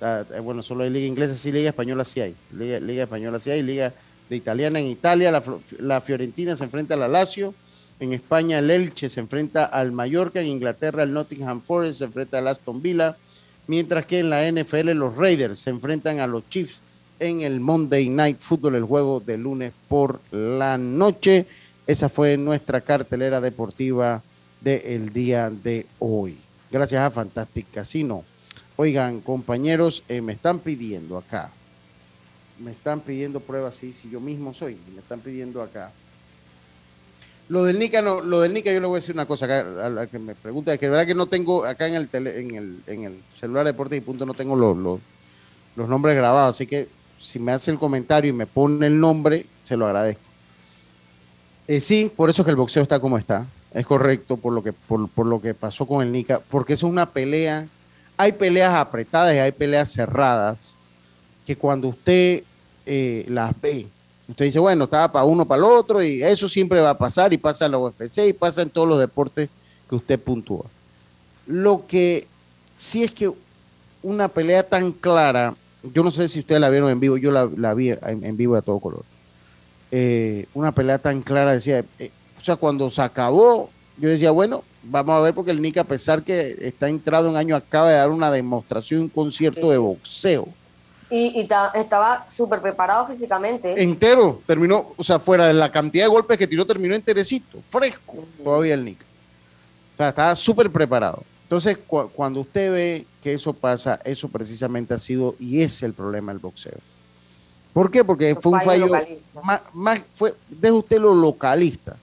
Eh, 0.00 0.40
Bueno, 0.42 0.62
solo 0.62 0.84
hay 0.84 0.90
Liga 0.90 1.06
Inglesa, 1.06 1.36
sí, 1.36 1.52
Liga 1.52 1.68
Española 1.68 2.06
sí 2.06 2.22
hay. 2.22 2.34
Liga, 2.50 2.80
Liga 2.80 3.02
Española 3.02 3.38
sí 3.40 3.50
hay, 3.50 3.62
Liga 3.62 3.92
de 4.28 4.36
Italiana 4.36 4.80
en 4.80 4.86
Italia. 4.86 5.30
La, 5.30 5.42
la 5.78 6.00
Fiorentina 6.00 6.56
se 6.56 6.64
enfrenta 6.64 6.94
al 6.94 7.12
Lazio. 7.12 7.54
En 8.00 8.12
España, 8.12 8.58
el 8.58 8.70
Elche 8.70 9.08
se 9.08 9.20
enfrenta 9.20 9.64
al 9.64 9.92
Mallorca. 9.92 10.40
En 10.40 10.46
Inglaterra, 10.46 11.02
el 11.02 11.12
Nottingham 11.12 11.60
Forest 11.60 11.98
se 11.98 12.04
enfrenta 12.04 12.38
al 12.38 12.48
Aston 12.48 12.80
Villa. 12.80 13.16
Mientras 13.66 14.06
que 14.06 14.20
en 14.20 14.30
la 14.30 14.50
NFL, 14.50 14.90
los 14.92 15.16
Raiders 15.16 15.58
se 15.58 15.70
enfrentan 15.70 16.20
a 16.20 16.26
los 16.26 16.48
Chiefs 16.48 16.78
en 17.20 17.42
el 17.42 17.60
Monday 17.60 18.08
Night 18.08 18.38
Football, 18.40 18.76
el 18.76 18.84
juego 18.84 19.20
de 19.20 19.38
lunes 19.38 19.72
por 19.88 20.20
la 20.30 20.78
noche. 20.78 21.46
Esa 21.86 22.08
fue 22.08 22.36
nuestra 22.36 22.80
cartelera 22.80 23.40
deportiva 23.40 24.22
del 24.60 25.12
día 25.12 25.50
de 25.50 25.86
hoy. 25.98 26.36
Gracias 26.70 27.00
a 27.00 27.10
Fantastic 27.10 27.66
Casino. 27.72 28.24
Oigan, 28.76 29.20
compañeros, 29.20 30.04
eh, 30.08 30.20
me 30.20 30.32
están 30.32 30.60
pidiendo 30.60 31.18
acá, 31.18 31.50
me 32.60 32.72
están 32.72 33.00
pidiendo 33.00 33.40
pruebas, 33.40 33.74
sí, 33.76 33.92
si 33.92 34.10
yo 34.10 34.20
mismo 34.20 34.52
soy, 34.54 34.76
me 34.94 35.00
están 35.00 35.20
pidiendo 35.20 35.62
acá. 35.62 35.90
Lo 37.48 37.64
del 37.64 37.78
Nica, 37.78 38.02
no, 38.02 38.20
lo 38.20 38.40
del 38.40 38.52
Nica, 38.52 38.72
yo 38.72 38.80
le 38.80 38.86
voy 38.86 38.96
a 38.96 39.00
decir 39.00 39.14
una 39.14 39.26
cosa 39.26 39.46
acá, 39.46 39.86
a 39.86 39.88
la 39.88 40.06
que 40.06 40.18
me 40.18 40.34
pregunta, 40.34 40.72
es 40.74 40.78
que 40.78 40.86
de 40.86 40.90
verdad 40.90 41.06
que 41.06 41.14
no 41.14 41.26
tengo 41.26 41.64
acá 41.64 41.86
en 41.86 41.94
el, 41.94 42.10
tele- 42.10 42.40
en 42.40 42.54
el, 42.54 42.80
en 42.86 43.04
el 43.04 43.22
celular 43.40 43.64
de 43.64 43.72
Deportes 43.72 43.98
y 43.98 44.00
Punto, 44.02 44.26
no 44.26 44.34
tengo 44.34 44.54
los, 44.54 44.76
los, 44.76 45.00
los 45.76 45.88
nombres 45.88 46.14
grabados, 46.14 46.56
así 46.56 46.66
que 46.66 46.88
si 47.18 47.38
me 47.38 47.52
hace 47.52 47.70
el 47.70 47.78
comentario 47.78 48.30
y 48.30 48.34
me 48.34 48.46
pone 48.46 48.86
el 48.86 49.00
nombre, 49.00 49.46
se 49.62 49.76
lo 49.76 49.86
agradezco. 49.86 50.22
Eh, 51.66 51.80
sí, 51.80 52.10
por 52.14 52.30
eso 52.30 52.42
es 52.42 52.44
que 52.44 52.50
el 52.50 52.56
boxeo 52.56 52.82
está 52.82 53.00
como 53.00 53.18
está. 53.18 53.46
Es 53.74 53.86
correcto 53.86 54.36
por 54.36 54.52
lo 54.52 54.62
que, 54.62 54.72
por, 54.72 55.08
por 55.08 55.26
lo 55.26 55.40
que 55.40 55.52
pasó 55.54 55.86
con 55.86 56.06
el 56.06 56.12
Nica, 56.12 56.40
porque 56.50 56.74
eso 56.74 56.86
es 56.86 56.92
una 56.92 57.10
pelea. 57.10 57.66
Hay 58.16 58.32
peleas 58.32 58.74
apretadas 58.74 59.34
y 59.34 59.38
hay 59.38 59.52
peleas 59.52 59.92
cerradas 59.92 60.76
que 61.46 61.56
cuando 61.56 61.88
usted 61.88 62.42
eh, 62.90 63.26
las 63.28 63.52
ve, 63.60 63.86
usted 64.28 64.46
dice, 64.46 64.58
bueno, 64.58 64.84
estaba 64.84 65.12
para 65.12 65.24
uno, 65.26 65.44
para 65.44 65.58
el 65.58 65.64
otro, 65.64 66.02
y 66.02 66.22
eso 66.22 66.48
siempre 66.48 66.80
va 66.80 66.90
a 66.90 66.98
pasar, 66.98 67.34
y 67.34 67.36
pasa 67.36 67.66
en 67.66 67.72
la 67.72 67.78
UFC, 67.78 68.28
y 68.28 68.32
pasa 68.32 68.62
en 68.62 68.70
todos 68.70 68.88
los 68.88 68.98
deportes 68.98 69.50
que 69.86 69.94
usted 69.94 70.18
puntúa. 70.18 70.64
Lo 71.46 71.86
que 71.86 72.26
sí 72.78 73.04
es 73.04 73.12
que 73.12 73.30
una 74.02 74.28
pelea 74.28 74.62
tan 74.62 74.92
clara, 74.92 75.54
yo 75.82 76.02
no 76.02 76.10
sé 76.10 76.28
si 76.28 76.38
ustedes 76.38 76.62
la 76.62 76.70
vieron 76.70 76.90
en 76.90 76.98
vivo, 76.98 77.18
yo 77.18 77.30
la, 77.30 77.74
vi 77.74 77.90
en, 77.90 78.36
vivo 78.38 78.56
a 78.56 78.62
todo 78.62 78.78
color. 78.78 79.04
Eh, 79.90 80.46
una 80.54 80.72
pelea 80.72 80.98
tan 80.98 81.20
clara, 81.20 81.52
decía, 81.52 81.84
eh, 81.98 82.10
o 82.40 82.44
sea, 82.44 82.56
cuando 82.56 82.88
se 82.88 83.02
acabó, 83.02 83.68
yo 83.98 84.08
decía, 84.08 84.30
bueno, 84.30 84.64
vamos 84.82 85.14
a 85.14 85.20
ver, 85.20 85.34
porque 85.34 85.50
el 85.50 85.60
Nick, 85.60 85.76
a 85.76 85.84
pesar 85.84 86.22
que 86.22 86.56
está 86.60 86.88
entrado 86.88 87.28
en 87.28 87.36
año, 87.36 87.54
acaba 87.54 87.90
de 87.90 87.96
dar 87.96 88.08
una 88.08 88.30
demostración, 88.30 89.02
un 89.02 89.08
concierto 89.10 89.70
de 89.70 89.76
boxeo. 89.76 90.48
Y, 91.10 91.40
y 91.40 91.46
ta- 91.46 91.72
estaba 91.74 92.28
súper 92.28 92.60
preparado 92.60 93.06
físicamente. 93.06 93.82
Entero, 93.82 94.40
terminó, 94.46 94.92
o 94.96 95.02
sea, 95.02 95.18
fuera 95.18 95.46
de 95.46 95.54
la 95.54 95.70
cantidad 95.72 96.04
de 96.04 96.10
golpes 96.10 96.36
que 96.36 96.46
tiró, 96.46 96.66
terminó 96.66 96.94
enterecito, 96.94 97.58
fresco 97.70 98.26
todavía 98.44 98.74
el 98.74 98.84
Nick. 98.84 99.00
O 99.94 99.96
sea, 99.96 100.10
estaba 100.10 100.36
súper 100.36 100.70
preparado. 100.70 101.22
Entonces, 101.44 101.78
cu- 101.86 102.10
cuando 102.14 102.40
usted 102.40 102.70
ve 102.72 103.06
que 103.22 103.32
eso 103.32 103.54
pasa, 103.54 103.98
eso 104.04 104.28
precisamente 104.28 104.92
ha 104.92 104.98
sido 104.98 105.34
y 105.40 105.62
es 105.62 105.82
el 105.82 105.94
problema 105.94 106.30
del 106.32 106.40
boxeo. 106.40 106.76
¿Por 107.72 107.90
qué? 107.90 108.04
Porque 108.04 108.34
fue 108.34 108.52
un 108.52 108.58
fallo 108.66 108.86
más, 109.42 109.62
más 109.72 110.00
fue, 110.14 110.34
deje 110.48 110.72
usted 110.72 110.98
lo 110.98 111.14
localista, 111.14 111.96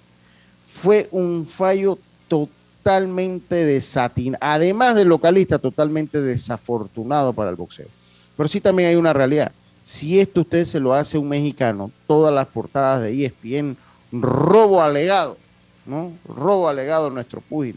fue 0.67 1.07
un 1.11 1.45
fallo 1.45 1.97
totalmente 2.27 3.55
desatinado, 3.55 4.39
además 4.41 4.95
del 4.95 5.09
localista, 5.09 5.59
totalmente 5.59 6.21
desafortunado 6.21 7.33
para 7.33 7.49
el 7.51 7.55
boxeo. 7.55 7.87
Pero 8.35 8.49
sí 8.49 8.61
también 8.61 8.89
hay 8.89 8.95
una 8.95 9.13
realidad. 9.13 9.51
Si 9.83 10.19
esto 10.19 10.41
usted 10.41 10.65
se 10.65 10.79
lo 10.79 10.93
hace 10.93 11.17
a 11.17 11.19
un 11.19 11.29
mexicano, 11.29 11.91
todas 12.07 12.33
las 12.33 12.47
portadas 12.47 13.01
de 13.01 13.25
ESPN, 13.25 13.77
robo 14.11 14.81
alegado, 14.81 15.37
¿no? 15.85 16.11
Robo 16.27 16.67
alegado 16.67 17.07
a 17.07 17.09
nuestro 17.11 17.41
púgil. 17.41 17.75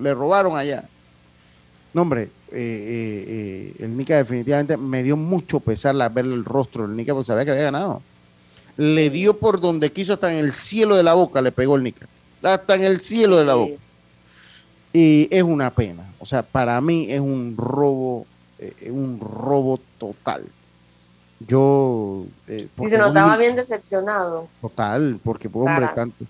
Le 0.00 0.14
robaron 0.14 0.56
allá. 0.56 0.84
No, 1.92 2.02
hombre, 2.02 2.22
eh, 2.22 2.28
eh, 2.52 3.24
eh, 3.28 3.84
el 3.84 3.96
Nica 3.96 4.16
definitivamente 4.16 4.76
me 4.76 5.02
dio 5.02 5.16
mucho 5.16 5.60
pesar 5.60 5.94
la, 5.94 6.08
ver 6.08 6.24
el 6.24 6.44
rostro 6.44 6.86
del 6.86 6.96
Nica 6.96 7.12
porque 7.12 7.26
sabía 7.26 7.44
que 7.44 7.50
había 7.52 7.64
ganado. 7.64 8.02
Le 8.76 9.10
dio 9.10 9.36
por 9.36 9.60
donde 9.60 9.90
quiso, 9.90 10.12
hasta 10.12 10.32
en 10.32 10.38
el 10.38 10.52
cielo 10.52 10.96
de 10.96 11.02
la 11.02 11.14
boca 11.14 11.42
le 11.42 11.50
pegó 11.50 11.76
el 11.76 11.82
Nica. 11.82 12.06
Hasta 12.42 12.74
en 12.74 12.84
el 12.84 13.00
cielo 13.00 13.36
de 13.36 13.44
la 13.44 13.54
boca. 13.54 13.74
Y 14.92 15.28
es 15.30 15.42
una 15.42 15.70
pena. 15.70 16.04
O 16.18 16.26
sea, 16.26 16.42
para 16.42 16.80
mí 16.80 17.10
es 17.10 17.20
un 17.20 17.56
robo, 17.56 18.26
eh, 18.58 18.90
un 18.90 19.20
robo 19.20 19.78
total. 19.98 20.44
Yo. 21.46 22.24
eh, 22.48 22.66
Y 22.80 22.88
se 22.88 22.98
notaba 22.98 23.36
bien 23.36 23.56
decepcionado. 23.56 24.48
Total, 24.60 25.18
porque 25.22 25.48
pues, 25.48 25.64
hombre, 25.66 25.86
tanto, 25.94 26.24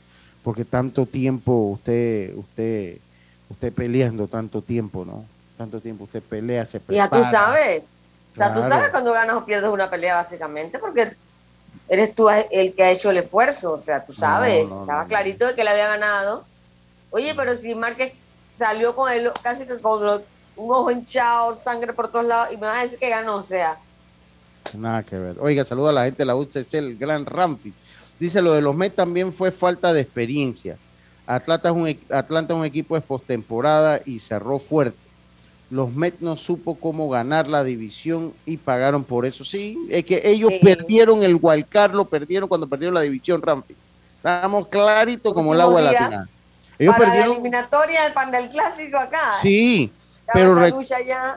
porque 0.45 0.65
tanto 0.65 1.07
tiempo 1.07 1.53
usted, 1.53 2.35
usted, 2.37 2.99
usted 3.49 3.73
peleando 3.73 4.27
tanto 4.27 4.61
tiempo, 4.63 5.05
¿no? 5.05 5.25
Tanto 5.57 5.81
tiempo 5.81 6.05
usted 6.05 6.23
pelea, 6.23 6.65
se 6.67 6.79
Y 6.91 6.97
ya 6.97 7.09
prepara. 7.09 7.25
tú 7.25 7.31
sabes, 7.31 7.85
O 8.35 8.37
sea, 8.37 8.55
tú 8.55 8.61
sabes 8.61 8.91
cuando 8.91 9.13
ganas 9.13 9.37
o 9.37 9.45
pierdes 9.45 9.71
una 9.71 9.91
pelea, 9.91 10.17
básicamente, 10.17 10.79
porque 10.79 11.17
eres 11.89 12.15
tú 12.15 12.29
el 12.29 12.75
que 12.75 12.83
ha 12.83 12.91
hecho 12.91 13.11
el 13.11 13.19
esfuerzo. 13.19 13.73
O 13.73 13.81
sea, 13.83 14.05
tú 14.05 14.13
sabes, 14.13 14.69
no, 14.69 14.81
estaba 14.81 15.03
no. 15.03 15.09
clarito 15.09 15.47
de 15.47 15.55
que 15.55 15.65
le 15.65 15.71
había 15.71 15.89
ganado. 15.89 16.45
Oye, 17.11 17.35
pero 17.35 17.55
si 17.57 17.75
Márquez 17.75 18.13
salió 18.45 18.95
con 18.95 19.11
el, 19.11 19.33
casi 19.43 19.67
que 19.67 19.81
con 19.81 20.05
los- 20.05 20.23
un 20.59 20.71
ojo 20.75 20.91
hinchado, 20.91 21.59
sangre 21.63 21.93
por 21.93 22.09
todos 22.11 22.25
lados, 22.27 22.49
y 22.53 22.57
me 22.57 22.67
vas 22.67 22.79
a 22.79 22.83
decir 22.83 22.99
que 22.99 23.09
ganó, 23.09 23.37
o 23.37 23.43
sea, 23.43 23.79
Nada 24.75 25.03
que 25.03 25.17
ver. 25.19 25.37
Oiga, 25.41 25.65
saludo 25.65 25.89
a 25.89 25.93
la 25.95 26.05
gente 26.05 26.19
de 26.19 26.25
la 26.27 26.37
UCC, 26.37 26.75
el 26.75 26.99
gran 26.99 27.25
Ramfi. 27.25 27.73
Dice, 28.21 28.43
lo 28.43 28.53
de 28.53 28.61
los 28.61 28.75
Mets 28.77 28.97
también 28.97 29.33
fue 29.33 29.51
falta 29.51 29.95
de 29.95 30.03
experiencia. 30.03 30.77
Atlanta 31.27 31.71
es 31.71 31.75
un, 31.75 31.99
Atlanta 32.15 32.53
es 32.53 32.59
un 32.61 32.67
equipo 32.67 32.95
de 32.95 33.01
postemporada 33.01 34.01
y 34.05 34.19
cerró 34.19 34.59
fuerte. 34.59 34.99
Los 35.71 35.93
Mets 35.95 36.21
no 36.21 36.37
supo 36.37 36.75
cómo 36.75 37.09
ganar 37.09 37.47
la 37.49 37.65
división 37.65 38.35
y 38.45 38.57
pagaron 38.59 39.05
por 39.05 39.25
eso. 39.25 39.43
Sí, 39.45 39.79
es 39.89 40.05
que 40.05 40.21
ellos 40.25 40.51
Sí. 40.53 40.61
perdieron 40.63 41.23
el 41.23 41.39
wildcard, 41.41 41.95
lo 41.95 42.05
perdieron 42.07 42.49
cuando 42.49 42.67
perdieron 42.67 42.95
la 42.95 43.01
división, 43.03 43.41
Ramfi. 43.41 43.75
Estábamos 44.17 44.69
clarito 44.69 45.33
como 45.33 45.55
el 45.55 45.61
agua 45.63 45.81
de 45.81 45.87
la 45.87 45.91
Último 45.93 46.09
día. 46.11 46.19
tina. 46.25 46.29
Ellos 46.79 46.95
para 46.95 47.05
la 47.07 47.11
perdieron, 47.13 47.33
eliminatoria 47.37 48.03
del 48.05 48.13
pan 48.13 48.31
del 48.31 48.51
clásico 48.51 48.99
acá. 48.99 49.39
sí, 49.43 49.91
pero 50.33 50.53
esa 50.53 50.61
re- 50.61 50.71
lucha 50.71 50.97
ya. 51.01 51.37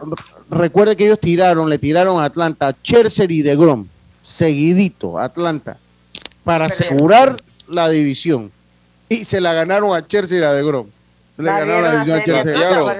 recuerde 0.49 0.95
que 0.95 1.05
ellos 1.05 1.19
tiraron, 1.19 1.69
le 1.69 1.77
tiraron 1.77 2.21
a 2.21 2.25
Atlanta, 2.25 2.75
Scherzer 2.83 3.31
y 3.31 3.41
DeGrom, 3.41 3.87
seguidito, 4.23 5.19
Atlanta, 5.19 5.77
para 6.43 6.67
Perdieron. 6.67 6.87
asegurar 6.95 7.35
la 7.67 7.89
división. 7.89 8.51
Y 9.09 9.25
se 9.25 9.41
la 9.41 9.53
ganaron 9.53 9.95
a 9.95 10.01
Scherzer 10.01 10.41
y 10.41 10.43
a 10.45 10.53
DeGrom. 10.53 10.87
Le 11.37 11.43
La 11.45 11.59
ganaron 11.59 11.83
la 11.83 12.03
división 12.03 12.37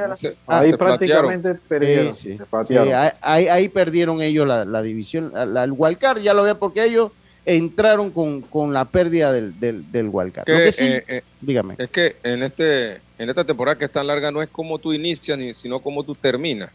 a 0.09 0.15
se- 0.15 0.35
Ahí 0.47 0.73
prácticamente 0.73 1.53
perdieron. 1.67 2.15
Sí, 2.15 2.21
sí. 2.21 2.31
se 2.31 2.37
Sí, 2.37 2.43
patearon. 2.49 3.11
ahí, 3.21 3.69
perdieron 3.69 4.21
ellos 4.21 4.47
la, 4.47 4.65
la 4.65 4.81
división. 4.81 5.31
La, 5.33 5.63
el 5.63 5.73
wildcard 5.75 6.19
ya 6.21 6.33
lo 6.33 6.43
ve 6.43 6.55
porque 6.55 6.83
ellos 6.83 7.11
entraron 7.45 8.11
con, 8.11 8.41
con 8.41 8.73
la 8.73 8.85
pérdida 8.85 9.31
del, 9.31 9.59
del, 9.59 9.89
del 9.91 10.09
wildcard. 10.11 10.45
Que, 10.45 10.51
Lo 10.53 10.57
que 10.59 10.71
sí, 10.71 10.83
eh, 10.85 11.03
eh, 11.07 11.23
dígame. 11.39 11.75
es 11.77 11.89
que 11.89 12.15
en 12.23 12.43
este 12.43 13.01
en 13.21 13.29
esta 13.29 13.43
temporada 13.43 13.77
que 13.77 13.85
es 13.85 13.91
tan 13.91 14.07
larga 14.07 14.31
no 14.31 14.41
es 14.41 14.49
como 14.49 14.79
tú 14.79 14.93
inicias 14.93 15.37
ni 15.37 15.53
sino 15.53 15.79
como 15.79 16.03
tú 16.03 16.13
terminas 16.15 16.69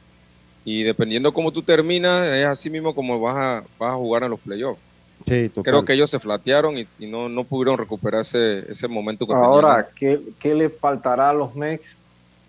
y 0.64 0.82
dependiendo 0.82 1.32
cómo 1.32 1.52
tú 1.52 1.62
terminas 1.62 2.26
es 2.26 2.46
así 2.46 2.70
mismo 2.70 2.94
como 2.94 3.20
vas 3.20 3.36
a 3.36 3.64
vas 3.78 3.92
a 3.92 3.96
jugar 3.96 4.22
en 4.24 4.30
los 4.30 4.40
playoffs 4.40 4.80
Sí, 5.26 5.48
total. 5.48 5.72
creo 5.72 5.84
que 5.84 5.94
ellos 5.94 6.10
se 6.10 6.20
flatearon 6.20 6.78
y, 6.78 6.86
y 6.98 7.06
no, 7.06 7.28
no 7.28 7.42
pudieron 7.44 7.78
recuperar 7.78 8.20
ese, 8.20 8.70
ese 8.70 8.86
momento 8.86 9.26
que 9.26 9.32
Ahora, 9.32 9.88
¿qué, 9.94 10.20
¿qué 10.38 10.54
le 10.54 10.68
faltará 10.68 11.30
a 11.30 11.32
los 11.32 11.54
Mex 11.56 11.96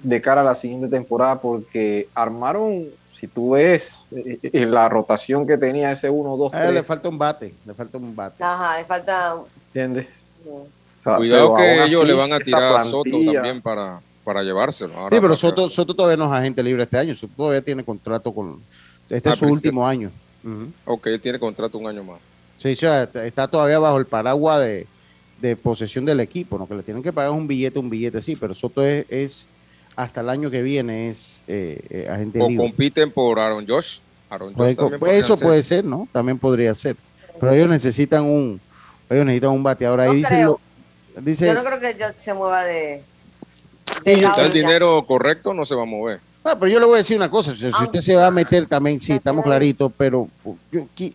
de 0.04 0.22
cara 0.22 0.42
a 0.42 0.44
la 0.44 0.54
siguiente 0.54 0.88
temporada? 0.90 1.40
Porque 1.40 2.08
armaron, 2.14 2.86
si 3.14 3.26
tú 3.28 3.52
ves 3.52 4.06
eh, 4.12 4.66
la 4.66 4.90
rotación 4.90 5.48
que 5.48 5.58
tenía 5.58 5.92
ese 5.92 6.10
1, 6.10 6.38
2, 6.38 6.54
A 6.54 6.62
él 6.64 6.68
le 6.68 6.74
3, 6.74 6.86
falta 6.86 7.10
un 7.10 7.18
bate, 7.18 7.56
le 7.66 7.74
falta 7.74 7.98
un 7.98 8.16
bate. 8.16 8.44
Ajá, 8.44 8.78
le 8.78 8.86
falta. 8.86 9.38
¿entiendes? 9.68 10.08
sí. 10.44 10.50
Sea, 11.12 11.18
Cuidado 11.18 11.56
que 11.56 11.84
ellos 11.86 12.02
así, 12.02 12.08
le 12.08 12.14
van 12.14 12.34
a 12.34 12.40
tirar 12.40 12.76
a 12.76 12.84
Soto 12.84 13.10
también 13.34 13.62
para, 13.62 14.00
para 14.24 14.44
llevárselo. 14.44 14.94
Ahora, 14.96 15.16
Sí, 15.16 15.22
pero 15.22 15.28
para- 15.30 15.36
Soto, 15.38 15.70
Soto 15.70 15.94
todavía 15.94 16.18
no 16.18 16.26
es 16.34 16.40
agente 16.40 16.62
libre 16.64 16.84
este 16.84 16.98
año. 16.98 17.16
Soto 17.16 17.34
todavía 17.36 17.62
tiene 17.62 17.84
contrato 17.84 18.32
con. 18.34 18.60
Este 19.10 19.30
Ah, 19.30 19.34
es 19.34 19.40
su 19.40 19.46
pero 19.46 19.54
último 19.54 19.88
año. 19.88 20.12
Ujú. 20.44 20.72
Ok, 20.86 21.08
él 21.08 21.22
tiene 21.22 21.40
contrato 21.40 21.78
un 21.78 21.88
año 21.88 22.04
más. 22.04 22.18
Sí, 22.58 22.74
o 22.74 22.76
sea, 22.76 23.04
está- 23.04 23.48
todavía 23.48 23.80
bajo 23.80 23.98
el 23.98 24.06
paraguas 24.06 24.60
de, 24.62 24.86
de 25.42 25.56
posesión 25.56 26.04
del 26.06 26.20
equipo, 26.20 26.58
¿no? 26.58 26.68
Que 26.68 26.76
le 26.76 26.84
tienen 26.84 27.02
que 27.04 27.14
pagar 27.14 27.32
un 27.32 27.48
billete, 27.48 27.80
un 27.80 27.90
billete, 27.90 28.22
sí, 28.22 28.36
pero 28.36 28.54
Soto 28.54 28.84
es, 28.84 29.06
es 29.10 29.48
hasta 29.96 30.22
el 30.22 30.30
año 30.30 30.52
que 30.52 30.62
viene 30.62 31.08
es 31.08 31.42
eh, 31.48 31.80
eh, 31.90 32.08
agente 32.12 32.42
O 32.42 32.50
libre. 32.50 32.66
compiten 32.68 33.12
por 33.12 33.40
Aaron 33.40 33.66
Josh. 33.68 34.00
Aaron 34.30 34.54
Josh 34.54 34.76
pues 35.00 35.24
eso 35.24 35.38
ser. 35.38 35.46
puede 35.46 35.64
ser, 35.64 35.86
¿no? 35.86 36.08
También 36.12 36.38
podría 36.38 36.76
ser. 36.76 36.96
Pero 37.40 37.54
ellos 37.54 37.70
necesitan 37.70 38.26
un, 38.26 38.60
ellos 39.10 39.26
necesitan 39.26 39.52
un 39.52 39.64
bateador. 39.64 40.02
Ahí 40.02 40.08
No 40.10 40.14
dice, 40.16 40.28
creo. 40.30 40.46
lo- 40.48 40.60
dice 41.22 41.48
Yo 41.48 41.54
no 41.54 41.64
creo 41.64 41.80
que 41.80 41.96
yo 42.00 42.06
se 42.18 42.34
mueva 42.34 42.64
de. 42.64 43.02
Sí, 43.86 44.02
de 44.06 44.18
lado 44.22 44.30
Está 44.36 44.46
el 44.46 44.52
dinero 44.54 45.06
correcto, 45.08 45.54
no 45.54 45.66
se 45.66 45.76
va 45.76 45.84
a 45.84 45.86
mover. 45.86 46.20
Ah, 46.44 46.56
pero 46.60 46.72
yo 46.72 46.80
le 46.80 46.86
voy 46.86 46.96
a 46.96 46.98
decir 46.98 47.18
una 47.18 47.30
cosa, 47.30 47.54
si, 47.54 47.60
si 47.60 47.66
Ah. 47.74 47.84
usted 47.84 48.02
se 48.02 48.16
va 48.16 48.28
a 48.28 48.32
meter 48.32 48.66
también, 48.68 49.00
sí, 49.00 49.14
estamos 49.14 49.44
claritos, 49.44 49.92
pero 49.98 50.28
yo, 50.72 50.88
qui- 50.96 51.14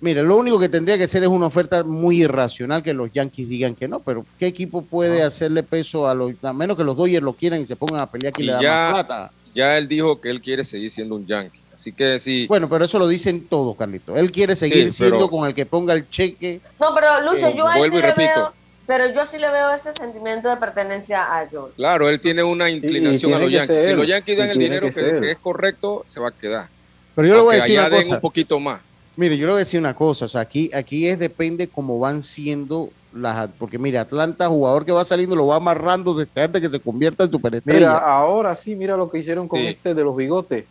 mire, 0.00 0.22
lo 0.22 0.36
único 0.36 0.58
que 0.60 0.68
tendría 0.68 0.96
que 0.96 1.08
ser 1.08 1.22
es 1.24 1.28
una 1.28 1.46
oferta 1.46 1.82
muy 1.84 2.22
irracional 2.22 2.82
que 2.82 2.92
los 2.94 3.12
Yankees 3.12 3.48
digan 3.48 3.74
que 3.74 3.88
no, 3.88 3.98
pero 4.00 4.24
¿qué 4.38 4.46
equipo 4.46 4.82
puede 4.82 5.22
hacerle 5.22 5.62
peso 5.62 6.06
a 6.08 6.14
los, 6.14 6.32
a 6.42 6.52
menos 6.52 6.76
que 6.76 6.84
los 6.84 6.96
Dodgers 6.96 7.22
lo 7.22 7.32
quieran 7.32 7.60
y 7.60 7.66
se 7.66 7.74
pongan 7.76 8.02
a 8.02 8.06
pelear 8.10 8.32
que 8.32 8.42
Y 8.42 8.46
le 8.46 8.52
da 8.52 8.62
ya- 8.62 8.70
más 8.92 8.92
plata? 9.04 9.32
Ya 9.52 9.76
él 9.76 9.88
dijo 9.88 10.20
que 10.20 10.30
él 10.30 10.40
quiere 10.40 10.62
seguir 10.62 10.90
siendo 10.92 11.16
un 11.16 11.26
Yankee. 11.26 11.58
Así 11.74 11.92
que 11.92 12.20
sí, 12.20 12.46
Bueno, 12.46 12.68
pero 12.68 12.84
eso 12.84 12.98
lo 13.00 13.08
dicen 13.08 13.46
todos, 13.48 13.74
Carlito. 13.76 14.16
Él 14.16 14.30
quiere 14.30 14.54
seguir 14.54 14.86
Sí, 14.86 14.92
siendo 14.98 15.16
pero- 15.16 15.30
con 15.30 15.48
el 15.48 15.54
que 15.54 15.66
ponga 15.66 15.94
el 15.94 16.08
cheque. 16.08 16.60
No, 16.78 16.94
pero 16.94 17.20
Lucho, 17.22 17.48
Eh, 17.48 17.54
yo 17.56 17.66
ahí 17.66 17.72
sí 17.72 17.78
vuelvo 17.78 17.98
y 17.98 18.00
le 18.02 18.06
repito. 18.08 18.30
veo. 18.36 18.52
Pero 18.86 19.06
yo 19.14 19.26
sí 19.26 19.38
le 19.38 19.50
veo 19.50 19.70
ese 19.72 19.92
sentimiento 19.92 20.48
de 20.48 20.56
pertenencia 20.56 21.38
a 21.38 21.46
George. 21.46 21.74
claro, 21.76 22.08
él 22.08 22.20
tiene 22.20 22.42
una 22.42 22.68
inclinación 22.70 23.30
y 23.30 23.34
a 23.34 23.38
los 23.38 23.50
Yankees. 23.52 23.84
Si 23.84 23.92
los 23.92 24.06
Yankees 24.06 24.38
dan 24.38 24.50
el 24.50 24.58
dinero 24.58 24.86
que 24.88 24.94
que, 24.94 25.00
ser. 25.00 25.20
que 25.20 25.30
es 25.32 25.38
correcto, 25.38 26.04
se 26.08 26.18
va 26.18 26.28
a 26.28 26.32
quedar. 26.32 26.66
Pero 27.14 27.28
yo 27.28 27.34
le 27.36 27.40
voy 27.42 27.54
a 27.54 27.58
decir 27.58 27.78
una 27.78 27.90
cosa. 27.90 28.14
un 28.14 28.20
poquito 28.20 28.58
más. 28.58 28.80
Mire, 29.16 29.36
yo 29.36 29.46
le 29.46 29.52
voy 29.52 29.58
a 29.58 29.64
decir 29.64 29.78
una 29.78 29.94
cosa, 29.94 30.24
o 30.24 30.28
sea, 30.28 30.40
aquí, 30.40 30.70
aquí 30.72 31.06
es 31.06 31.18
depende 31.18 31.68
cómo 31.68 31.98
van 31.98 32.22
siendo 32.22 32.90
las, 33.12 33.50
porque 33.58 33.78
mire, 33.78 33.98
Atlanta, 33.98 34.48
jugador 34.48 34.86
que 34.86 34.92
va 34.92 35.04
saliendo, 35.04 35.36
lo 35.36 35.46
va 35.48 35.56
amarrando 35.56 36.14
desde 36.14 36.40
antes 36.42 36.60
que 36.62 36.68
se 36.68 36.80
convierta 36.80 37.24
en 37.24 37.30
superestrella. 37.32 37.78
Mira, 37.78 37.98
ahora 37.98 38.54
sí, 38.54 38.74
mira 38.76 38.96
lo 38.96 39.10
que 39.10 39.18
hicieron 39.18 39.46
con 39.48 39.58
Sí. 39.60 39.66
este 39.66 39.94
de 39.94 40.02
los 40.02 40.16
bigotes. 40.16 40.64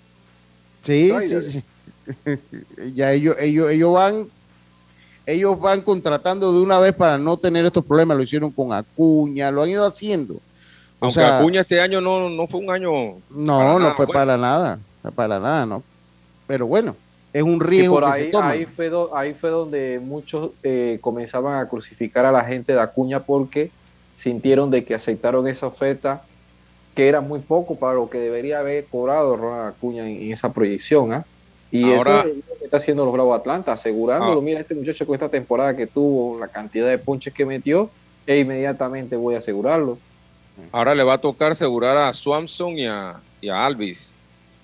sí, 0.82 1.12
Ay, 1.12 1.28
sí, 1.28 1.42
sí. 1.52 1.64
ya 2.96 3.12
ellos, 3.12 3.36
ellos, 3.40 3.70
ellos 3.70 3.94
van, 3.94 4.28
ellos 5.32 5.60
van 5.60 5.82
contratando 5.82 6.54
de 6.54 6.62
una 6.62 6.80
vez 6.80 6.94
para 6.94 7.18
no 7.18 7.38
tener 7.38 7.66
estos 7.66 7.86
problemas. 7.86 8.18
Lo 8.18 8.24
hicieron 8.24 8.52
con 8.52 8.74
Acuña, 8.74 9.52
lo 9.52 9.64
han 9.64 9.70
ido 9.70 9.86
haciendo. 9.86 10.36
O 10.36 10.42
Aunque 11.06 11.20
sea, 11.20 11.38
Acuña 11.40 11.62
este 11.62 11.80
año 11.82 12.02
no, 12.02 12.30
no 12.30 12.48
fue 12.48 12.60
un 12.60 12.72
año. 12.72 12.92
no, 12.92 13.20
no 13.30 13.80
nada 13.80 13.94
fue 13.94 14.06
bueno. 14.06 14.20
para 14.20 14.38
nada, 14.38 14.80
no 15.04 15.12
para 15.12 15.40
nada, 15.40 15.66
¿no? 15.66 15.84
Pero 16.48 16.68
bueno, 16.68 16.96
es 17.32 17.44
un 17.44 17.60
riesgo 17.60 17.96
por 18.00 18.06
que 18.06 18.12
ahí, 18.12 18.24
se 18.24 18.30
toma. 18.30 18.50
ahí, 18.50 18.66
fue 18.66 18.90
do- 18.90 19.16
ahí 19.16 19.34
fue 19.34 19.50
donde 19.50 20.02
muchos 20.04 20.52
eh, 20.64 20.98
comenzaban 21.00 21.60
a 21.60 21.70
crucificar 21.70 22.26
a 22.26 22.32
la 22.32 22.44
gente 22.44 22.74
de 22.74 22.80
Acuña 22.82 23.20
porque 23.22 23.72
sintieron 24.18 24.70
de 24.72 24.84
que 24.84 24.96
aceptaron 24.96 25.48
esa 25.48 25.68
oferta 25.68 26.24
que 26.96 27.08
era 27.08 27.22
muy 27.22 27.40
poco 27.40 27.76
para 27.76 27.94
lo 27.94 28.10
que 28.10 28.18
debería 28.18 28.60
haber 28.60 28.86
cobrado 28.88 29.38
Ronald 29.38 29.70
Acuña 29.76 30.10
en, 30.10 30.22
en 30.24 30.32
esa 30.34 30.52
proyección. 30.52 31.14
¿ah? 31.14 31.26
Y 31.72 31.94
Ahora- 31.94 32.22
eso 32.22 32.30
es 32.30 32.36
lo 32.50 32.58
que 32.58 32.66
está 32.66 32.78
haciendo 32.78 33.06
los 33.06 33.14
Bravos 33.14 33.34
de 33.36 33.40
Atlanta, 33.42 33.74
asegurándolo. 33.74 34.40
Ah. 34.40 34.44
Mira, 34.44 34.60
este 34.60 34.74
muchacho 34.76 35.06
con 35.06 35.14
esta 35.16 35.30
temporada 35.30 35.76
que 35.76 35.88
tuvo, 35.88 36.40
la 36.40 36.48
cantidad 36.48 36.88
de 36.88 36.98
ponches 36.98 37.34
que 37.34 37.46
metió, 37.46 37.90
e 38.26 38.40
inmediatamente 38.40 39.16
voy 39.16 39.36
a 39.36 39.40
asegurarlo. 39.40 39.98
Ahora 40.72 40.94
le 40.96 41.04
va 41.04 41.14
a 41.14 41.18
tocar 41.20 41.52
asegurar 41.54 41.96
a 41.98 42.14
Swanson 42.14 42.78
y 42.78 42.86
a, 42.86 43.16
y 43.42 43.50
a 43.50 43.66
Alvis. 43.66 44.14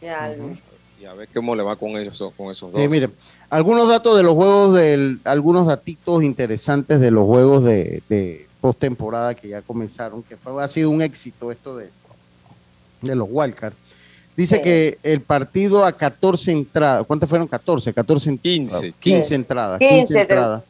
Y 0.02 1.06
a 1.06 1.14
ver 1.14 1.28
cómo 1.34 1.56
le 1.56 1.64
va 1.64 1.76
con 1.76 1.92
ellos 1.98 2.22
con 2.36 2.50
esos 2.52 2.72
dos. 2.72 2.82
Sí, 2.82 2.88
mire, 2.88 3.10
algunos 3.50 3.88
datos 3.88 4.18
de 4.18 4.24
los 4.24 4.34
juegos, 4.34 4.76
del, 4.76 5.20
algunos 5.24 5.68
datitos 5.68 6.24
interesantes 6.24 7.00
de 7.00 7.12
los 7.12 7.26
juegos 7.26 7.64
de, 7.64 8.02
de 8.10 8.48
postemporada 8.62 9.36
que 9.36 9.50
ya 9.50 9.62
comenzaron, 9.62 10.24
que 10.24 10.38
fue, 10.38 10.64
ha 10.64 10.68
sido 10.68 10.90
un 10.90 11.02
éxito 11.02 11.52
esto 11.52 11.78
de, 11.78 11.90
de 13.02 13.16
los 13.16 13.28
Wildcards. 13.30 13.78
Dice 14.36 14.58
Sí. 14.58 14.62
que 14.64 14.98
el 15.04 15.22
partido 15.22 15.86
a 15.86 15.92
14 15.94 16.52
entradas, 16.52 17.06
¿cuántas 17.08 17.30
fueron? 17.30 17.48
14, 17.48 17.94
14 17.94 18.30
en- 18.30 18.38
15. 18.38 18.94
15 19.00 19.30
Sí. 19.30 19.34
entradas. 19.36 19.80
15, 19.80 19.98
15 19.98 20.22
entradas. 20.22 20.64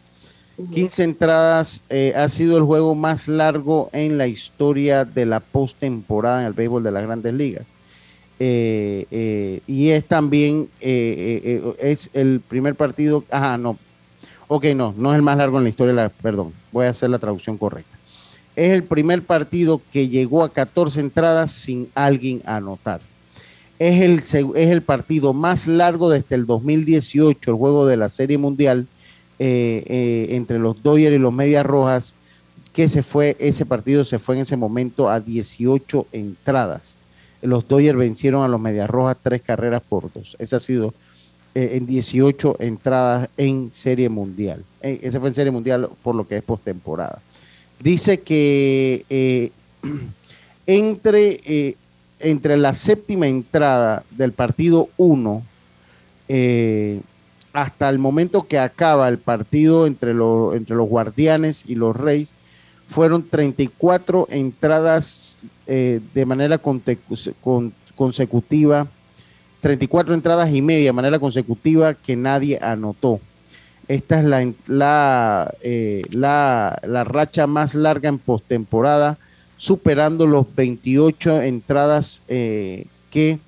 15 0.72 1.04
entradas 1.04 1.82
eh, 1.90 2.14
ha 2.16 2.30
sido 2.30 2.58
el 2.58 2.64
juego 2.64 2.96
más 2.96 3.28
largo 3.28 3.90
en 3.92 4.18
la 4.18 4.28
historia 4.28 5.04
de 5.04 5.26
la 5.26 5.40
postemporada 5.40 6.42
en 6.42 6.48
el 6.48 6.54
béisbol 6.54 6.84
de 6.84 6.92
las 6.92 7.04
grandes 7.04 7.34
ligas. 7.34 7.66
Eh, 8.40 9.06
eh, 9.12 9.62
y 9.66 9.90
es 9.90 10.06
también 10.06 10.68
eh, 10.82 11.42
eh, 11.46 11.62
eh, 11.80 11.92
es 11.92 12.10
el 12.14 12.42
primer 12.42 12.76
partido, 12.76 13.24
ajá, 13.32 13.58
no, 13.58 13.78
ok, 14.48 14.66
no, 14.76 14.94
no 14.98 15.12
es 15.12 15.16
el 15.16 15.22
más 15.22 15.38
largo 15.38 15.58
en 15.58 15.64
la 15.64 15.70
historia, 15.70 15.94
de 15.94 16.02
la, 16.04 16.10
perdón, 16.10 16.52
voy 16.72 16.86
a 16.86 16.90
hacer 16.90 17.10
la 17.10 17.20
traducción 17.20 17.58
correcta. 17.58 17.98
Es 18.58 18.72
el 18.72 18.84
primer 18.84 19.24
partido 19.24 19.82
que 19.92 20.08
llegó 20.10 20.44
a 20.44 20.50
14 20.50 21.00
entradas 21.00 21.52
sin 21.52 21.90
alguien 21.96 22.42
anotar. 22.46 23.00
Es 23.78 24.02
el, 24.02 24.20
es 24.56 24.70
el 24.70 24.82
partido 24.82 25.34
más 25.34 25.68
largo 25.68 26.10
desde 26.10 26.36
el 26.36 26.46
2018, 26.46 27.52
el 27.52 27.58
juego 27.58 27.86
de 27.86 27.98
la 27.98 28.10
Serie 28.10 28.38
Mundial 28.38 28.88
eh, 29.38 29.84
eh, 29.88 30.28
entre 30.36 30.60
los 30.60 30.82
Dodgers 30.82 31.16
y 31.16 31.20
los 31.20 31.34
Medias 31.34 31.66
Rojas, 31.66 32.16
que 32.72 32.88
se 32.88 33.04
fue, 33.04 33.36
ese 33.40 33.66
partido 33.66 34.06
se 34.06 34.18
fue 34.18 34.36
en 34.36 34.42
ese 34.44 34.56
momento 34.56 35.10
a 35.10 35.20
18 35.20 36.08
entradas. 36.14 36.96
Los 37.42 37.68
Dodgers 37.68 37.98
vencieron 37.98 38.44
a 38.44 38.48
los 38.48 38.62
Medias 38.62 38.90
Rojas 38.90 39.18
tres 39.22 39.42
carreras 39.42 39.82
por 39.88 40.12
dos. 40.14 40.38
Ese 40.40 40.56
ha 40.56 40.60
sido 40.62 40.94
eh, 41.54 41.72
en 41.74 41.86
18 41.86 42.58
entradas 42.60 43.30
en 43.36 43.72
Serie 43.74 44.08
Mundial. 44.08 44.64
Eh, 44.82 45.00
ese 45.04 45.20
fue 45.20 45.30
en 45.30 45.36
Serie 45.36 45.52
Mundial 45.52 45.90
por 46.02 46.16
lo 46.16 46.26
que 46.26 46.38
es 46.38 46.44
postemporada. 46.44 47.22
Dice 47.82 48.22
que 48.22 49.52
entre, 50.66 51.76
entre 52.20 52.58
la 52.58 52.74
séptima 52.74 53.28
entrada 53.28 54.04
del 54.12 54.32
partido 54.32 54.90
1 54.98 55.44
eh, 56.28 57.02
hasta 57.54 57.88
el 57.90 58.00
momento 58.00 58.48
que 58.48 58.60
acaba 58.60 59.08
el 59.08 59.18
partido 59.18 59.88
entre, 59.88 60.14
los 60.14 60.56
entre 60.56 60.76
los 60.76 60.90
guardianes 60.90 61.64
y 61.68 61.76
los 61.76 61.96
reyes, 61.96 62.34
fueron 62.90 63.24
34 63.28 64.28
entradas 64.30 65.40
eh, 65.66 66.02
de 66.14 66.26
manera 66.26 66.60
consecutiva, 67.96 68.88
34 69.62 70.14
entradas 70.14 70.54
y 70.54 70.62
media 70.62 70.88
de 70.88 70.94
manera 70.94 71.18
consecutiva 71.18 71.94
que 71.94 72.16
nadie 72.16 72.60
anotó. 72.62 73.20
Esta 73.88 74.20
es 74.20 74.26
la, 74.26 74.52
la, 74.68 75.54
eh, 75.62 76.02
la, 76.10 76.80
la 76.84 77.04
racha 77.04 77.48
más 77.48 77.74
larga 77.76 78.10
en 78.10 78.18
postemporada, 78.18 79.18
superando 79.58 80.28
los 80.28 80.54
28 80.56 81.42
entradas 81.42 82.22
eh, 82.28 82.86
que 83.10 83.40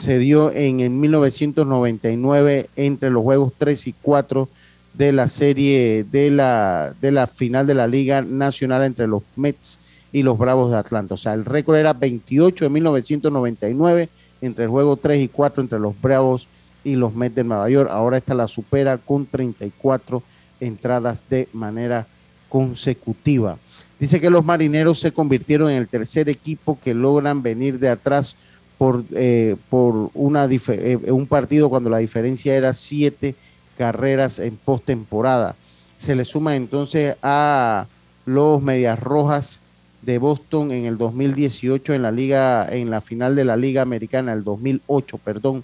se 0.00 0.18
dio 0.18 0.52
en 0.52 0.80
el 0.80 0.90
1999 0.90 2.70
entre 2.76 3.10
los 3.10 3.22
juegos 3.22 3.52
3 3.58 3.86
y 3.88 3.92
4 4.00 4.48
de 4.94 5.12
la 5.12 5.28
serie 5.28 6.04
de 6.04 6.30
la, 6.30 6.94
de 7.00 7.10
la 7.10 7.26
final 7.26 7.66
de 7.66 7.74
la 7.74 7.86
Liga 7.86 8.22
Nacional 8.22 8.84
entre 8.84 9.06
los 9.06 9.22
Mets 9.36 9.78
y 10.12 10.22
los 10.22 10.38
Bravos 10.38 10.70
de 10.70 10.78
Atlanta. 10.78 11.14
O 11.14 11.16
sea, 11.16 11.34
el 11.34 11.44
récord 11.44 11.76
era 11.76 11.92
28 11.92 12.64
de 12.64 12.70
1999 12.70 14.08
entre 14.40 14.64
el 14.64 14.70
juego 14.70 14.96
3 14.96 15.22
y 15.22 15.28
4 15.28 15.62
entre 15.62 15.78
los 15.78 16.00
Bravos 16.00 16.48
y 16.82 16.96
los 16.96 17.14
Mets 17.14 17.36
de 17.36 17.44
Nueva 17.44 17.68
York. 17.68 17.90
Ahora 17.92 18.16
esta 18.16 18.34
la 18.34 18.48
supera 18.48 18.98
con 18.98 19.26
34 19.26 20.22
entradas 20.60 21.22
de 21.28 21.48
manera 21.52 22.06
consecutiva. 22.48 23.58
Dice 24.00 24.18
que 24.18 24.30
los 24.30 24.46
marineros 24.46 24.98
se 24.98 25.12
convirtieron 25.12 25.70
en 25.70 25.76
el 25.76 25.86
tercer 25.86 26.30
equipo 26.30 26.78
que 26.82 26.94
logran 26.94 27.42
venir 27.42 27.78
de 27.78 27.90
atrás 27.90 28.34
por, 28.78 29.04
eh, 29.12 29.56
por 29.68 30.10
una 30.14 30.46
eh, 30.46 30.98
un 31.10 31.26
partido 31.26 31.68
cuando 31.68 31.90
la 31.90 31.98
diferencia 31.98 32.56
era 32.56 32.72
siete 32.72 33.34
carreras 33.76 34.38
en 34.38 34.56
postemporada. 34.56 35.54
Se 35.98 36.14
le 36.14 36.24
suma 36.24 36.56
entonces 36.56 37.14
a 37.22 37.86
los 38.24 38.62
Medias 38.62 38.98
Rojas 38.98 39.60
de 40.00 40.16
Boston 40.16 40.72
en 40.72 40.86
el 40.86 40.96
2018 40.96 41.92
en 41.92 42.00
la 42.00 42.10
liga 42.10 42.66
en 42.70 42.88
la 42.88 43.02
final 43.02 43.36
de 43.36 43.44
la 43.44 43.58
Liga 43.58 43.82
Americana 43.82 44.32
el 44.32 44.44
2008, 44.44 45.18
perdón, 45.18 45.62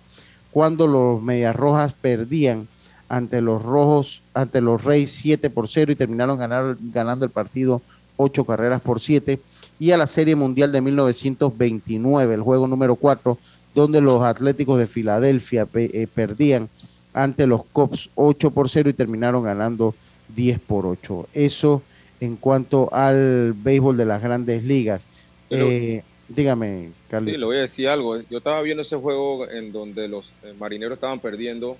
cuando 0.51 0.87
los 0.87 1.23
Medias 1.23 1.57
Rojas 1.57 1.95
perdían 1.95 2.69
ante 3.09 3.41
los 3.41 3.63
Rojos, 3.63 4.23
ante 4.35 4.61
los 4.61 4.85
Reyes 4.85 5.13
7 5.13 5.49
por 5.49 5.69
0 5.69 5.93
y 5.93 5.97
terminaron 5.97 6.39
ganar, 6.39 6.77
ganando 6.81 7.25
el 7.25 7.31
partido 7.31 7.81
8 8.17 8.45
carreras 8.45 8.81
por 8.81 9.01
7 9.01 9.39
y 9.79 9.91
a 9.91 9.97
la 9.97 10.07
Serie 10.07 10.37
Mundial 10.37 10.73
de 10.73 10.81
1929, 10.81 12.35
el 12.35 12.43
juego 12.43 12.67
número 12.67 12.97
4, 12.97 13.39
donde 13.75 14.01
los 14.01 14.23
Atléticos 14.23 14.79
de 14.79 14.87
Filadelfia 14.87 15.69
eh, 15.75 16.07
perdían 16.13 16.69
ante 17.13 17.47
los 17.47 17.65
Cops 17.73 18.11
8 18.15 18.51
por 18.51 18.69
0 18.69 18.91
y 18.91 18.95
terminaron 18.95 19.43
ganando 19.43 19.95
10 20.35 20.61
por 20.61 20.87
8. 20.87 21.29
Eso 21.35 21.83
en 22.21 22.37
cuanto 22.37 22.93
al 22.93 23.55
béisbol 23.55 23.97
de 23.97 24.05
las 24.05 24.23
grandes 24.23 24.65
ligas. 24.65 25.07
Eh, 25.51 26.03
dígame, 26.29 26.91
Carlos. 27.11 27.33
Sí, 27.33 27.39
le 27.39 27.47
voy 27.47 27.57
a 27.59 27.61
decir 27.61 27.89
algo. 27.89 28.21
Yo 28.23 28.39
estaba 28.39 28.63
viendo 28.63 28.83
ese 28.83 28.97
juego 28.97 29.49
en 29.49 29.73
donde 29.73 30.09
los 30.09 30.33
eh, 30.43 30.55
marineros 30.59 30.97
estaban 30.97 31.21
perdiendo 31.21 31.77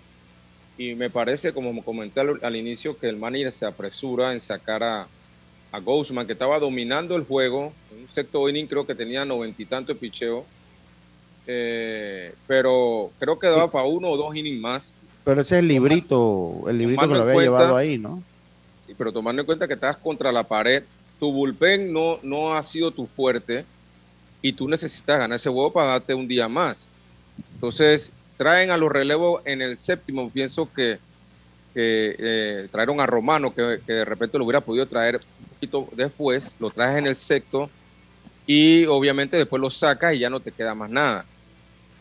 y 0.79 0.95
me 0.95 1.09
parece, 1.09 1.53
como 1.53 1.83
comenté 1.83 2.21
al, 2.21 2.57
inicio, 2.57 2.99
que 2.99 3.09
el 3.09 3.17
manager 3.17 3.53
se 3.53 3.67
apresura 3.67 4.33
en 4.33 4.41
sacar 4.41 4.83
a, 4.83 5.07
a 5.77 6.27
que 6.27 6.33
estaba 6.33 6.59
dominando 6.59 7.17
el 7.17 7.25
juego. 7.25 7.73
En 7.93 8.03
un 8.03 8.09
sexto 8.09 8.49
inning 8.49 8.67
creo 8.67 8.87
que 8.87 8.95
tenía 8.95 9.25
noventa 9.25 9.63
y 9.63 9.67
tanto 9.67 9.93
de 9.93 9.99
picheo. 9.99 10.45
Eh, 11.47 12.35
pero 12.47 13.11
creo 13.19 13.39
que 13.39 13.47
daba 13.47 13.71
para 13.71 13.87
uno 13.87 14.09
o 14.09 14.17
dos 14.17 14.35
innings 14.35 14.61
más. 14.61 14.97
Pero 15.25 15.41
ese 15.41 15.57
es 15.57 15.59
el 15.61 15.69
librito, 15.69 16.65
el 16.69 16.79
librito 16.79 17.09
que 17.09 17.15
lo 17.15 17.23
había 17.23 17.41
llevado 17.43 17.77
ahí, 17.77 17.99
¿no? 17.99 18.23
Sí, 18.87 18.95
pero 18.97 19.13
tomando 19.13 19.43
en 19.43 19.47
cuenta 19.47 19.67
que 19.67 19.75
estás 19.75 19.97
contra 19.97 20.31
la 20.31 20.45
pared, 20.45 20.83
tu 21.19 21.33
bullpen 21.33 21.93
no, 21.93 22.19
no 22.23 22.55
ha 22.55 22.63
sido 22.63 22.91
tu 22.91 23.07
fuerte 23.07 23.65
y 24.43 24.53
tú 24.53 24.69
necesitas 24.69 25.19
ganar 25.19 25.37
ese 25.37 25.51
juego 25.51 25.73
para 25.73 25.89
darte 25.89 26.15
un 26.15 26.29
día 26.29 26.49
más. 26.49 26.91
Entonces, 27.55 28.13
traen 28.37 28.71
a 28.71 28.77
los 28.77 28.93
relevos 28.93 29.43
en 29.45 29.63
el 29.63 29.77
séptimo. 29.77 30.31
Pienso 30.31 30.73
que, 30.73 30.99
eh, 31.75 32.69
trajeron 32.71 33.01
a 33.01 33.07
Romano, 33.07 33.55
que, 33.55 33.63
de 33.87 34.05
repente 34.05 34.39
lo 34.39 34.45
hubiera 34.45 34.61
podido 34.61 34.87
traer 34.87 35.21
poquito 35.57 35.89
después, 35.93 36.55
lo 36.59 36.71
traes 36.71 36.99
en 36.99 37.07
el 37.07 37.17
sexto 37.17 37.69
y 38.47 38.87
obviamente 38.87 39.37
después 39.37 39.61
lo 39.61 39.71
sacas 39.71 40.15
y 40.15 40.21
ya 40.21 40.31
no 40.31 40.41
te 40.41 40.53
queda 40.53 40.75
más 40.75 40.91
nada. 40.91 41.25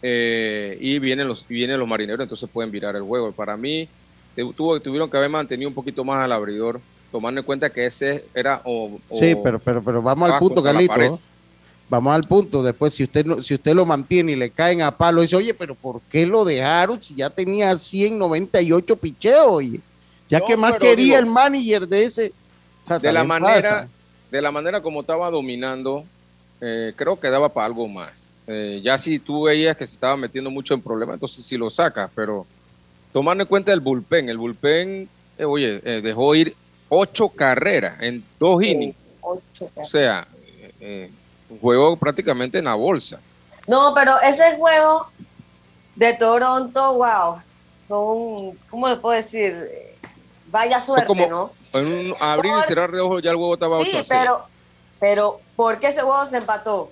Eh, 0.02 0.78
y 0.80 1.00
vienen 1.00 1.28
los, 1.28 1.48
vienen 1.48 1.80
los 1.80 1.88
marineros, 1.88 2.24
entonces 2.24 2.50
pueden 2.52 2.72
virar 2.72 2.96
el 2.96 3.02
juego. 3.02 3.32
Para 3.32 3.58
mí, 3.58 3.88
tuvo, 4.56 4.80
tuvieron 4.80 5.10
que 5.10 5.18
haber 5.18 5.30
mantenido 5.30 5.70
un 5.70 5.74
poquito 5.74 6.04
más 6.04 6.24
al 6.24 6.32
abridor, 6.32 6.80
tomando 7.12 7.40
en 7.40 7.46
cuenta 7.46 7.70
que 7.70 7.86
ese 7.86 8.26
era... 8.34 8.62
sí, 9.20 9.36
pero, 9.44 9.58
pero, 9.60 9.84
pero 9.84 10.02
vamos 10.02 10.30
al 10.30 10.40
punto, 10.40 10.62
Carlito. 10.62 11.20
Vamos 11.90 12.16
al 12.16 12.24
punto. 12.24 12.64
Después, 12.64 12.94
si 12.94 13.04
usted, 13.04 13.26
si 13.44 13.56
usted 13.56 13.74
lo 13.74 13.86
mantiene 13.86 14.34
y 14.34 14.36
le 14.36 14.50
caen 14.50 14.82
a 14.82 14.96
palo, 14.96 15.22
dice, 15.22 15.36
oye, 15.36 15.54
pero 15.54 15.76
¿por 15.76 16.02
qué 16.02 16.26
lo 16.26 16.44
dejaron 16.44 17.02
si 17.02 17.16
ya 17.16 17.30
tenía 17.30 17.78
198 17.78 18.96
picheos? 18.98 19.64
Ya 20.28 20.42
que 20.42 20.58
más 20.58 20.76
quería 20.80 21.20
el 21.20 21.28
manager 21.28 21.88
de 21.88 22.04
ese. 22.04 22.34
De, 23.02 23.14
la 23.14 23.24
manera, 23.24 23.88
de 24.32 24.42
la 24.42 24.52
manera 24.52 24.82
como 24.82 25.02
estaba 25.02 25.30
dominando, 25.30 26.04
eh, 26.62 26.94
creo 26.96 27.20
que 27.20 27.30
daba 27.30 27.50
para 27.50 27.66
algo 27.66 27.88
más. 27.88 28.30
Eh, 28.48 28.82
ya 28.84 28.98
si 28.98 29.20
tú 29.20 29.44
veías 29.44 29.76
que 29.76 29.88
se 29.88 29.94
estaba 29.94 30.16
metiendo 30.18 30.52
mucho 30.52 30.74
en 30.74 30.82
problemas, 30.82 31.16
entonces 31.16 31.46
sí 31.46 31.58
lo 31.58 31.70
sacas, 31.70 32.12
pero 32.14 32.46
tomando 33.12 33.44
en 33.44 33.48
cuenta 33.48 33.74
el 33.74 33.80
bullpen, 33.80 34.30
el 34.30 34.38
bullpen, 34.38 35.10
eh, 35.38 35.46
oye, 35.46 35.80
dejó 36.02 36.36
ir 36.36 36.56
ocho 36.90 37.30
carreras 37.30 38.02
en 38.02 38.24
dos 38.40 38.62
innings. 38.64 38.96
O 39.22 39.86
sea, 39.86 40.28
un 41.50 41.60
juego 41.60 41.96
prácticamente 41.98 42.60
en 42.60 42.66
la 42.66 42.76
bolsa. 42.76 43.20
No, 43.68 43.94
pero 43.96 44.22
ese 44.22 44.56
juego 44.58 45.08
de 45.96 46.14
Toronto, 46.14 46.94
wow, 46.94 47.42
son, 47.88 48.58
¿cómo 48.70 48.90
le 48.90 48.98
puedo 48.98 49.16
decir? 49.16 49.70
Vaya 50.52 50.82
suerte, 50.82 51.28
¿no? 51.28 51.52
En 51.76 51.88
un 51.88 52.16
abrir 52.20 52.54
y 52.60 52.62
cerrar 52.64 52.92
de 52.92 53.00
ojos 53.00 53.22
ya 53.22 53.32
el 53.32 53.38
juego 53.38 53.54
estaba 53.54 53.80
8 53.80 53.92
sí, 53.92 54.10
pero, 54.10 54.42
pero 55.00 55.40
¿por 55.56 55.80
qué 55.80 55.88
ese 55.88 56.02
juego 56.02 56.26
se 56.28 56.38
empató? 56.38 56.92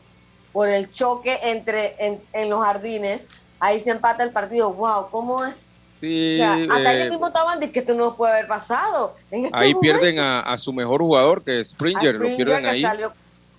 Por 0.52 0.70
el 0.70 0.92
choque 0.92 1.40
entre 1.44 1.96
en, 2.00 2.50
los 2.50 2.64
jardines, 2.64 3.28
ahí 3.60 3.80
se 3.80 3.90
empata 3.90 4.24
el 4.24 4.32
partido. 4.32 4.72
Wow, 4.72 5.10
¿cómo 5.10 5.46
es? 5.46 5.56
Sí, 6.00 6.40
hasta 6.42 6.94
ellos 6.94 7.08
eh, 7.08 7.10
mismos 7.12 7.30
estaban 7.30 7.60
diciendo 7.60 7.74
que 7.74 7.80
esto 7.80 7.94
no 7.94 8.16
puede 8.16 8.34
haber 8.34 8.48
pasado. 8.48 9.16
Este 9.32 9.50
ahí 9.54 9.74
pierden 9.76 10.20
a, 10.20 10.56
su 10.58 10.74
mejor 10.74 11.02
jugador, 11.02 11.44
que 11.44 11.62
es 11.62 11.70
Springer, 11.70 12.16
lo 12.16 12.36
pierden 12.36 12.66
ahí 12.66 12.84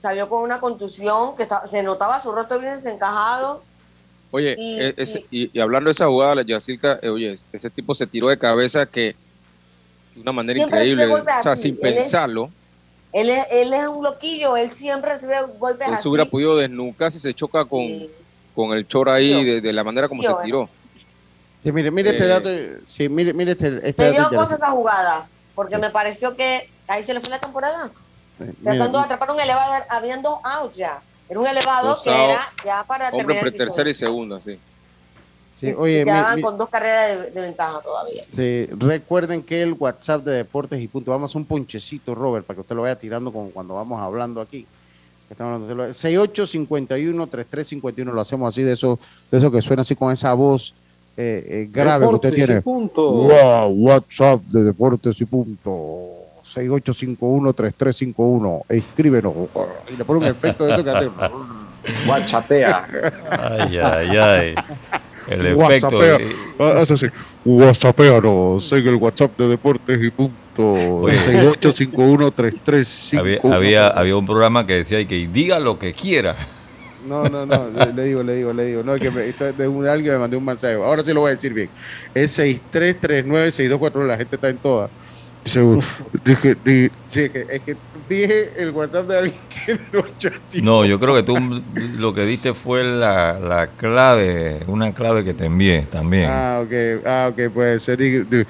salió 0.04 0.28
con 0.28 0.42
una 0.42 0.60
contusión, 0.60 1.34
que 1.34 1.48
se 1.70 1.82
notaba 1.82 2.22
su 2.22 2.30
rostro 2.30 2.58
bien 2.58 2.76
desencajado. 2.76 3.62
Oye, 4.32 4.54
e, 4.58 5.24
y, 5.30 5.58
hablando 5.58 5.88
de 5.88 5.92
esa 5.92 6.08
jugada, 6.08 6.34
la 6.34 6.42
Yacirca, 6.42 6.98
eh, 7.00 7.08
oye, 7.08 7.34
ese 7.52 7.70
tipo 7.70 7.94
se 7.94 8.06
tiró 8.06 8.28
de 8.28 8.36
cabeza 8.36 8.84
que 8.84 9.16
de 10.14 10.20
una 10.20 10.32
manera 10.32 10.60
increíble, 10.60 11.06
o 11.06 11.42
sea, 11.42 11.56
sin 11.56 11.76
pensarlo. 11.76 12.50
él, 13.12 13.30
es, 13.30 13.46
él 13.50 13.72
es 13.72 13.86
un 13.86 14.04
loquillo, 14.04 14.56
él 14.56 14.72
siempre 14.72 15.12
recibe 15.12 15.36
golpes 15.58 15.88
él 15.88 15.98
se 16.00 16.08
hubiera 16.08 16.24
podido 16.24 16.56
desnucar 16.56 17.12
si 17.12 17.18
se 17.18 17.34
choca 17.34 17.64
con, 17.64 17.82
con 18.54 18.72
el 18.72 18.86
chor 18.86 19.08
ahí 19.08 19.60
de, 19.60 19.72
la 19.72 19.84
manera 19.84 20.08
como 20.08 20.22
se 20.22 20.34
tiró. 20.44 20.68
Sí, 21.62 21.72
mire, 21.72 21.90
mire 21.90 22.10
este 22.10 22.24
eh, 22.24 22.28
dato, 22.28 22.50
sí, 22.86 23.08
mire, 23.08 23.32
mire 23.32 23.52
este, 23.52 23.88
este 23.88 24.10
me 24.10 24.10
dio 24.10 24.28
cosa 24.28 24.56
esa 24.56 24.70
jugada, 24.70 25.26
porque 25.54 25.78
me 25.78 25.88
pareció 25.88 26.36
que 26.36 26.68
ahí 26.88 27.02
se 27.04 27.14
le 27.14 27.20
fue 27.20 27.30
la 27.30 27.38
temporada. 27.38 27.90
Tratando 28.62 28.98
de 28.98 29.04
atrapar 29.04 29.30
un 29.30 29.40
elevador, 29.40 29.82
habían 29.88 30.20
dos 30.20 30.40
outs 30.42 30.76
ya. 30.76 31.00
Era 31.28 31.40
un 31.40 31.46
elevado 31.46 31.98
que 32.02 32.10
era 32.10 32.52
ya 32.64 32.84
para 32.84 33.08
Hombre 33.08 33.36
terminar. 33.36 33.58
tercera 33.58 33.88
y 33.88 33.94
segunda, 33.94 34.40
sí. 34.40 34.58
Sí, 35.64 35.72
oye, 35.76 36.04
quedaban 36.04 36.40
con 36.40 36.56
dos 36.58 36.68
carreras 36.68 37.32
de, 37.32 37.40
ventaja 37.40 37.80
todavía. 37.80 38.22
Sí, 38.28 38.66
recuerden 38.78 39.42
que 39.42 39.62
el 39.62 39.72
WhatsApp 39.72 40.24
de 40.24 40.32
Deportes 40.32 40.80
y 40.80 40.86
Punto, 40.88 41.10
vamos 41.10 41.34
a 41.34 41.38
un 41.38 41.44
ponchecito, 41.44 42.14
Robert, 42.14 42.46
para 42.46 42.54
que 42.56 42.60
usted 42.62 42.76
lo 42.76 42.82
vaya 42.82 42.96
tirando 42.96 43.32
como 43.32 43.50
cuando 43.50 43.74
vamos 43.74 44.00
hablando 44.00 44.40
aquí. 44.40 44.64
6851-3351, 45.30 48.04
lo 48.04 48.20
hacemos 48.20 48.54
así, 48.54 48.62
de 48.62 48.74
eso, 48.74 49.00
de 49.30 49.38
eso 49.38 49.50
que 49.50 49.62
suena 49.62 49.80
así 49.82 49.96
con 49.96 50.12
esa 50.12 50.32
voz 50.34 50.74
eh, 51.16 51.46
eh, 51.48 51.66
grave 51.70 52.08
que 52.08 52.14
usted 52.14 52.34
tiene. 52.34 52.60
Punto. 52.60 53.10
Wow, 53.10 53.70
WhatsApp 53.70 54.40
de 54.42 54.64
Deportes 54.64 55.18
y 55.20 55.24
Punto. 55.24 56.10
6851-3351. 56.54 58.62
Escríbenos. 58.68 59.32
Y 59.92 59.96
le 59.96 60.04
pone 60.04 60.20
un 60.20 60.26
efecto 60.26 60.66
de 60.66 60.74
eso 60.74 60.84
que 60.84 60.90
hace. 60.90 61.10
Guachatea. 62.06 62.86
Ay, 63.30 63.78
ay, 63.78 64.16
ay. 64.16 64.54
El 65.28 65.46
efecto. 65.46 66.00
Ah, 66.58 66.80
eso 66.82 66.96
sí. 66.96 67.06
WhatsAppeanos 67.44 68.72
en 68.72 68.88
el 68.88 68.96
WhatsApp 68.96 69.38
de 69.38 69.46
Deportes 69.48 70.02
y 70.02 70.10
punto. 70.10 70.34
6851-3351. 70.56 73.18
Había, 73.18 73.40
había, 73.42 73.88
había 73.88 74.16
un 74.16 74.24
programa 74.24 74.64
que 74.66 74.74
decía 74.74 75.04
que 75.06 75.26
diga 75.26 75.58
lo 75.58 75.78
que 75.78 75.92
quiera. 75.92 76.34
No, 77.06 77.28
no, 77.28 77.44
no, 77.44 77.68
le, 77.94 78.04
digo, 78.04 78.22
le 78.22 78.36
digo, 78.36 78.52
le 78.52 78.66
digo. 78.66 78.82
No, 78.82 78.94
es 78.94 79.00
que 79.00 79.10
me, 79.10 79.22
de 79.22 79.68
un, 79.68 79.86
alguien 79.86 80.14
me 80.14 80.20
mandó 80.20 80.38
un 80.38 80.44
mensaje. 80.44 80.74
Ahora 80.74 81.04
sí 81.04 81.12
lo 81.12 81.20
voy 81.20 81.32
a 81.32 81.34
decir 81.34 81.52
bien. 81.52 81.68
Es 82.14 82.38
6339-6241. 82.38 84.06
La 84.06 84.16
gente 84.16 84.36
está 84.36 84.48
en 84.48 84.56
todas. 84.58 84.90
Seguro. 85.44 85.80
Dije, 86.24 86.56
dije, 86.64 86.90
sí, 87.08 87.28
que, 87.28 87.46
es 87.50 87.62
que 87.62 87.76
dije 88.08 88.50
el 88.56 88.70
WhatsApp 88.70 89.06
de 89.08 89.18
alguien 89.18 89.40
que 89.64 89.78
no 89.92 90.04
chateó. 90.18 90.62
No, 90.62 90.84
yo 90.84 90.98
creo 90.98 91.14
que 91.14 91.22
tú 91.22 91.36
lo 91.98 92.14
que 92.14 92.24
diste 92.24 92.54
fue 92.54 92.82
la, 92.82 93.38
la 93.38 93.66
clave, 93.68 94.60
una 94.66 94.92
clave 94.92 95.24
que 95.24 95.34
te 95.34 95.46
envié 95.46 95.82
también. 95.82 96.30
Ah, 96.30 96.62
ok, 96.64 97.06
ah, 97.06 97.30
ok, 97.30 97.52
puede 97.52 97.78
ser. 97.78 97.98
Dije, 97.98 98.24
dije, 98.24 98.46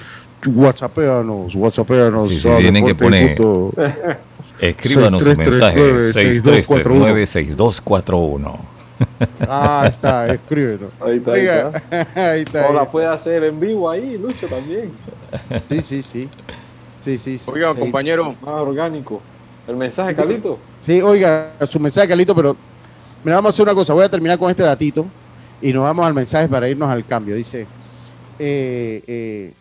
WhatsAppeanos, 0.47 1.55
WhatsAppeanos. 1.55 2.29
Sí, 2.29 2.41
sí, 2.41 2.49
a 2.49 2.59
tienen 2.59 2.87
que 2.87 2.95
poner-. 2.95 3.37
Escríbanos 4.61 5.25
su 5.25 5.37
mensaje 5.37 5.81
6339-6241. 5.81 7.57
6339-6241. 7.57 8.59
Ah, 9.49 9.87
está, 9.89 10.29
escríbenos. 10.33 10.93
Ahí 11.01 11.17
está, 11.17 11.33
Oiga, 11.33 11.83
ahí 12.15 12.43
está. 12.43 12.69
O 12.69 12.73
la 12.73 12.83
ahí. 12.83 12.89
puede 12.91 13.07
hacer 13.07 13.45
en 13.45 13.59
vivo 13.59 13.91
ahí, 13.91 14.17
Lucho, 14.17 14.47
también. 14.47 14.93
Sí, 15.69 15.83
sí, 15.83 16.03
sí. 16.03 16.29
Sí, 17.05 17.19
sí, 17.19 17.39
sí. 17.39 17.51
Oiga, 17.53 17.75
sí. 17.75 17.81
compañero, 17.81 18.35
Más 18.41 18.55
orgánico. 18.55 19.21
El 19.67 19.77
mensaje, 19.77 20.15
Carlito. 20.15 20.59
Sí, 20.79 21.01
oiga, 21.01 21.53
su 21.69 21.81
mensaje, 21.81 22.09
Carlito, 22.09 22.35
pero 22.35 22.57
mira, 23.23 23.37
vamos 23.37 23.51
a 23.51 23.55
hacer 23.55 23.63
una 23.63 23.75
cosa. 23.75 23.95
Voy 23.95 24.05
a 24.05 24.09
terminar 24.09 24.39
con 24.39 24.51
este 24.51 24.63
datito 24.63 25.07
y 25.63 25.73
nos 25.73 25.83
vamos 25.85 26.07
al 26.07 26.15
mensaje 26.15 26.49
para 26.49 26.69
irnos 26.69 26.91
al 26.91 27.05
cambio. 27.07 27.35
Dice, 27.35 27.67
eh, 28.39 29.03
eh, 29.07 29.53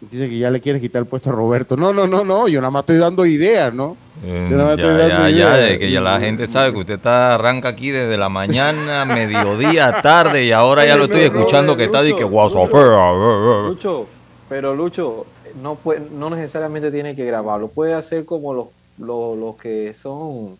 dice 0.00 0.28
que 0.28 0.38
ya 0.38 0.50
le 0.50 0.60
quieres 0.60 0.82
quitar 0.82 1.00
el 1.00 1.06
puesto 1.06 1.30
a 1.30 1.32
Roberto. 1.32 1.76
No, 1.76 1.94
no, 1.94 2.06
no, 2.06 2.24
no. 2.24 2.48
Yo 2.48 2.60
nada 2.60 2.70
más 2.70 2.80
estoy 2.80 2.98
dando 2.98 3.24
ideas, 3.24 3.72
¿no? 3.72 3.96
Yo 4.22 4.56
nada 4.56 4.70
más 4.70 4.76
ya, 4.76 4.82
estoy 4.84 4.98
dando 4.98 5.28
ya, 5.28 5.30
ya, 5.30 5.30
ideas. 5.30 5.70
de 5.70 5.78
que 5.78 5.90
ya 5.90 6.00
la 6.02 6.20
gente 6.20 6.46
sabe 6.46 6.72
que 6.72 6.78
usted 6.78 6.94
está 6.94 7.34
arranca 7.36 7.68
aquí 7.68 7.90
desde 7.90 8.18
la 8.18 8.28
mañana, 8.28 9.04
mediodía, 9.06 10.02
tarde 10.02 10.44
y 10.44 10.52
ahora 10.52 10.84
ya 10.84 10.96
lo 10.96 11.04
estoy 11.04 11.22
escuchando 11.22 11.76
que 11.76 11.84
está 11.84 12.04
y 12.06 12.14
que. 12.14 12.24
Lucho, 12.24 14.06
pero 14.48 14.74
Lucho, 14.74 15.24
no, 15.62 15.74
puede, 15.76 16.00
no 16.10 16.30
necesariamente 16.30 16.90
tiene 16.90 17.14
que 17.16 17.24
grabarlo. 17.24 17.68
Puede 17.68 17.94
hacer 17.94 18.24
como 18.24 18.54
los, 18.54 18.66
los, 18.98 19.36
los 19.38 19.56
que 19.56 19.94
son 19.94 20.56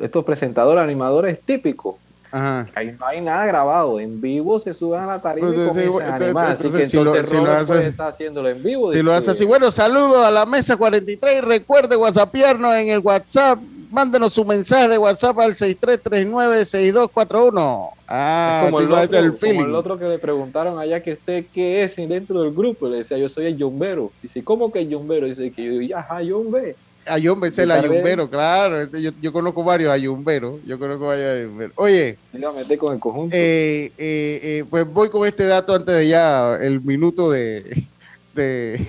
estos 0.00 0.24
presentadores, 0.24 0.82
animadores 0.82 1.40
típicos. 1.40 1.96
Ajá. 2.30 2.66
Ahí 2.74 2.96
no 2.98 3.06
hay 3.06 3.20
nada 3.20 3.44
grabado. 3.44 4.00
En 4.00 4.20
vivo 4.20 4.58
se 4.58 4.72
suben 4.72 5.00
a 5.00 5.06
la 5.06 5.20
tarima 5.20 5.48
y 5.48 5.50
Entonces, 5.50 5.86
comienzan 5.88 6.22
a 6.22 6.26
entonces. 6.26 6.52
Así 6.52 6.62
que 6.62 6.82
entonces, 6.84 6.90
si 6.90 6.96
lo- 6.96 7.02
entonces 7.02 7.28
si 7.28 7.36
lo 7.36 7.52
hace- 7.52 7.72
puede 7.74 7.86
estar 7.88 8.08
haciéndolo 8.08 8.48
en 8.48 8.62
vivo. 8.62 8.92
Si 8.92 9.02
lo 9.02 9.12
hace 9.12 9.30
así, 9.32 9.44
bueno, 9.44 9.70
saludos 9.70 10.24
a 10.24 10.30
la 10.30 10.46
mesa 10.46 10.76
43. 10.76 11.44
Recuerde 11.44 11.94
whatsappearnos 11.96 12.74
en 12.76 12.88
el 12.88 13.00
WhatsApp. 13.00 13.58
Mándenos 13.92 14.32
su 14.32 14.44
mensaje 14.44 14.88
de 14.88 14.96
WhatsApp 14.96 15.38
al 15.38 15.52
6339-6241. 15.54 17.90
Ah, 18.08 18.62
Es 18.64 18.70
como, 18.70 18.80
el 18.80 18.92
otro, 18.92 19.18
el 19.18 19.38
como 19.38 19.64
el 19.64 19.74
otro 19.74 19.98
que 19.98 20.06
le 20.06 20.18
preguntaron 20.18 20.78
allá 20.78 21.02
que 21.02 21.12
usted 21.12 21.44
qué 21.52 21.82
es 21.84 21.96
dentro 21.96 22.42
del 22.42 22.54
grupo. 22.54 22.88
Le 22.88 22.98
decía, 22.98 23.18
yo 23.18 23.28
soy 23.28 23.46
el 23.46 23.56
yombero. 23.58 24.10
Dice, 24.22 24.42
¿cómo 24.42 24.72
que 24.72 24.80
el 24.80 24.88
yombero? 24.88 25.26
Dice 25.26 25.50
que 25.50 25.64
yo, 25.64 25.72
y, 25.82 25.92
ajá, 25.92 26.22
yombe. 26.22 26.74
Ayumbe 27.04 27.48
es 27.48 27.58
el 27.58 27.70
ayumbero, 27.72 28.30
claro. 28.30 28.84
Yo, 28.96 29.10
yo 29.20 29.32
conozco 29.32 29.64
varios 29.64 29.90
ayumberos. 29.90 30.60
Yo 30.64 30.78
conozco 30.78 31.06
varios 31.08 31.36
ayumberos. 31.36 31.72
Oye, 31.76 32.16
Me 32.32 32.38
iba 32.40 32.50
a 32.50 32.52
meter 32.52 32.78
con 32.78 32.94
el 32.94 33.00
conjunto. 33.00 33.36
eh, 33.36 33.92
eh, 33.98 34.40
eh, 34.42 34.64
pues 34.70 34.86
voy 34.90 35.08
con 35.10 35.26
este 35.26 35.44
dato 35.46 35.74
antes 35.74 35.94
de 35.94 36.08
ya 36.08 36.56
el 36.60 36.80
minuto 36.80 37.30
de, 37.30 37.84
de 38.34 38.86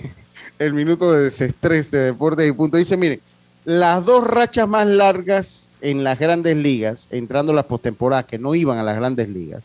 el 0.60 0.74
minuto 0.74 1.12
de 1.12 1.24
desestrés 1.24 1.90
de 1.92 2.00
deportes 2.06 2.48
y 2.48 2.52
punto. 2.52 2.78
Dice, 2.78 2.96
miren, 2.98 3.20
las 3.66 4.06
dos 4.06 4.26
rachas 4.28 4.68
más 4.68 4.88
largas 4.88 5.70
en 5.82 6.04
las 6.04 6.20
grandes 6.20 6.56
ligas, 6.58 7.08
entrando 7.12 7.52
a 7.52 7.56
las 7.56 7.66
postemporadas, 7.66 8.26
que 8.26 8.38
no 8.38 8.56
iban 8.56 8.78
a 8.78 8.84
las 8.84 8.96
grandes 8.96 9.30
ligas, 9.30 9.64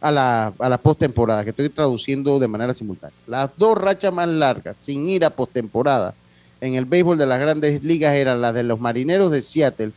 a 0.00 0.10
la, 0.10 0.52
a 0.58 0.68
la 0.68 0.78
postemporada, 0.78 1.44
que 1.44 1.50
estoy 1.50 1.68
traduciendo 1.68 2.38
de 2.38 2.48
manera 2.48 2.74
simultánea. 2.74 3.16
Las 3.26 3.50
dos 3.56 3.76
rachas 3.78 4.12
más 4.12 4.28
largas 4.28 4.76
sin 4.80 5.08
ir 5.08 5.24
a 5.24 5.30
postemporada 5.30 6.14
en 6.60 6.74
el 6.74 6.84
béisbol 6.84 7.18
de 7.18 7.26
las 7.26 7.40
grandes 7.40 7.82
ligas 7.82 8.14
eran 8.14 8.40
las 8.40 8.54
de 8.54 8.62
los 8.62 8.80
Marineros 8.80 9.30
de 9.30 9.42
Seattle 9.42 9.92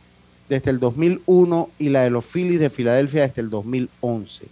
desde 0.48 0.70
el 0.70 0.80
2001 0.80 1.70
y 1.78 1.88
la 1.88 2.02
de 2.02 2.10
los 2.10 2.24
Phillies 2.24 2.60
de 2.60 2.70
Filadelfia 2.70 3.26
desde 3.26 3.42
el 3.42 3.50
2011. 3.50 4.46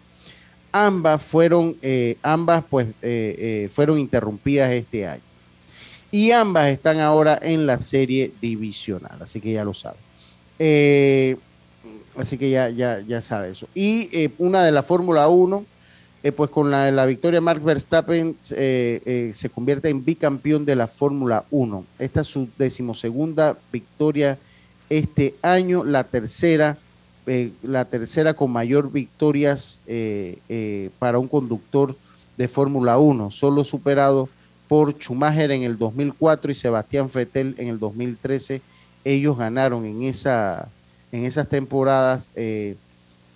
Ambas 0.73 1.23
fueron, 1.23 1.77
eh, 1.83 2.17
ambas 2.23 2.65
pues, 2.69 2.89
eh, 2.89 2.95
eh, 3.03 3.71
fueron 3.71 3.99
interrumpidas 3.99 4.71
este 4.73 5.07
año. 5.07 5.23
Y 6.13 6.31
ambas 6.31 6.69
están 6.69 7.01
ahora 7.01 7.39
en 7.41 7.67
la 7.67 7.81
serie 7.81 8.33
divisional, 8.43 9.17
así 9.23 9.41
que 9.41 9.51
ya 9.51 9.65
lo 9.65 9.73
saben. 9.73 9.99
Eh, 10.59 11.39
así 12.17 12.37
que 12.37 12.51
ya, 12.51 12.69
ya, 12.69 13.01
ya 13.01 13.23
sabe 13.23 13.51
eso. 13.51 13.67
Y 13.75 14.11
eh, 14.13 14.31
una 14.37 14.63
de 14.63 14.73
la 14.73 14.83
Fórmula 14.83 15.27
1, 15.29 15.65
eh, 16.23 16.31
pues 16.31 16.51
con 16.51 16.71
la, 16.71 16.91
la 16.91 17.07
victoria 17.07 17.41
Mark 17.41 17.63
Verstappen 17.63 18.37
se 18.43 19.51
convierte 19.55 19.89
en 19.89 20.05
bicampeón 20.05 20.67
de 20.67 20.77
la 20.77 20.87
Fórmula 20.87 21.47
1. 21.51 21.85
Esta 21.99 22.21
es 22.21 22.27
su 22.27 22.47
decimosegunda 22.59 23.57
victoria 23.73 24.39
este 24.91 25.35
año, 25.41 25.83
la 25.83 26.05
tercera, 26.05 26.77
la 27.63 27.87
tercera 27.87 28.35
con 28.35 28.51
mayor 28.51 28.93
victorias 28.93 29.81
para 30.99 31.19
un 31.19 31.29
conductor 31.29 31.97
de 32.37 32.49
Fórmula 32.49 32.99
1, 32.99 33.31
solo 33.31 33.65
superado 33.65 34.29
por 34.73 34.95
Schumacher 34.95 35.51
en 35.51 35.65
el 35.65 35.77
2004 35.77 36.51
y 36.51 36.55
Sebastián 36.55 37.11
Vettel 37.13 37.55
en 37.59 37.69
el 37.69 37.79
2013. 37.79 38.63
Ellos 39.05 39.37
ganaron 39.37 39.85
en, 39.85 40.03
esa, 40.05 40.67
en 41.13 41.27
esas 41.27 41.47
temporadas 41.47 42.29
eh, 42.37 42.77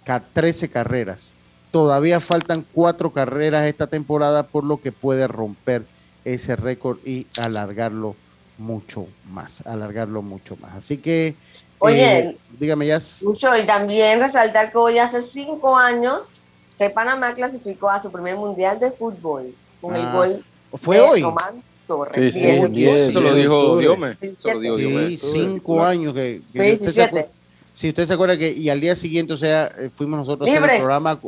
ca- 0.07 0.23
13 0.33 0.71
carreras. 0.71 1.33
Todavía 1.71 2.21
faltan 2.21 2.65
cuatro 2.73 3.11
carreras 3.11 3.67
esta 3.67 3.87
temporada, 3.87 4.45
por 4.45 4.65
lo 4.65 4.81
que 4.81 4.93
puede 4.93 5.27
romper 5.29 5.83
ese 6.25 6.57
récord 6.57 6.97
y 7.05 7.27
alargarlo 7.39 8.17
mucho 8.57 9.07
más, 9.31 9.61
alargarlo 9.67 10.23
mucho 10.23 10.57
más. 10.63 10.75
Así 10.75 10.97
que, 10.97 11.35
Oye. 11.81 12.19
eh, 12.31 12.37
dígame 12.59 12.87
ya. 12.87 12.99
Mucho, 13.21 13.55
y 13.59 13.67
también 13.67 14.21
resaltar 14.21 14.73
que 14.73 14.79
hoy 14.79 14.99
hace 14.99 15.21
cinco 15.21 15.77
años 15.77 16.31
que 16.79 16.89
Panamá 16.89 17.35
clasificó 17.35 17.91
a 17.91 18.01
su 18.01 18.11
primer 18.11 18.37
mundial 18.37 18.81
de 18.81 18.91
fútbol 18.91 19.55
con 19.83 19.95
el 19.97 20.07
Ah, 20.07 20.13
gol 20.15 20.45
¿Fue 20.77 20.97
de 20.97 21.03
hoy? 21.03 21.23
Román 21.23 21.63
Torres. 21.87 22.35
Sí, 22.35 22.41
sí, 22.41 22.47
Diez. 22.47 22.73
diez, 22.73 22.97
eso 23.09 23.21
lo 23.21 23.35
dijo. 23.35 23.79
Diome. 23.79 24.17
Eso 24.21 24.53
lo 24.53 24.61
dijo 24.61 24.77
Sí, 24.77 24.83
Diome. 24.83 25.17
cinco 25.17 25.85
años 25.85 26.15
que, 26.15 26.41
usted 26.49 26.63
se 26.63 26.77
17. 26.79 27.11
acuer- 27.11 27.27
si 27.73 27.89
usted 27.91 28.07
se 28.07 28.15
acuerda 28.15 28.39
que 28.39 28.51
y 28.51 28.71
al 28.71 28.81
día 28.81 28.97
siguiente, 28.97 29.35
o 29.35 29.37
sea, 29.37 29.67
eh, 29.79 29.91
fuimos 29.95 30.19
nosotros 30.19 30.49
a 30.49 30.53
hacer 30.53 30.71
el 30.71 30.79
programa 30.79 31.19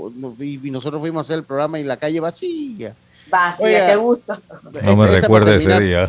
y, 0.41 0.57
nosotros 0.71 1.01
fuimos 1.01 1.21
a 1.21 1.23
hacer 1.23 1.39
el 1.39 1.45
programa 1.45 1.79
y 1.79 1.85
la 1.85 1.97
calle 1.99 2.21
vacía. 2.21 2.95
Vacía, 3.31 3.67
Oiga. 3.67 3.87
qué 3.89 3.97
gusto. 3.97 4.39
No 4.83 4.97
me 4.97 5.07
recuerde 5.07 5.57
ese 5.57 5.79
día. 5.79 6.09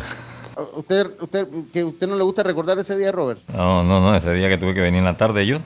Usted, 0.74 1.06
usted, 1.20 1.46
que 1.72 1.84
usted 1.84 2.06
no 2.06 2.16
le 2.16 2.24
gusta 2.24 2.42
recordar 2.42 2.78
ese 2.78 2.96
día, 2.96 3.12
Robert. 3.12 3.40
No, 3.54 3.84
no, 3.84 4.00
no, 4.00 4.16
ese 4.16 4.32
día 4.32 4.48
que 4.48 4.58
tuve 4.58 4.74
que 4.74 4.80
venir 4.80 4.98
en 4.98 5.04
la 5.04 5.16
tarde 5.16 5.46
yo. 5.46 5.58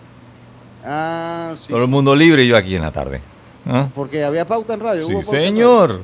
Ah, 0.84 1.54
sí. 1.58 1.68
Todo 1.68 1.84
el 1.84 1.88
mundo 1.90 2.14
libre 2.14 2.42
y 2.44 2.48
yo 2.48 2.56
aquí 2.56 2.74
en 2.76 2.82
la 2.82 2.90
tarde. 2.92 3.20
¿Ah? 3.66 3.88
Porque 3.94 4.24
había 4.24 4.44
pauta 4.46 4.74
en 4.74 4.80
radio. 4.80 5.06
Sí, 5.06 5.14
hubo 5.14 5.22
señor. 5.22 6.02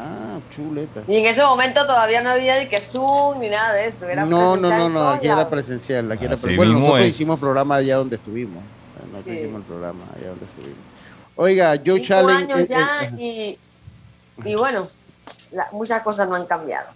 Ah, 0.00 0.38
chuleta. 0.50 1.02
Y 1.08 1.16
en 1.16 1.26
ese 1.26 1.42
momento 1.42 1.84
todavía 1.84 2.22
no 2.22 2.30
había 2.30 2.54
de 2.54 2.68
que 2.68 2.80
Zoom 2.80 3.40
ni 3.40 3.48
nada 3.48 3.74
de 3.74 3.86
eso. 3.86 4.06
Era 4.06 4.24
No, 4.24 4.54
no, 4.56 4.68
presencial 4.68 4.92
no, 4.92 5.00
no, 5.00 5.08
aquí 5.10 5.26
era 5.26 5.50
presencial. 5.50 6.12
Aquí 6.12 6.24
era 6.26 6.34
Así 6.34 6.42
pre- 6.44 6.56
bueno, 6.56 6.74
nosotros 6.74 7.00
es. 7.00 7.08
hicimos 7.08 7.40
programa 7.40 7.74
allá 7.76 7.96
donde 7.96 8.16
estuvimos. 8.16 8.62
Nosotros 9.10 9.24
Sí. 9.34 9.40
hicimos 9.42 9.60
el 9.60 9.66
programa 9.66 10.04
allá 10.16 10.28
donde 10.28 10.44
estuvimos. 10.44 10.78
Oiga, 11.36 11.70
Joe 11.84 11.94
Cinco 11.96 12.04
Challenge. 12.06 12.52
años 12.52 12.60
eh, 12.60 12.66
ya 12.68 13.02
eh, 13.18 13.58
y, 14.44 14.48
y 14.50 14.54
bueno, 14.54 14.86
la- 15.52 15.68
muchas 15.72 16.02
cosas 16.02 16.28
no 16.28 16.36
han 16.36 16.46
cambiado. 16.46 16.90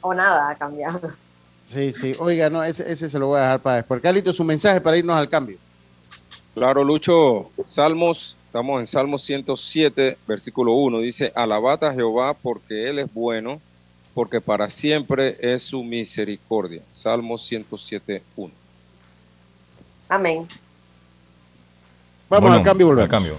O 0.00 0.12
nada 0.12 0.48
ha 0.50 0.54
cambiado. 0.56 1.00
Sí, 1.64 1.92
sí. 1.92 2.12
Oiga, 2.18 2.50
no, 2.50 2.64
ese, 2.64 2.90
ese 2.90 3.08
se 3.08 3.18
lo 3.20 3.28
voy 3.28 3.38
a 3.38 3.42
dejar 3.42 3.60
para 3.60 3.76
después. 3.76 4.02
Carlito, 4.02 4.32
su 4.32 4.42
mensaje 4.42 4.80
para 4.80 4.96
irnos 4.96 5.16
al 5.16 5.28
cambio. 5.28 5.58
Claro, 6.54 6.82
Lucho, 6.82 7.50
Salmos, 7.66 8.36
estamos 8.52 8.80
en 8.80 8.86
Salmos 8.86 9.22
107, 9.22 10.18
versículo 10.28 10.74
1, 10.74 10.98
dice, 10.98 11.32
alabad 11.34 11.82
a 11.84 11.94
Jehová 11.94 12.34
porque 12.34 12.90
Él 12.90 12.98
es 12.98 13.14
bueno, 13.14 13.58
porque 14.12 14.42
para 14.42 14.68
siempre 14.68 15.38
es 15.40 15.62
su 15.62 15.82
misericordia. 15.82 16.82
Salmos 16.90 17.46
107, 17.46 18.22
1. 18.36 18.54
Amén. 20.10 20.46
Vamos 22.28 22.42
Bueno, 22.42 22.56
al 22.58 22.62
cambio 22.62 22.84
y 22.84 22.88
volvemos. 22.88 23.04
Al 23.04 23.10
cambio. 23.10 23.36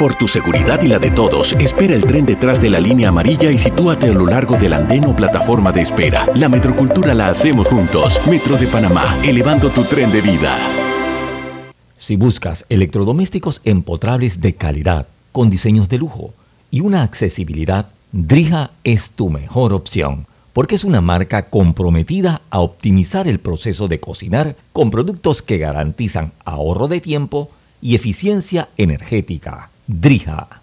Por 0.00 0.18
tu 0.18 0.26
seguridad 0.26 0.82
y 0.82 0.88
la 0.88 0.98
de 0.98 1.12
todos, 1.12 1.52
espera 1.52 1.94
el 1.94 2.04
tren 2.04 2.26
detrás 2.26 2.60
de 2.60 2.68
la 2.68 2.80
línea 2.80 3.10
amarilla 3.10 3.48
y 3.52 3.58
sitúate 3.58 4.06
a 4.06 4.12
lo 4.12 4.26
largo 4.26 4.56
del 4.56 4.72
andén 4.72 5.06
o 5.06 5.14
plataforma 5.14 5.70
de 5.70 5.82
espera. 5.82 6.26
La 6.34 6.48
metrocultura 6.48 7.14
la 7.14 7.28
hacemos 7.28 7.68
juntos. 7.68 8.20
Metro 8.26 8.56
de 8.56 8.66
Panamá, 8.66 9.04
elevando 9.22 9.70
tu 9.70 9.84
tren 9.84 10.10
de 10.10 10.20
vida. 10.20 10.85
Si 12.06 12.14
buscas 12.14 12.64
electrodomésticos 12.68 13.60
empotrables 13.64 14.40
de 14.40 14.54
calidad, 14.54 15.08
con 15.32 15.50
diseños 15.50 15.88
de 15.88 15.98
lujo 15.98 16.32
y 16.70 16.78
una 16.78 17.02
accesibilidad, 17.02 17.88
Drija 18.12 18.70
es 18.84 19.10
tu 19.10 19.28
mejor 19.28 19.72
opción, 19.72 20.28
porque 20.52 20.76
es 20.76 20.84
una 20.84 21.00
marca 21.00 21.50
comprometida 21.50 22.42
a 22.50 22.60
optimizar 22.60 23.26
el 23.26 23.40
proceso 23.40 23.88
de 23.88 23.98
cocinar 23.98 24.54
con 24.72 24.92
productos 24.92 25.42
que 25.42 25.58
garantizan 25.58 26.32
ahorro 26.44 26.86
de 26.86 27.00
tiempo 27.00 27.50
y 27.82 27.96
eficiencia 27.96 28.68
energética. 28.76 29.70
Drija. 29.88 30.62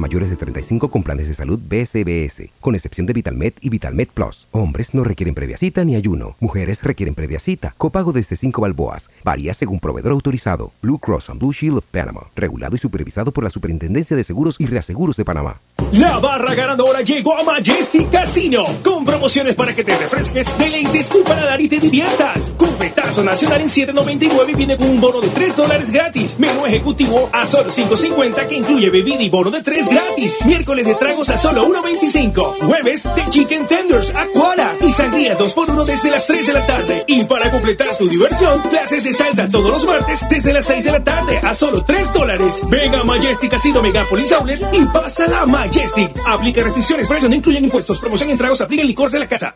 mayores 0.00 0.30
de 0.30 0.36
35 0.36 0.90
con 0.90 1.02
planes 1.02 1.28
de 1.28 1.34
salud 1.34 1.58
BCBS, 1.58 2.50
con 2.60 2.74
excepción 2.74 3.06
de 3.06 3.12
VitalMed 3.12 3.54
y 3.60 3.68
VitalMed 3.68 4.08
Plus. 4.14 4.48
Hombres 4.52 4.94
no 4.94 5.04
requieren 5.04 5.34
previa 5.34 5.58
cita 5.58 5.84
ni 5.84 5.96
ayuno. 5.96 6.36
Mujeres 6.40 6.82
requieren 6.82 7.14
previa 7.14 7.38
cita. 7.38 7.74
Copago 7.78 8.12
desde 8.12 8.36
5 8.36 8.60
balboas. 8.60 9.10
Varía 9.24 9.54
según 9.54 9.80
proveedor 9.80 10.12
autorizado. 10.12 10.72
Blue 10.82 10.98
Cross 10.98 11.30
and 11.30 11.40
Blue 11.40 11.52
Shield 11.52 11.78
of 11.78 11.86
Panama. 11.86 12.22
Regulado 12.34 12.76
y 12.76 12.78
supervisado 12.78 13.32
por 13.32 13.44
la 13.44 13.50
Superintendencia 13.50 14.16
de 14.16 14.24
Seguros 14.24 14.56
y 14.58 14.66
Reaseguros 14.66 15.16
de 15.16 15.24
Panamá. 15.24 15.60
La 15.92 16.18
barra 16.18 16.54
ganadora 16.54 17.02
llegó 17.02 17.38
a 17.38 17.44
Majestic 17.44 18.10
Casino 18.10 18.64
con 18.82 19.04
promociones 19.04 19.54
para 19.54 19.74
que 19.74 19.84
te 19.84 19.96
refresques, 19.96 20.46
deleites 20.58 21.08
tu 21.08 21.22
paladar 21.22 21.60
y 21.60 21.68
te 21.68 21.78
diviertas. 21.78 22.52
Cupetazo 22.56 23.22
nacional 23.22 23.60
en 23.60 23.68
7.99 23.68 24.56
viene 24.56 24.76
con 24.76 24.88
un 24.88 25.00
bono 25.00 25.20
de 25.20 25.28
3 25.28 25.56
dólares 25.56 25.90
gratis. 25.90 26.36
Menú 26.38 26.66
ejecutivo 26.66 27.28
a 27.32 27.46
solo 27.46 27.70
5.50 27.70 28.48
que 28.48 28.56
incluye 28.56 28.90
bebida 28.90 29.22
y 29.22 29.28
bono 29.28 29.50
de 29.50 29.62
3 29.62 29.83
gratis. 29.88 30.36
Miércoles 30.44 30.86
de 30.86 30.94
tragos 30.94 31.30
a 31.30 31.38
solo 31.38 31.66
1.25. 31.66 32.58
Jueves 32.66 33.04
de 33.14 33.24
chicken 33.30 33.66
tenders, 33.66 34.12
aquara 34.14 34.76
y 34.80 34.92
sangría 34.92 35.36
2x1 35.38 35.84
desde 35.84 36.10
las 36.10 36.26
3 36.26 36.46
de 36.46 36.52
la 36.52 36.66
tarde. 36.66 37.04
Y 37.06 37.24
para 37.24 37.50
completar 37.50 37.96
tu 37.96 38.08
diversión, 38.08 38.60
clases 38.62 39.02
de 39.04 39.12
salsa 39.12 39.48
todos 39.48 39.70
los 39.70 39.86
martes 39.86 40.20
desde 40.28 40.52
las 40.52 40.66
6 40.66 40.84
de 40.84 40.92
la 40.92 41.04
tarde 41.04 41.38
a 41.42 41.54
solo 41.54 41.84
3 41.84 42.12
dólares. 42.12 42.60
Venga 42.68 43.00
a 43.00 43.04
Majestic 43.04 43.50
Casino 43.50 43.82
Megapolis 43.82 44.32
Outlet 44.32 44.60
y 44.72 44.84
pasa 44.86 45.26
la 45.28 45.46
Majestic. 45.46 46.10
Aplica 46.26 46.62
restricciones, 46.62 47.08
precios 47.08 47.30
no 47.30 47.36
incluyen 47.36 47.64
impuestos. 47.64 48.00
Promoción 48.00 48.30
en 48.30 48.38
tragos, 48.38 48.60
aplica 48.60 48.82
el 48.82 48.88
licor 48.88 49.10
de 49.10 49.18
la 49.18 49.28
casa. 49.28 49.54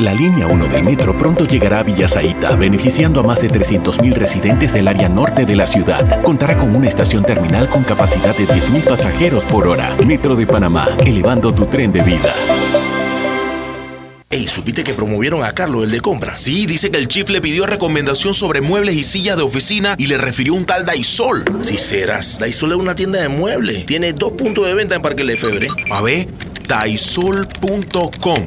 La 0.00 0.14
línea 0.14 0.46
1 0.46 0.68
del 0.68 0.82
metro 0.82 1.16
pronto 1.18 1.44
llegará 1.44 1.80
a 1.80 1.82
Villasaita, 1.82 2.56
beneficiando 2.56 3.20
a 3.20 3.22
más 3.22 3.42
de 3.42 3.50
300.000 3.50 4.14
residentes 4.14 4.72
del 4.72 4.88
área 4.88 5.10
norte 5.10 5.44
de 5.44 5.54
la 5.54 5.66
ciudad. 5.66 6.22
Contará 6.22 6.56
con 6.56 6.74
una 6.74 6.88
estación 6.88 7.22
terminal 7.22 7.68
con 7.68 7.84
capacidad 7.84 8.34
de 8.34 8.46
10.000 8.46 8.84
pasajeros 8.84 9.44
por 9.44 9.68
hora. 9.68 9.94
Metro 10.06 10.36
de 10.36 10.46
Panamá, 10.46 10.88
elevando 11.04 11.52
tu 11.52 11.66
tren 11.66 11.92
de 11.92 12.00
vida. 12.00 12.32
Ey, 14.30 14.48
¿supiste 14.48 14.84
que 14.84 14.94
promovieron 14.94 15.44
a 15.44 15.52
Carlos, 15.52 15.84
el 15.84 15.90
de 15.90 16.00
compra? 16.00 16.34
Sí, 16.34 16.64
dice 16.64 16.90
que 16.90 16.96
el 16.96 17.06
chief 17.06 17.28
le 17.28 17.42
pidió 17.42 17.66
recomendación 17.66 18.32
sobre 18.32 18.62
muebles 18.62 18.94
y 18.94 19.04
sillas 19.04 19.36
de 19.36 19.42
oficina 19.42 19.96
y 19.98 20.06
le 20.06 20.16
refirió 20.16 20.54
un 20.54 20.64
tal 20.64 20.86
Daisol. 20.86 21.44
Si 21.60 21.76
serás, 21.76 22.38
Daisol 22.38 22.72
es 22.72 22.78
una 22.78 22.94
tienda 22.94 23.20
de 23.20 23.28
muebles. 23.28 23.84
Tiene 23.84 24.14
dos 24.14 24.32
puntos 24.32 24.66
de 24.66 24.72
venta 24.72 24.94
en 24.94 25.02
Parque 25.02 25.24
Lefebvre. 25.24 25.68
A 25.90 26.00
ver, 26.00 26.26
daisol.com. 26.66 28.46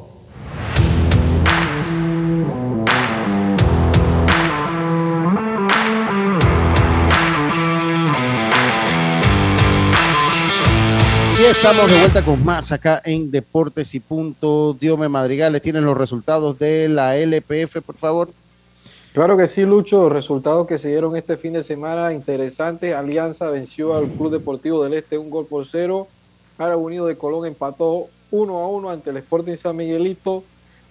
Y 11.41 11.45
estamos 11.45 11.89
de 11.89 11.97
vuelta 11.97 12.23
con 12.23 12.45
más 12.45 12.71
acá 12.71 13.01
en 13.03 13.31
Deportes 13.31 13.95
y 13.95 13.99
Punto. 13.99 14.75
Diome 14.75 15.09
Madrigales, 15.09 15.63
¿tienen 15.63 15.83
los 15.83 15.97
resultados 15.97 16.59
de 16.59 16.87
la 16.87 17.17
LPF, 17.17 17.81
por 17.83 17.95
favor? 17.97 18.29
Claro 19.11 19.35
que 19.35 19.47
sí, 19.47 19.63
Lucho. 19.63 20.07
Resultados 20.07 20.67
que 20.67 20.77
se 20.77 20.89
dieron 20.89 21.17
este 21.17 21.37
fin 21.37 21.53
de 21.53 21.63
semana 21.63 22.13
interesantes. 22.13 22.93
Alianza 22.93 23.49
venció 23.49 23.95
al 23.95 24.07
Club 24.07 24.33
Deportivo 24.33 24.83
del 24.83 24.93
Este 24.93 25.17
un 25.17 25.31
gol 25.31 25.47
por 25.47 25.65
cero. 25.65 26.07
Árabe 26.59 26.75
Unido 26.75 27.07
de 27.07 27.17
Colón 27.17 27.47
empató 27.47 28.09
uno 28.29 28.59
a 28.59 28.67
uno 28.67 28.91
ante 28.91 29.09
el 29.09 29.17
Sporting 29.17 29.55
San 29.55 29.75
Miguelito. 29.75 30.43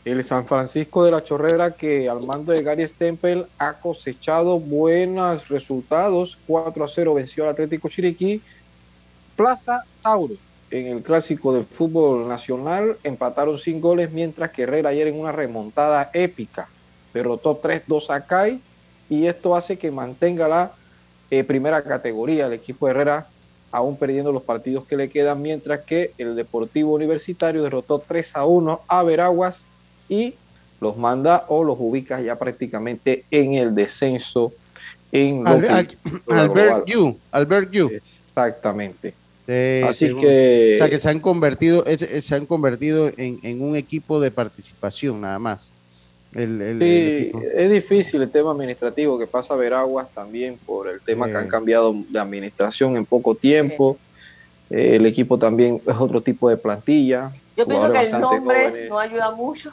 El 0.05 0.25
San 0.25 0.47
Francisco 0.47 1.05
de 1.05 1.13
la 1.13 1.23
Chorrera, 1.23 1.71
que 1.71 2.09
al 2.09 2.27
mando 2.27 2.53
de 2.53 2.65
Gary 2.65 2.89
Stempel 2.89 3.47
ha 3.59 3.75
cosechado 3.75 4.59
buenos 4.59 5.49
resultados. 5.49 6.39
4 6.49 6.85
a 6.85 6.89
0 6.89 7.15
venció 7.15 7.45
al 7.45 7.51
Atlético 7.51 7.89
Chiriquí. 7.89 8.43
Plaza 9.37 9.85
Tauro 10.03 10.35
en 10.71 10.87
el 10.87 11.03
clásico 11.03 11.53
del 11.53 11.65
fútbol 11.65 12.29
nacional 12.29 12.97
empataron 13.03 13.59
sin 13.59 13.81
goles, 13.81 14.13
mientras 14.13 14.53
que 14.53 14.63
Herrera 14.63 14.91
ayer 14.91 15.09
en 15.09 15.19
una 15.19 15.33
remontada 15.33 16.11
épica 16.15 16.69
derrotó 17.13 17.61
3-2 17.61 18.11
a 18.11 18.25
CAI 18.25 18.61
y 19.09 19.27
esto 19.27 19.57
hace 19.57 19.77
que 19.79 19.91
mantenga 19.91 20.47
la 20.47 20.73
eh, 21.31 21.43
primera 21.43 21.83
categoría 21.83 22.47
el 22.47 22.53
equipo 22.53 22.87
de 22.87 22.93
Herrera 22.93 23.27
aún 23.73 23.97
perdiendo 23.97 24.33
los 24.33 24.43
partidos 24.43 24.85
que 24.85 24.97
le 24.97 25.09
quedan, 25.09 25.43
mientras 25.43 25.81
que 25.81 26.13
el 26.19 26.35
Deportivo 26.35 26.95
Universitario 26.95 27.63
derrotó 27.63 28.01
3 28.01 28.37
a 28.37 28.45
1 28.45 28.81
a 28.87 29.03
Veraguas 29.05 29.63
y 30.09 30.35
los 30.81 30.97
manda 30.97 31.45
o 31.49 31.63
los 31.63 31.77
ubica 31.79 32.21
ya 32.21 32.37
prácticamente 32.37 33.25
en 33.31 33.55
el 33.55 33.75
descenso 33.75 34.53
en 35.13 35.47
Albert 35.47 35.95
global. 36.27 36.85
Yu, 36.87 37.17
Albert 37.31 37.71
Yu. 37.71 37.91
Exactamente. 37.91 39.15
Sí, 39.47 39.83
Así 39.87 40.07
según- 40.07 40.23
que- 40.23 40.73
O 40.75 40.79
sea, 40.79 40.91
que 40.91 40.99
se 40.99 41.09
han 41.09 41.21
convertido, 41.21 41.85
es- 41.87 42.03
es- 42.03 42.25
se 42.25 42.35
han 42.35 42.47
convertido 42.47 43.11
en, 43.17 43.41
en 43.43 43.63
un 43.63 43.75
equipo 43.77 44.21
de 44.21 44.31
participación, 44.31 45.21
nada 45.21 45.39
más. 45.39 45.69
El, 46.33 46.79
Sí, 46.81 47.33
es 47.57 47.71
difícil 47.73 48.23
el 48.23 48.31
tema 48.31 48.53
administrativo 48.53 49.19
que 49.19 49.27
pasa 49.27 49.55
a 49.55 49.57
Veraguas 49.57 50.07
también 50.15 50.57
por 50.65 50.89
el 50.89 51.01
tema 51.01 51.27
Sí. 51.27 51.33
que 51.33 51.39
han 51.39 51.49
cambiado 51.49 51.93
de 52.09 52.21
administración 52.21 52.97
en 52.97 53.05
poco 53.05 53.35
tiempo. 53.35 53.99
Eh, 54.71 54.95
el 54.97 55.07
equipo 55.07 55.37
también 55.39 55.81
es 55.85 55.97
otro 55.99 56.21
tipo 56.21 56.49
de 56.49 56.57
plantilla. 56.57 57.33
Yo 57.57 57.67
pienso 57.67 57.91
que 57.93 58.01
el 58.03 58.13
nombre 58.13 58.69
jóvenes. 58.69 58.89
no 58.91 58.99
ayuda 59.01 59.33
mucho. 59.33 59.73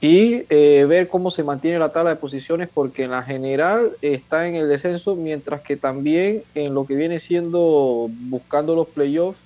Y 0.00 0.44
eh, 0.48 0.86
ver 0.88 1.08
cómo 1.08 1.32
se 1.32 1.42
mantiene 1.42 1.78
la 1.78 1.90
tabla 1.90 2.10
de 2.10 2.16
posiciones, 2.16 2.68
porque 2.72 3.04
en 3.04 3.10
la 3.10 3.24
general 3.24 3.90
está 4.00 4.46
en 4.46 4.54
el 4.54 4.68
descenso, 4.68 5.16
mientras 5.16 5.60
que 5.60 5.76
también 5.76 6.44
en 6.54 6.72
lo 6.72 6.86
que 6.86 6.94
viene 6.94 7.18
siendo 7.18 8.08
buscando 8.08 8.76
los 8.76 8.86
playoffs 8.86 9.40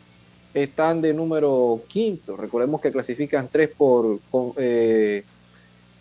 están 0.53 1.01
de 1.01 1.15
número 1.15 1.81
quinto. 1.89 2.37
Recordemos 2.37 2.81
que 2.81 2.93
clasifican 2.93 3.49
tres 3.51 3.71
por 3.71 4.19
eh, 4.59 5.25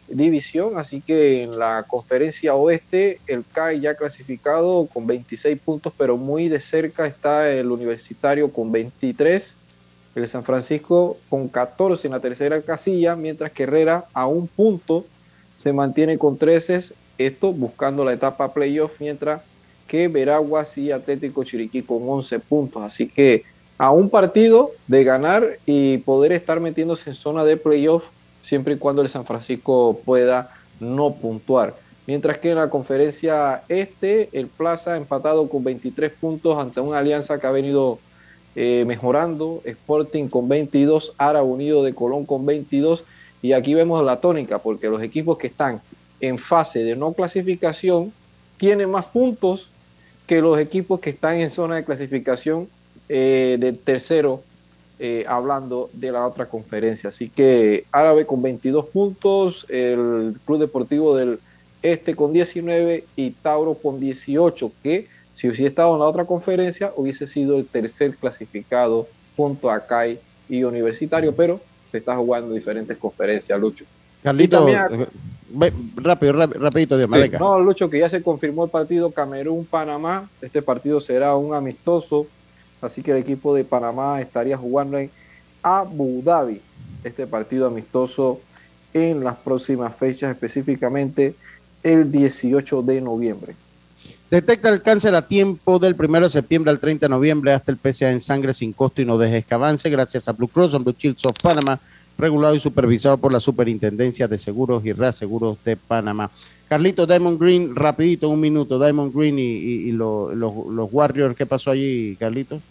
división, 0.09 0.77
así 0.77 1.01
que 1.01 1.43
en 1.43 1.57
la 1.57 1.85
conferencia 1.87 2.55
oeste 2.55 3.19
el 3.27 3.45
CAI 3.45 3.79
ya 3.79 3.95
clasificado 3.95 4.87
con 4.87 5.07
26 5.07 5.59
puntos, 5.59 5.93
pero 5.97 6.17
muy 6.17 6.49
de 6.49 6.59
cerca 6.59 7.05
está 7.07 7.49
el 7.51 7.71
universitario 7.71 8.51
con 8.51 8.71
23, 8.71 9.57
el 10.15 10.27
San 10.27 10.43
Francisco 10.43 11.17
con 11.29 11.47
14 11.47 12.07
en 12.07 12.13
la 12.13 12.19
tercera 12.19 12.61
casilla, 12.61 13.15
mientras 13.15 13.51
que 13.51 13.63
Herrera 13.63 14.05
a 14.13 14.27
un 14.27 14.47
punto 14.47 15.05
se 15.55 15.73
mantiene 15.73 16.17
con 16.17 16.37
13, 16.37 16.93
esto 17.17 17.53
buscando 17.53 18.03
la 18.03 18.13
etapa 18.13 18.53
playoff, 18.53 18.99
mientras 18.99 19.41
que 19.87 20.07
Veraguas 20.07 20.77
y 20.77 20.91
Atlético 20.91 21.43
Chiriquí 21.43 21.83
con 21.83 22.07
11 22.07 22.39
puntos, 22.39 22.83
así 22.83 23.07
que 23.07 23.43
a 23.77 23.91
un 23.91 24.09
partido 24.09 24.71
de 24.87 25.03
ganar 25.03 25.57
y 25.65 25.97
poder 25.99 26.31
estar 26.31 26.59
metiéndose 26.59 27.09
en 27.09 27.15
zona 27.15 27.43
de 27.43 27.57
playoff 27.57 28.03
siempre 28.41 28.75
y 28.75 28.77
cuando 28.77 29.01
el 29.01 29.09
San 29.09 29.25
Francisco 29.25 29.99
pueda 30.05 30.53
no 30.79 31.13
puntuar. 31.13 31.75
Mientras 32.07 32.39
que 32.39 32.51
en 32.51 32.57
la 32.57 32.69
conferencia 32.69 33.63
este, 33.69 34.29
el 34.33 34.47
Plaza 34.47 34.97
empatado 34.97 35.47
con 35.47 35.63
23 35.63 36.11
puntos 36.13 36.57
ante 36.57 36.79
una 36.79 36.99
alianza 36.99 37.39
que 37.39 37.47
ha 37.47 37.51
venido 37.51 37.99
eh, 38.55 38.83
mejorando, 38.85 39.61
Sporting 39.65 40.27
con 40.27 40.49
22, 40.49 41.13
Ara 41.17 41.43
Unido 41.43 41.83
de 41.83 41.93
Colón 41.93 42.25
con 42.25 42.45
22, 42.45 43.03
y 43.41 43.53
aquí 43.53 43.73
vemos 43.73 44.03
la 44.03 44.19
tónica, 44.19 44.59
porque 44.59 44.89
los 44.89 45.01
equipos 45.01 45.37
que 45.37 45.47
están 45.47 45.81
en 46.19 46.37
fase 46.37 46.83
de 46.83 46.95
no 46.95 47.13
clasificación 47.13 48.11
tienen 48.57 48.91
más 48.91 49.07
puntos 49.07 49.69
que 50.27 50.41
los 50.41 50.59
equipos 50.59 50.99
que 50.99 51.09
están 51.09 51.35
en 51.35 51.49
zona 51.49 51.75
de 51.75 51.83
clasificación 51.83 52.69
eh, 53.09 53.57
de 53.59 53.73
tercero 53.73 54.43
eh, 54.99 55.25
hablando 55.27 55.89
de 55.93 56.11
la 56.11 56.27
otra 56.27 56.45
conferencia. 56.45 57.09
Así 57.09 57.27
que 57.27 57.85
Árabe 57.91 58.25
con 58.25 58.41
22 58.41 58.85
puntos, 58.85 59.65
el 59.67 60.35
Club 60.45 60.59
Deportivo 60.59 61.15
del 61.15 61.39
Este 61.81 62.15
con 62.15 62.31
19 62.31 63.03
y 63.15 63.31
Tauro 63.31 63.73
con 63.73 63.99
18, 63.99 64.71
que 64.83 65.07
si 65.33 65.47
hubiese 65.47 65.67
estado 65.67 65.93
en 65.93 65.99
la 65.99 66.05
otra 66.05 66.25
conferencia 66.25 66.91
hubiese 66.95 67.27
sido 67.27 67.57
el 67.57 67.65
tercer 67.65 68.15
clasificado 68.15 69.07
junto 69.35 69.69
a 69.69 69.79
CAI 69.79 70.19
y 70.49 70.63
Universitario, 70.63 71.33
pero 71.33 71.59
se 71.89 71.99
está 71.99 72.15
jugando 72.15 72.49
en 72.49 72.55
diferentes 72.55 72.97
conferencias, 72.97 73.59
Lucho. 73.59 73.85
Carlito, 74.23 74.67
eh, 74.67 75.07
rápido, 75.95 76.33
rapidito, 76.33 76.97
Dios, 76.97 77.09
No, 77.39 77.59
Lucho, 77.59 77.89
que 77.89 77.99
ya 77.99 78.09
se 78.09 78.21
confirmó 78.21 78.65
el 78.65 78.69
partido 78.69 79.11
Camerún-Panamá. 79.11 80.29
Este 80.41 80.61
partido 80.61 81.01
será 81.01 81.35
un 81.35 81.55
amistoso 81.55 82.27
Así 82.81 83.03
que 83.03 83.11
el 83.11 83.17
equipo 83.17 83.53
de 83.53 83.63
Panamá 83.63 84.19
estaría 84.21 84.57
jugando 84.57 84.97
en 84.97 85.09
Abu 85.61 86.21
Dhabi 86.23 86.59
este 87.03 87.27
partido 87.27 87.67
amistoso 87.67 88.41
en 88.93 89.23
las 89.23 89.37
próximas 89.37 89.95
fechas, 89.95 90.31
específicamente 90.31 91.35
el 91.83 92.11
18 92.11 92.81
de 92.81 93.01
noviembre. 93.01 93.55
Detecta 94.31 94.69
el 94.69 94.81
cáncer 94.81 95.13
a 95.13 95.27
tiempo 95.27 95.77
del 95.77 95.93
1 95.93 96.21
de 96.21 96.29
septiembre 96.29 96.71
al 96.71 96.79
30 96.79 97.05
de 97.05 97.09
noviembre 97.09 97.51
hasta 97.51 97.69
el 97.69 97.77
PSA 97.77 98.11
en 98.11 98.21
sangre 98.21 98.53
sin 98.53 98.71
costo 98.71 99.01
y 99.01 99.05
no 99.05 99.17
dejes 99.17 99.45
que 99.45 99.53
avance 99.53 99.89
gracias 99.89 100.29
a 100.29 100.31
Blue 100.31 100.47
Cross 100.47 100.73
and 100.73 100.85
Blue 100.85 100.95
Shields 100.97 101.25
of 101.25 101.33
Panama, 101.43 101.77
regulado 102.17 102.55
y 102.55 102.61
supervisado 102.61 103.17
por 103.17 103.33
la 103.33 103.41
Superintendencia 103.41 104.29
de 104.29 104.37
Seguros 104.37 104.85
y 104.85 104.93
Reaseguros 104.93 105.61
de 105.65 105.75
Panamá. 105.75 106.31
Carlito, 106.69 107.05
Diamond 107.05 107.41
Green, 107.41 107.75
rapidito, 107.75 108.29
un 108.29 108.39
minuto, 108.39 108.81
Diamond 108.81 109.13
Green 109.13 109.37
y, 109.37 109.91
los, 109.91 110.33
los 110.33 110.89
Warriors, 110.93 111.35
¿qué 111.35 111.45
pasó 111.45 111.71
allí, 111.71 112.15
Carlito? 112.15 112.61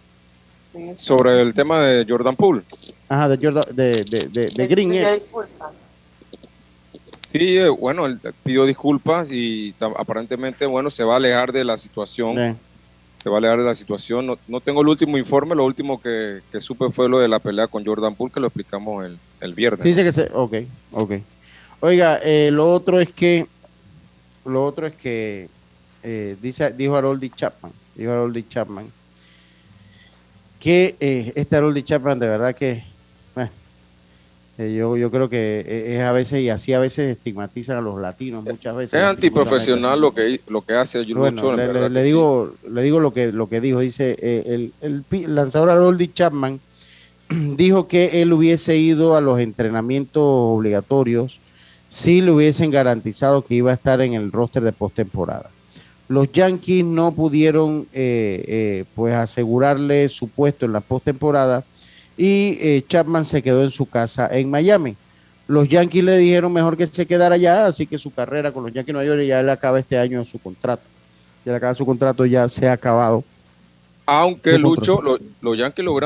Sobre 0.97 1.43
el 1.43 1.53
tema 1.53 1.81
de 1.83 2.07
Jordan 2.09 2.37
Poole. 2.37 2.63
Ajá, 3.07 3.29
de, 3.29 3.37
Jordan, 3.37 3.65
de, 3.75 3.93
de, 3.93 4.47
de, 4.55 4.67
Green. 4.67 4.93
Eh. 4.95 5.23
Sí, 7.33 7.59
eh, 7.59 7.69
bueno, 7.69 8.07
él 8.07 8.19
pidió 8.43 8.67
disculpas 8.67 9.31
y 9.31 9.75
aparentemente, 9.97 10.67
bueno, 10.67 10.91
se 10.91 11.05
va 11.05 11.15
a 11.15 11.17
alejar 11.17 11.53
de 11.53 11.65
la 11.65 11.79
situación. 11.79 12.59
Se 13.23 13.29
va 13.29 13.37
a 13.37 13.39
alejar 13.39 13.59
de 13.59 13.65
la 13.65 13.75
situación. 13.75 14.27
No, 14.27 14.39
no 14.49 14.61
tengo 14.61 14.81
el 14.81 14.89
último 14.89 15.19
informe, 15.19 15.55
lo 15.55 15.65
último 15.65 16.01
que, 16.01 16.41
que, 16.51 16.61
supe 16.61 16.91
fue 16.91 17.09
lo 17.09 17.19
de 17.19 17.29
la 17.29 17.39
pelea 17.39 17.67
con 17.67 17.85
Jordan 17.85 18.15
Poole, 18.15 18.33
que 18.33 18.41
lo 18.41 18.47
explicamos 18.47 19.05
el, 19.05 19.19
el 19.41 19.55
viernes. 19.55 19.85
Dice 19.85 20.03
que 20.03 20.13
se. 20.13 20.31
Ok, 20.33 20.55
ok. 20.93 21.13
Oiga, 21.81 22.19
eh, 22.23 22.51
lo 22.51 22.69
otro 22.69 23.01
es 23.01 23.11
que. 23.11 23.47
Lo 24.45 24.65
otro 24.65 24.87
es 24.87 24.95
que. 24.97 25.49
Eh, 26.03 26.37
dice, 26.41 26.73
dijo 26.73 26.97
Haroldi 26.97 27.31
Chapman. 27.31 27.73
Dijo 27.95 28.11
Haroldi 28.11 28.45
Chapman 28.49 28.87
que 30.61 30.95
eh, 31.01 31.33
este 31.35 31.57
Harold 31.57 31.83
Chapman 31.83 32.19
de 32.19 32.29
verdad 32.29 32.55
que 32.55 32.85
eh, 34.61 34.75
yo, 34.75 34.95
yo 34.95 35.11
creo 35.11 35.31
que 35.31 35.65
e, 35.67 35.97
es 35.97 36.03
a 36.03 36.13
veces 36.13 36.41
y 36.41 36.51
así 36.51 36.75
a 36.75 36.79
veces 36.79 37.17
estigmatizan 37.17 37.79
a 37.79 37.81
los 37.81 37.99
latinos 37.99 38.45
muchas 38.45 38.77
veces. 38.77 38.93
Es 39.01 39.07
antiprofesional 39.07 39.99
lo 39.99 40.13
que 40.13 40.39
lo 40.49 40.61
que 40.61 40.75
hace 40.75 41.03
bueno, 41.15 41.57
le, 41.57 42.03
digo 42.03 42.53
le 42.71 42.83
digo 42.83 43.01
lo 43.01 43.11
que 43.15 43.33
lo 43.33 43.49
que 43.49 43.63
dijo. 43.63 43.81
Dice 43.81 44.17
eh, 44.21 44.71
el, 44.83 45.03
el, 45.11 45.35
lanzador 45.35 45.71
Harold 45.71 46.13
Chapman 46.13 46.61
dijo 47.57 47.89
que 47.89 48.21
él 48.21 48.35
hubiese 48.35 48.77
ido 48.77 49.17
a 49.17 49.23
los 49.23 49.41
entrenamientos 49.41 50.23
obligatorios 50.23 51.41
si 51.89 52.21
le 52.21 52.31
hubiesen 52.31 52.71
garantizado 52.71 53.41
que 53.41 53.55
iba 53.55 53.71
a 53.71 53.75
estar 53.75 54.03
en 54.03 54.13
el 54.13 54.31
roster 54.31 54.63
de 54.63 54.73
postemporada. 54.73 55.49
Los 56.07 56.33
Yankees 56.33 56.85
no 56.85 57.13
pudieron 57.13 57.87
eh, 57.95 58.45
eh, 58.47 58.85
pues 58.95 59.15
asegurarle 59.15 60.11
su 60.11 60.29
puesto 60.29 60.67
en 60.67 60.75
la 60.75 60.81
postemporada 60.81 61.65
y 62.21 62.59
eh, 62.61 62.85
Chapman 62.87 63.25
se 63.25 63.43
quedó 63.43 63.63
en 63.63 63.71
su 63.71 63.87
casa 63.87 64.29
en 64.31 64.51
Miami. 64.51 64.95
Los 65.49 65.71
Yankees 65.71 66.05
le 66.05 66.19
dijeron 66.19 66.53
mejor 66.53 66.77
que 66.77 66.87
se 66.87 67.07
quedara 67.07 67.37
allá, 67.37 67.65
así 67.65 67.87
que 67.87 67.97
su 67.97 68.13
carrera 68.13 68.53
con 68.53 68.63
los 68.63 68.75
Yankees 68.75 68.89
de 68.89 68.93
Nueva 68.93 69.09
York 69.09 69.27
ya 69.27 69.43
le 69.43 69.51
acaba 69.51 69.79
este 69.79 69.97
año 69.97 70.23
su 70.23 70.39
contrato. 70.39 70.83
Ya 71.47 71.53
le 71.53 71.57
acaba 71.57 71.73
su 71.73 71.87
contrato, 71.87 72.27
ya 72.27 72.47
se 72.51 72.69
ha 72.69 72.73
acabado. 72.73 73.25
Aunque 74.05 74.59
Lucho, 74.59 75.01
los 75.41 75.57
Yankees 75.57 75.83
lo, 75.83 75.99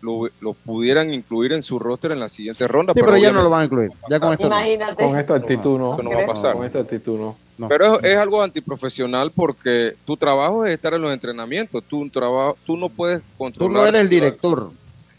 lo, 0.00 0.54
pudieran 0.64 1.12
incluir 1.12 1.52
en 1.52 1.62
su 1.62 1.78
roster 1.78 2.12
en 2.12 2.20
la 2.20 2.30
siguiente 2.30 2.66
ronda. 2.66 2.94
Sí, 2.94 3.00
pero, 3.04 3.18
ya 3.18 3.30
no 3.30 3.42
lo 3.42 3.50
van 3.50 3.60
a 3.60 3.64
incluir. 3.64 3.90
Ya 4.08 4.18
con, 4.18 4.34
con 4.38 5.18
esta 5.18 5.34
actitud 5.34 5.78
no. 5.78 5.98
no 5.98 6.10
va 6.10 6.22
a 6.22 6.26
pasar. 6.26 6.54
Con 6.54 6.64
esta 6.64 6.78
actitud 6.78 7.18
no. 7.18 7.68
Pero 7.68 8.00
es, 8.00 8.16
algo 8.16 8.40
antiprofesional 8.40 9.30
porque 9.30 9.94
tu 10.06 10.16
trabajo 10.16 10.64
es 10.64 10.72
estar 10.72 10.94
en 10.94 11.02
los 11.02 11.12
entrenamientos. 11.12 11.84
Tú, 11.84 11.98
un 11.98 12.10
trabajo, 12.10 12.56
tú 12.64 12.78
no 12.78 12.88
puedes 12.88 13.20
controlar. 13.36 13.68
Tú 13.68 13.74
no 13.74 13.86
eres 13.86 14.00
el 14.00 14.08
director 14.08 14.70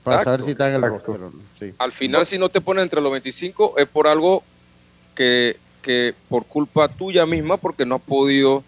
para 0.04 0.24
saber 0.24 0.42
si 0.42 0.52
está 0.52 0.70
en 0.70 0.76
el 0.76 0.82
roster. 0.82 1.20
Al 1.78 1.92
final, 1.92 2.26
si 2.26 2.38
no 2.38 2.50
te 2.50 2.62
pones 2.62 2.84
entre 2.84 3.02
los 3.02 3.12
25, 3.12 3.76
es 3.78 3.88
por 3.88 4.08
algo 4.08 4.44
que, 5.16 5.58
que 5.82 6.14
por 6.30 6.46
culpa 6.46 6.88
tuya 6.88 7.26
misma, 7.26 7.58
porque 7.58 7.86
no 7.86 7.96
has 7.96 8.02
podido 8.02 8.64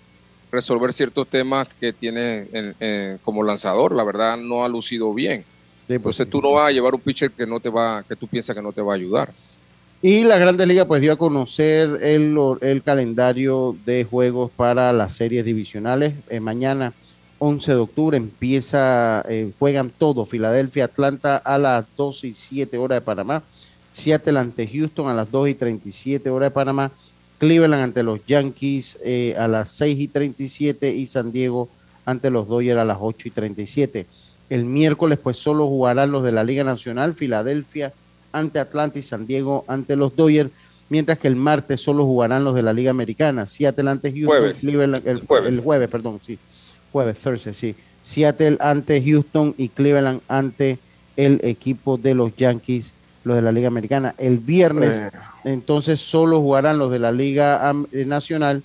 resolver 0.51 0.93
ciertos 0.93 1.27
temas 1.27 1.67
que 1.79 1.93
tienes 1.93 2.47
como 3.23 3.43
lanzador. 3.43 3.95
La 3.95 4.03
verdad, 4.03 4.38
no 4.38 4.63
ha 4.63 4.69
lucido 4.69 5.13
bien. 5.13 5.43
Pues 5.88 5.97
Entonces 5.97 6.29
tú 6.29 6.41
no 6.41 6.51
vas 6.53 6.69
a 6.69 6.71
llevar 6.71 6.95
un 6.95 7.01
pitcher 7.01 7.31
que 7.31 7.45
no 7.45 7.59
te 7.59 7.69
va, 7.69 8.03
que 8.03 8.15
tú 8.15 8.27
piensas 8.27 8.55
que 8.55 8.61
no 8.61 8.71
te 8.71 8.81
va 8.81 8.93
a 8.93 8.95
ayudar. 8.95 9.31
Y 10.01 10.23
la 10.23 10.38
Grande 10.38 10.65
Liga 10.65 10.86
pues 10.86 11.01
dio 11.01 11.13
a 11.13 11.17
conocer 11.17 11.99
el, 12.01 12.38
el 12.61 12.84
calendario 12.84 13.75
de 13.86 14.03
juegos 14.03 14.51
para 14.51 14.91
las 14.93 15.13
series 15.13 15.45
divisionales. 15.45 16.13
Eh, 16.29 16.39
mañana, 16.39 16.93
11 17.46 17.72
de 17.74 17.78
octubre, 17.78 18.16
empieza, 18.16 19.22
eh, 19.28 19.52
juegan 19.60 19.89
todos, 19.89 20.30
Filadelfia, 20.30 20.86
Atlanta 20.86 21.36
a 21.36 21.58
las 21.58 21.86
2 21.98 22.24
y 22.24 22.34
7 22.34 22.78
horas 22.78 22.96
de 22.96 23.02
Panamá, 23.02 23.44
Seattle 23.91 24.39
ante 24.39 24.66
Houston 24.66 25.10
a 25.10 25.14
las 25.14 25.30
2 25.30 25.50
y 25.50 25.54
37 25.54 26.30
horas 26.30 26.52
de 26.52 26.54
Panamá, 26.54 26.89
Cleveland 27.39 27.84
ante 27.84 28.02
los 28.02 28.26
Yankees 28.26 28.98
eh, 29.04 29.36
a 29.38 29.50
las 29.50 29.68
6 29.72 30.00
y 30.00 30.08
37 30.08 30.96
y 30.96 31.06
San 31.06 31.34
Diego 31.34 31.68
ante 32.06 32.30
los 32.30 32.48
Dodgers 32.48 32.80
a 32.80 32.86
las 32.86 33.00
8 33.02 33.28
y 33.28 33.32
37. 33.32 34.06
El 34.50 34.64
miércoles 34.64 35.20
pues 35.22 35.36
solo 35.36 35.68
jugarán 35.68 36.14
los 36.14 36.24
de 36.24 36.32
la 36.32 36.46
Liga 36.46 36.64
Nacional, 36.64 37.14
Filadelfia, 37.14 37.91
ante 38.32 38.60
Atlanta 38.60 39.00
y 39.00 39.04
San 39.04 39.28
Diego 39.28 39.66
ante 39.68 39.98
los 39.98 40.16
Dodgers, 40.16 40.50
mientras 40.88 41.20
que 41.20 41.28
el 41.28 41.36
martes 41.36 41.82
solo 41.82 42.06
jugarán 42.06 42.46
los 42.46 42.56
de 42.56 42.62
la 42.62 42.72
Liga 42.72 42.91
Americana, 42.91 43.46
Seattle 43.46 43.89
ante 43.89 44.14
Houston, 44.14 45.02
el, 45.04 45.60
jueves. 45.60 45.89
perdón, 45.89 46.22
sí, 46.26 46.39
jueves, 46.94 47.18
Thursday, 47.18 47.54
sí, 47.54 47.76
Seattle 48.02 48.58
ante 48.62 49.04
Houston 49.04 49.54
y 49.58 49.68
Cleveland 49.68 50.22
ante 50.30 50.78
el 51.18 51.41
equipo 51.44 51.98
de 51.98 52.14
los 52.14 52.36
Yankees, 52.38 52.94
los 53.26 53.36
de 53.36 53.41
la 53.41 53.52
Liga 53.52 53.68
Americana. 53.68 54.16
El 54.18 54.38
viernes, 54.38 55.00
eh. 55.00 55.12
entonces, 55.44 56.00
solo 56.00 56.39
jugarán 56.39 56.78
los 56.78 56.91
de 56.91 57.00
la 57.00 57.12
Liga 57.12 57.74
eh, 57.91 58.06
Nacional 58.06 58.64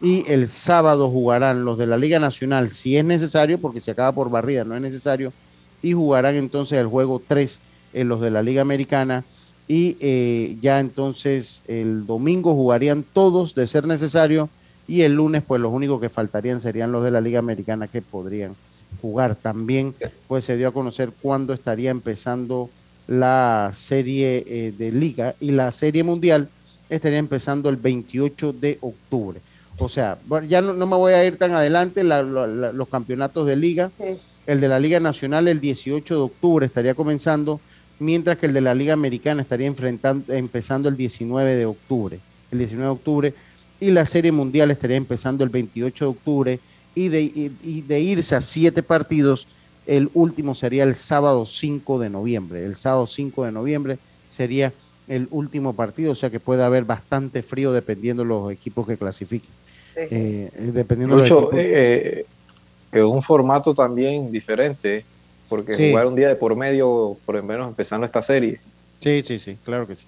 y 0.00 0.24
el 0.30 0.48
sábado 0.48 1.10
jugarán 1.10 1.64
los 1.64 1.78
de 1.78 1.86
la 1.86 1.96
Liga 1.96 2.20
Nacional, 2.20 2.70
si 2.70 2.96
es 2.96 3.04
necesario, 3.04 3.58
porque 3.58 3.80
se 3.80 3.92
acaba 3.92 4.12
por 4.12 4.30
barrida, 4.30 4.64
no 4.64 4.76
es 4.76 4.82
necesario, 4.82 5.32
y 5.80 5.92
jugarán 5.92 6.36
entonces 6.36 6.78
el 6.78 6.86
juego 6.86 7.20
3 7.26 7.60
en 7.94 8.08
los 8.08 8.20
de 8.20 8.30
la 8.30 8.42
Liga 8.42 8.62
Americana 8.62 9.24
y 9.68 9.96
eh, 10.00 10.56
ya 10.60 10.80
entonces 10.80 11.62
el 11.66 12.04
domingo 12.04 12.54
jugarían 12.54 13.04
todos 13.04 13.54
de 13.54 13.66
ser 13.66 13.86
necesario 13.86 14.48
y 14.88 15.02
el 15.02 15.14
lunes 15.14 15.42
pues 15.46 15.60
los 15.60 15.72
únicos 15.72 16.00
que 16.00 16.08
faltarían 16.08 16.60
serían 16.60 16.92
los 16.92 17.02
de 17.02 17.10
la 17.10 17.20
Liga 17.20 17.38
Americana 17.38 17.88
que 17.88 18.02
podrían 18.02 18.54
jugar. 19.00 19.34
También 19.36 19.94
pues 20.28 20.44
se 20.44 20.56
dio 20.56 20.68
a 20.68 20.72
conocer 20.72 21.10
cuándo 21.20 21.52
estaría 21.52 21.90
empezando 21.90 22.70
la 23.06 23.70
serie 23.74 24.44
eh, 24.46 24.72
de 24.76 24.92
liga 24.92 25.34
y 25.40 25.50
la 25.50 25.72
serie 25.72 26.04
mundial 26.04 26.48
estaría 26.88 27.18
empezando 27.18 27.68
el 27.68 27.76
28 27.76 28.52
de 28.52 28.78
octubre. 28.80 29.40
O 29.78 29.88
sea, 29.88 30.18
ya 30.46 30.60
no, 30.60 30.74
me 30.74 30.96
voy 30.96 31.14
a 31.14 31.24
ir 31.24 31.36
tan 31.38 31.52
adelante, 31.52 32.04
los 32.04 32.88
campeonatos 32.88 33.46
de 33.46 33.56
liga. 33.56 33.90
El 34.46 34.60
de 34.60 34.68
la 34.68 34.78
Liga 34.78 35.00
Nacional 35.00 35.48
el 35.48 35.60
18 35.60 36.14
de 36.14 36.20
octubre 36.20 36.66
estaría 36.66 36.94
comenzando, 36.94 37.60
mientras 37.98 38.38
que 38.38 38.46
el 38.46 38.52
de 38.52 38.60
la 38.60 38.74
Liga 38.74 38.92
Americana 38.92 39.40
estaría 39.40 39.66
enfrentando, 39.66 40.32
empezando 40.32 40.88
el 40.88 40.96
19 40.96 41.54
de 41.54 41.66
octubre. 41.66 42.18
El 42.50 42.58
19 42.58 42.84
de 42.84 42.92
octubre. 42.92 43.34
Y 43.82 43.90
la 43.90 44.06
Serie 44.06 44.32
Mundial 44.32 44.70
estaría 44.70 44.96
empezando 44.96 45.44
el 45.44 45.50
28 45.50 46.04
de 46.04 46.10
octubre. 46.10 46.60
Y 46.94 47.08
de, 47.08 47.22
y 47.22 47.80
de 47.80 48.00
irse 48.00 48.34
a 48.34 48.42
siete 48.42 48.82
partidos, 48.82 49.46
el 49.86 50.10
último 50.14 50.54
sería 50.54 50.84
el 50.84 50.94
sábado 50.94 51.46
5 51.46 51.98
de 51.98 52.10
noviembre. 52.10 52.64
El 52.64 52.76
sábado 52.76 53.06
5 53.06 53.44
de 53.44 53.52
noviembre 53.52 53.98
sería 54.30 54.72
el 55.08 55.28
último 55.30 55.74
partido, 55.74 56.12
o 56.12 56.14
sea 56.14 56.30
que 56.30 56.40
puede 56.40 56.62
haber 56.62 56.84
bastante 56.84 57.42
frío 57.42 57.72
dependiendo 57.72 58.22
de 58.22 58.28
los 58.28 58.52
equipos 58.52 58.86
que 58.86 58.96
clasifiquen. 58.96 59.50
Eh, 59.96 60.50
dependiendo 60.72 61.18
de 61.18 61.28
los 61.28 61.48
eh, 61.54 62.24
eh, 62.92 63.02
un 63.02 63.22
formato 63.22 63.74
también 63.74 64.30
diferente, 64.30 65.04
porque 65.48 65.90
jugar 65.90 66.06
un 66.06 66.14
día 66.14 66.28
de 66.28 66.36
por 66.36 66.56
medio, 66.56 67.16
por 67.26 67.34
lo 67.34 67.42
menos 67.42 67.68
empezando 67.68 68.06
esta 68.06 68.22
serie. 68.22 68.60
Sí, 69.00 69.22
sí, 69.24 69.38
sí, 69.38 69.58
claro 69.64 69.86
que 69.86 69.96
sí. 69.96 70.06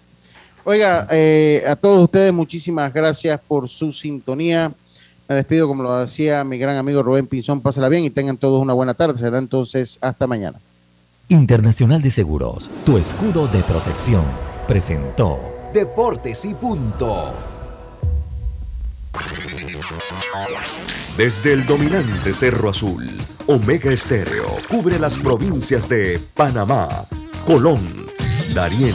Oiga, 0.65 1.07
a 1.69 1.77
todos 1.77 2.03
ustedes 2.05 2.33
muchísimas 2.33 2.93
gracias 2.93 3.41
por 3.47 3.69
su 3.69 3.93
sintonía. 3.93 4.73
Me 5.29 5.35
despido, 5.35 5.69
como 5.69 5.83
lo 5.83 5.99
decía 5.99 6.43
mi 6.45 6.59
gran 6.59 6.77
amigo 6.77 7.03
Rubén 7.03 7.27
Pinzón. 7.27 7.61
Pásala 7.61 7.89
bien 7.89 8.05
y 8.05 8.11
tengan 8.11 8.37
todos 8.37 8.62
una 8.62 8.73
buena 8.73 8.95
tarde. 8.95 9.19
Será 9.19 9.39
entonces 9.39 9.99
hasta 10.01 10.27
mañana. 10.27 10.59
Internacional 11.29 12.03
de 12.03 12.11
Seguros, 12.11 12.71
tu 12.85 12.99
escudo 12.99 13.47
de 13.49 13.62
protección, 13.62 14.25
presentó 14.69 15.39
Deportes 15.73 16.45
y 16.45 16.55
Punto. 16.55 17.33
Desde 21.17 21.53
el 21.53 21.67
dominante 21.67 22.35
Cerro 22.35 22.69
Azul, 22.69 23.11
Omega 23.47 23.93
Estéreo 23.93 24.45
cubre 24.69 24.99
las 24.99 25.17
provincias 25.17 25.89
de 25.89 26.21
Panamá, 26.35 27.07
Colón, 27.47 27.81
Darién, 28.55 28.95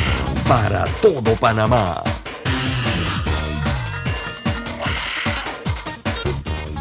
para 0.51 0.83
todo 1.01 1.33
Panamá. 1.37 2.10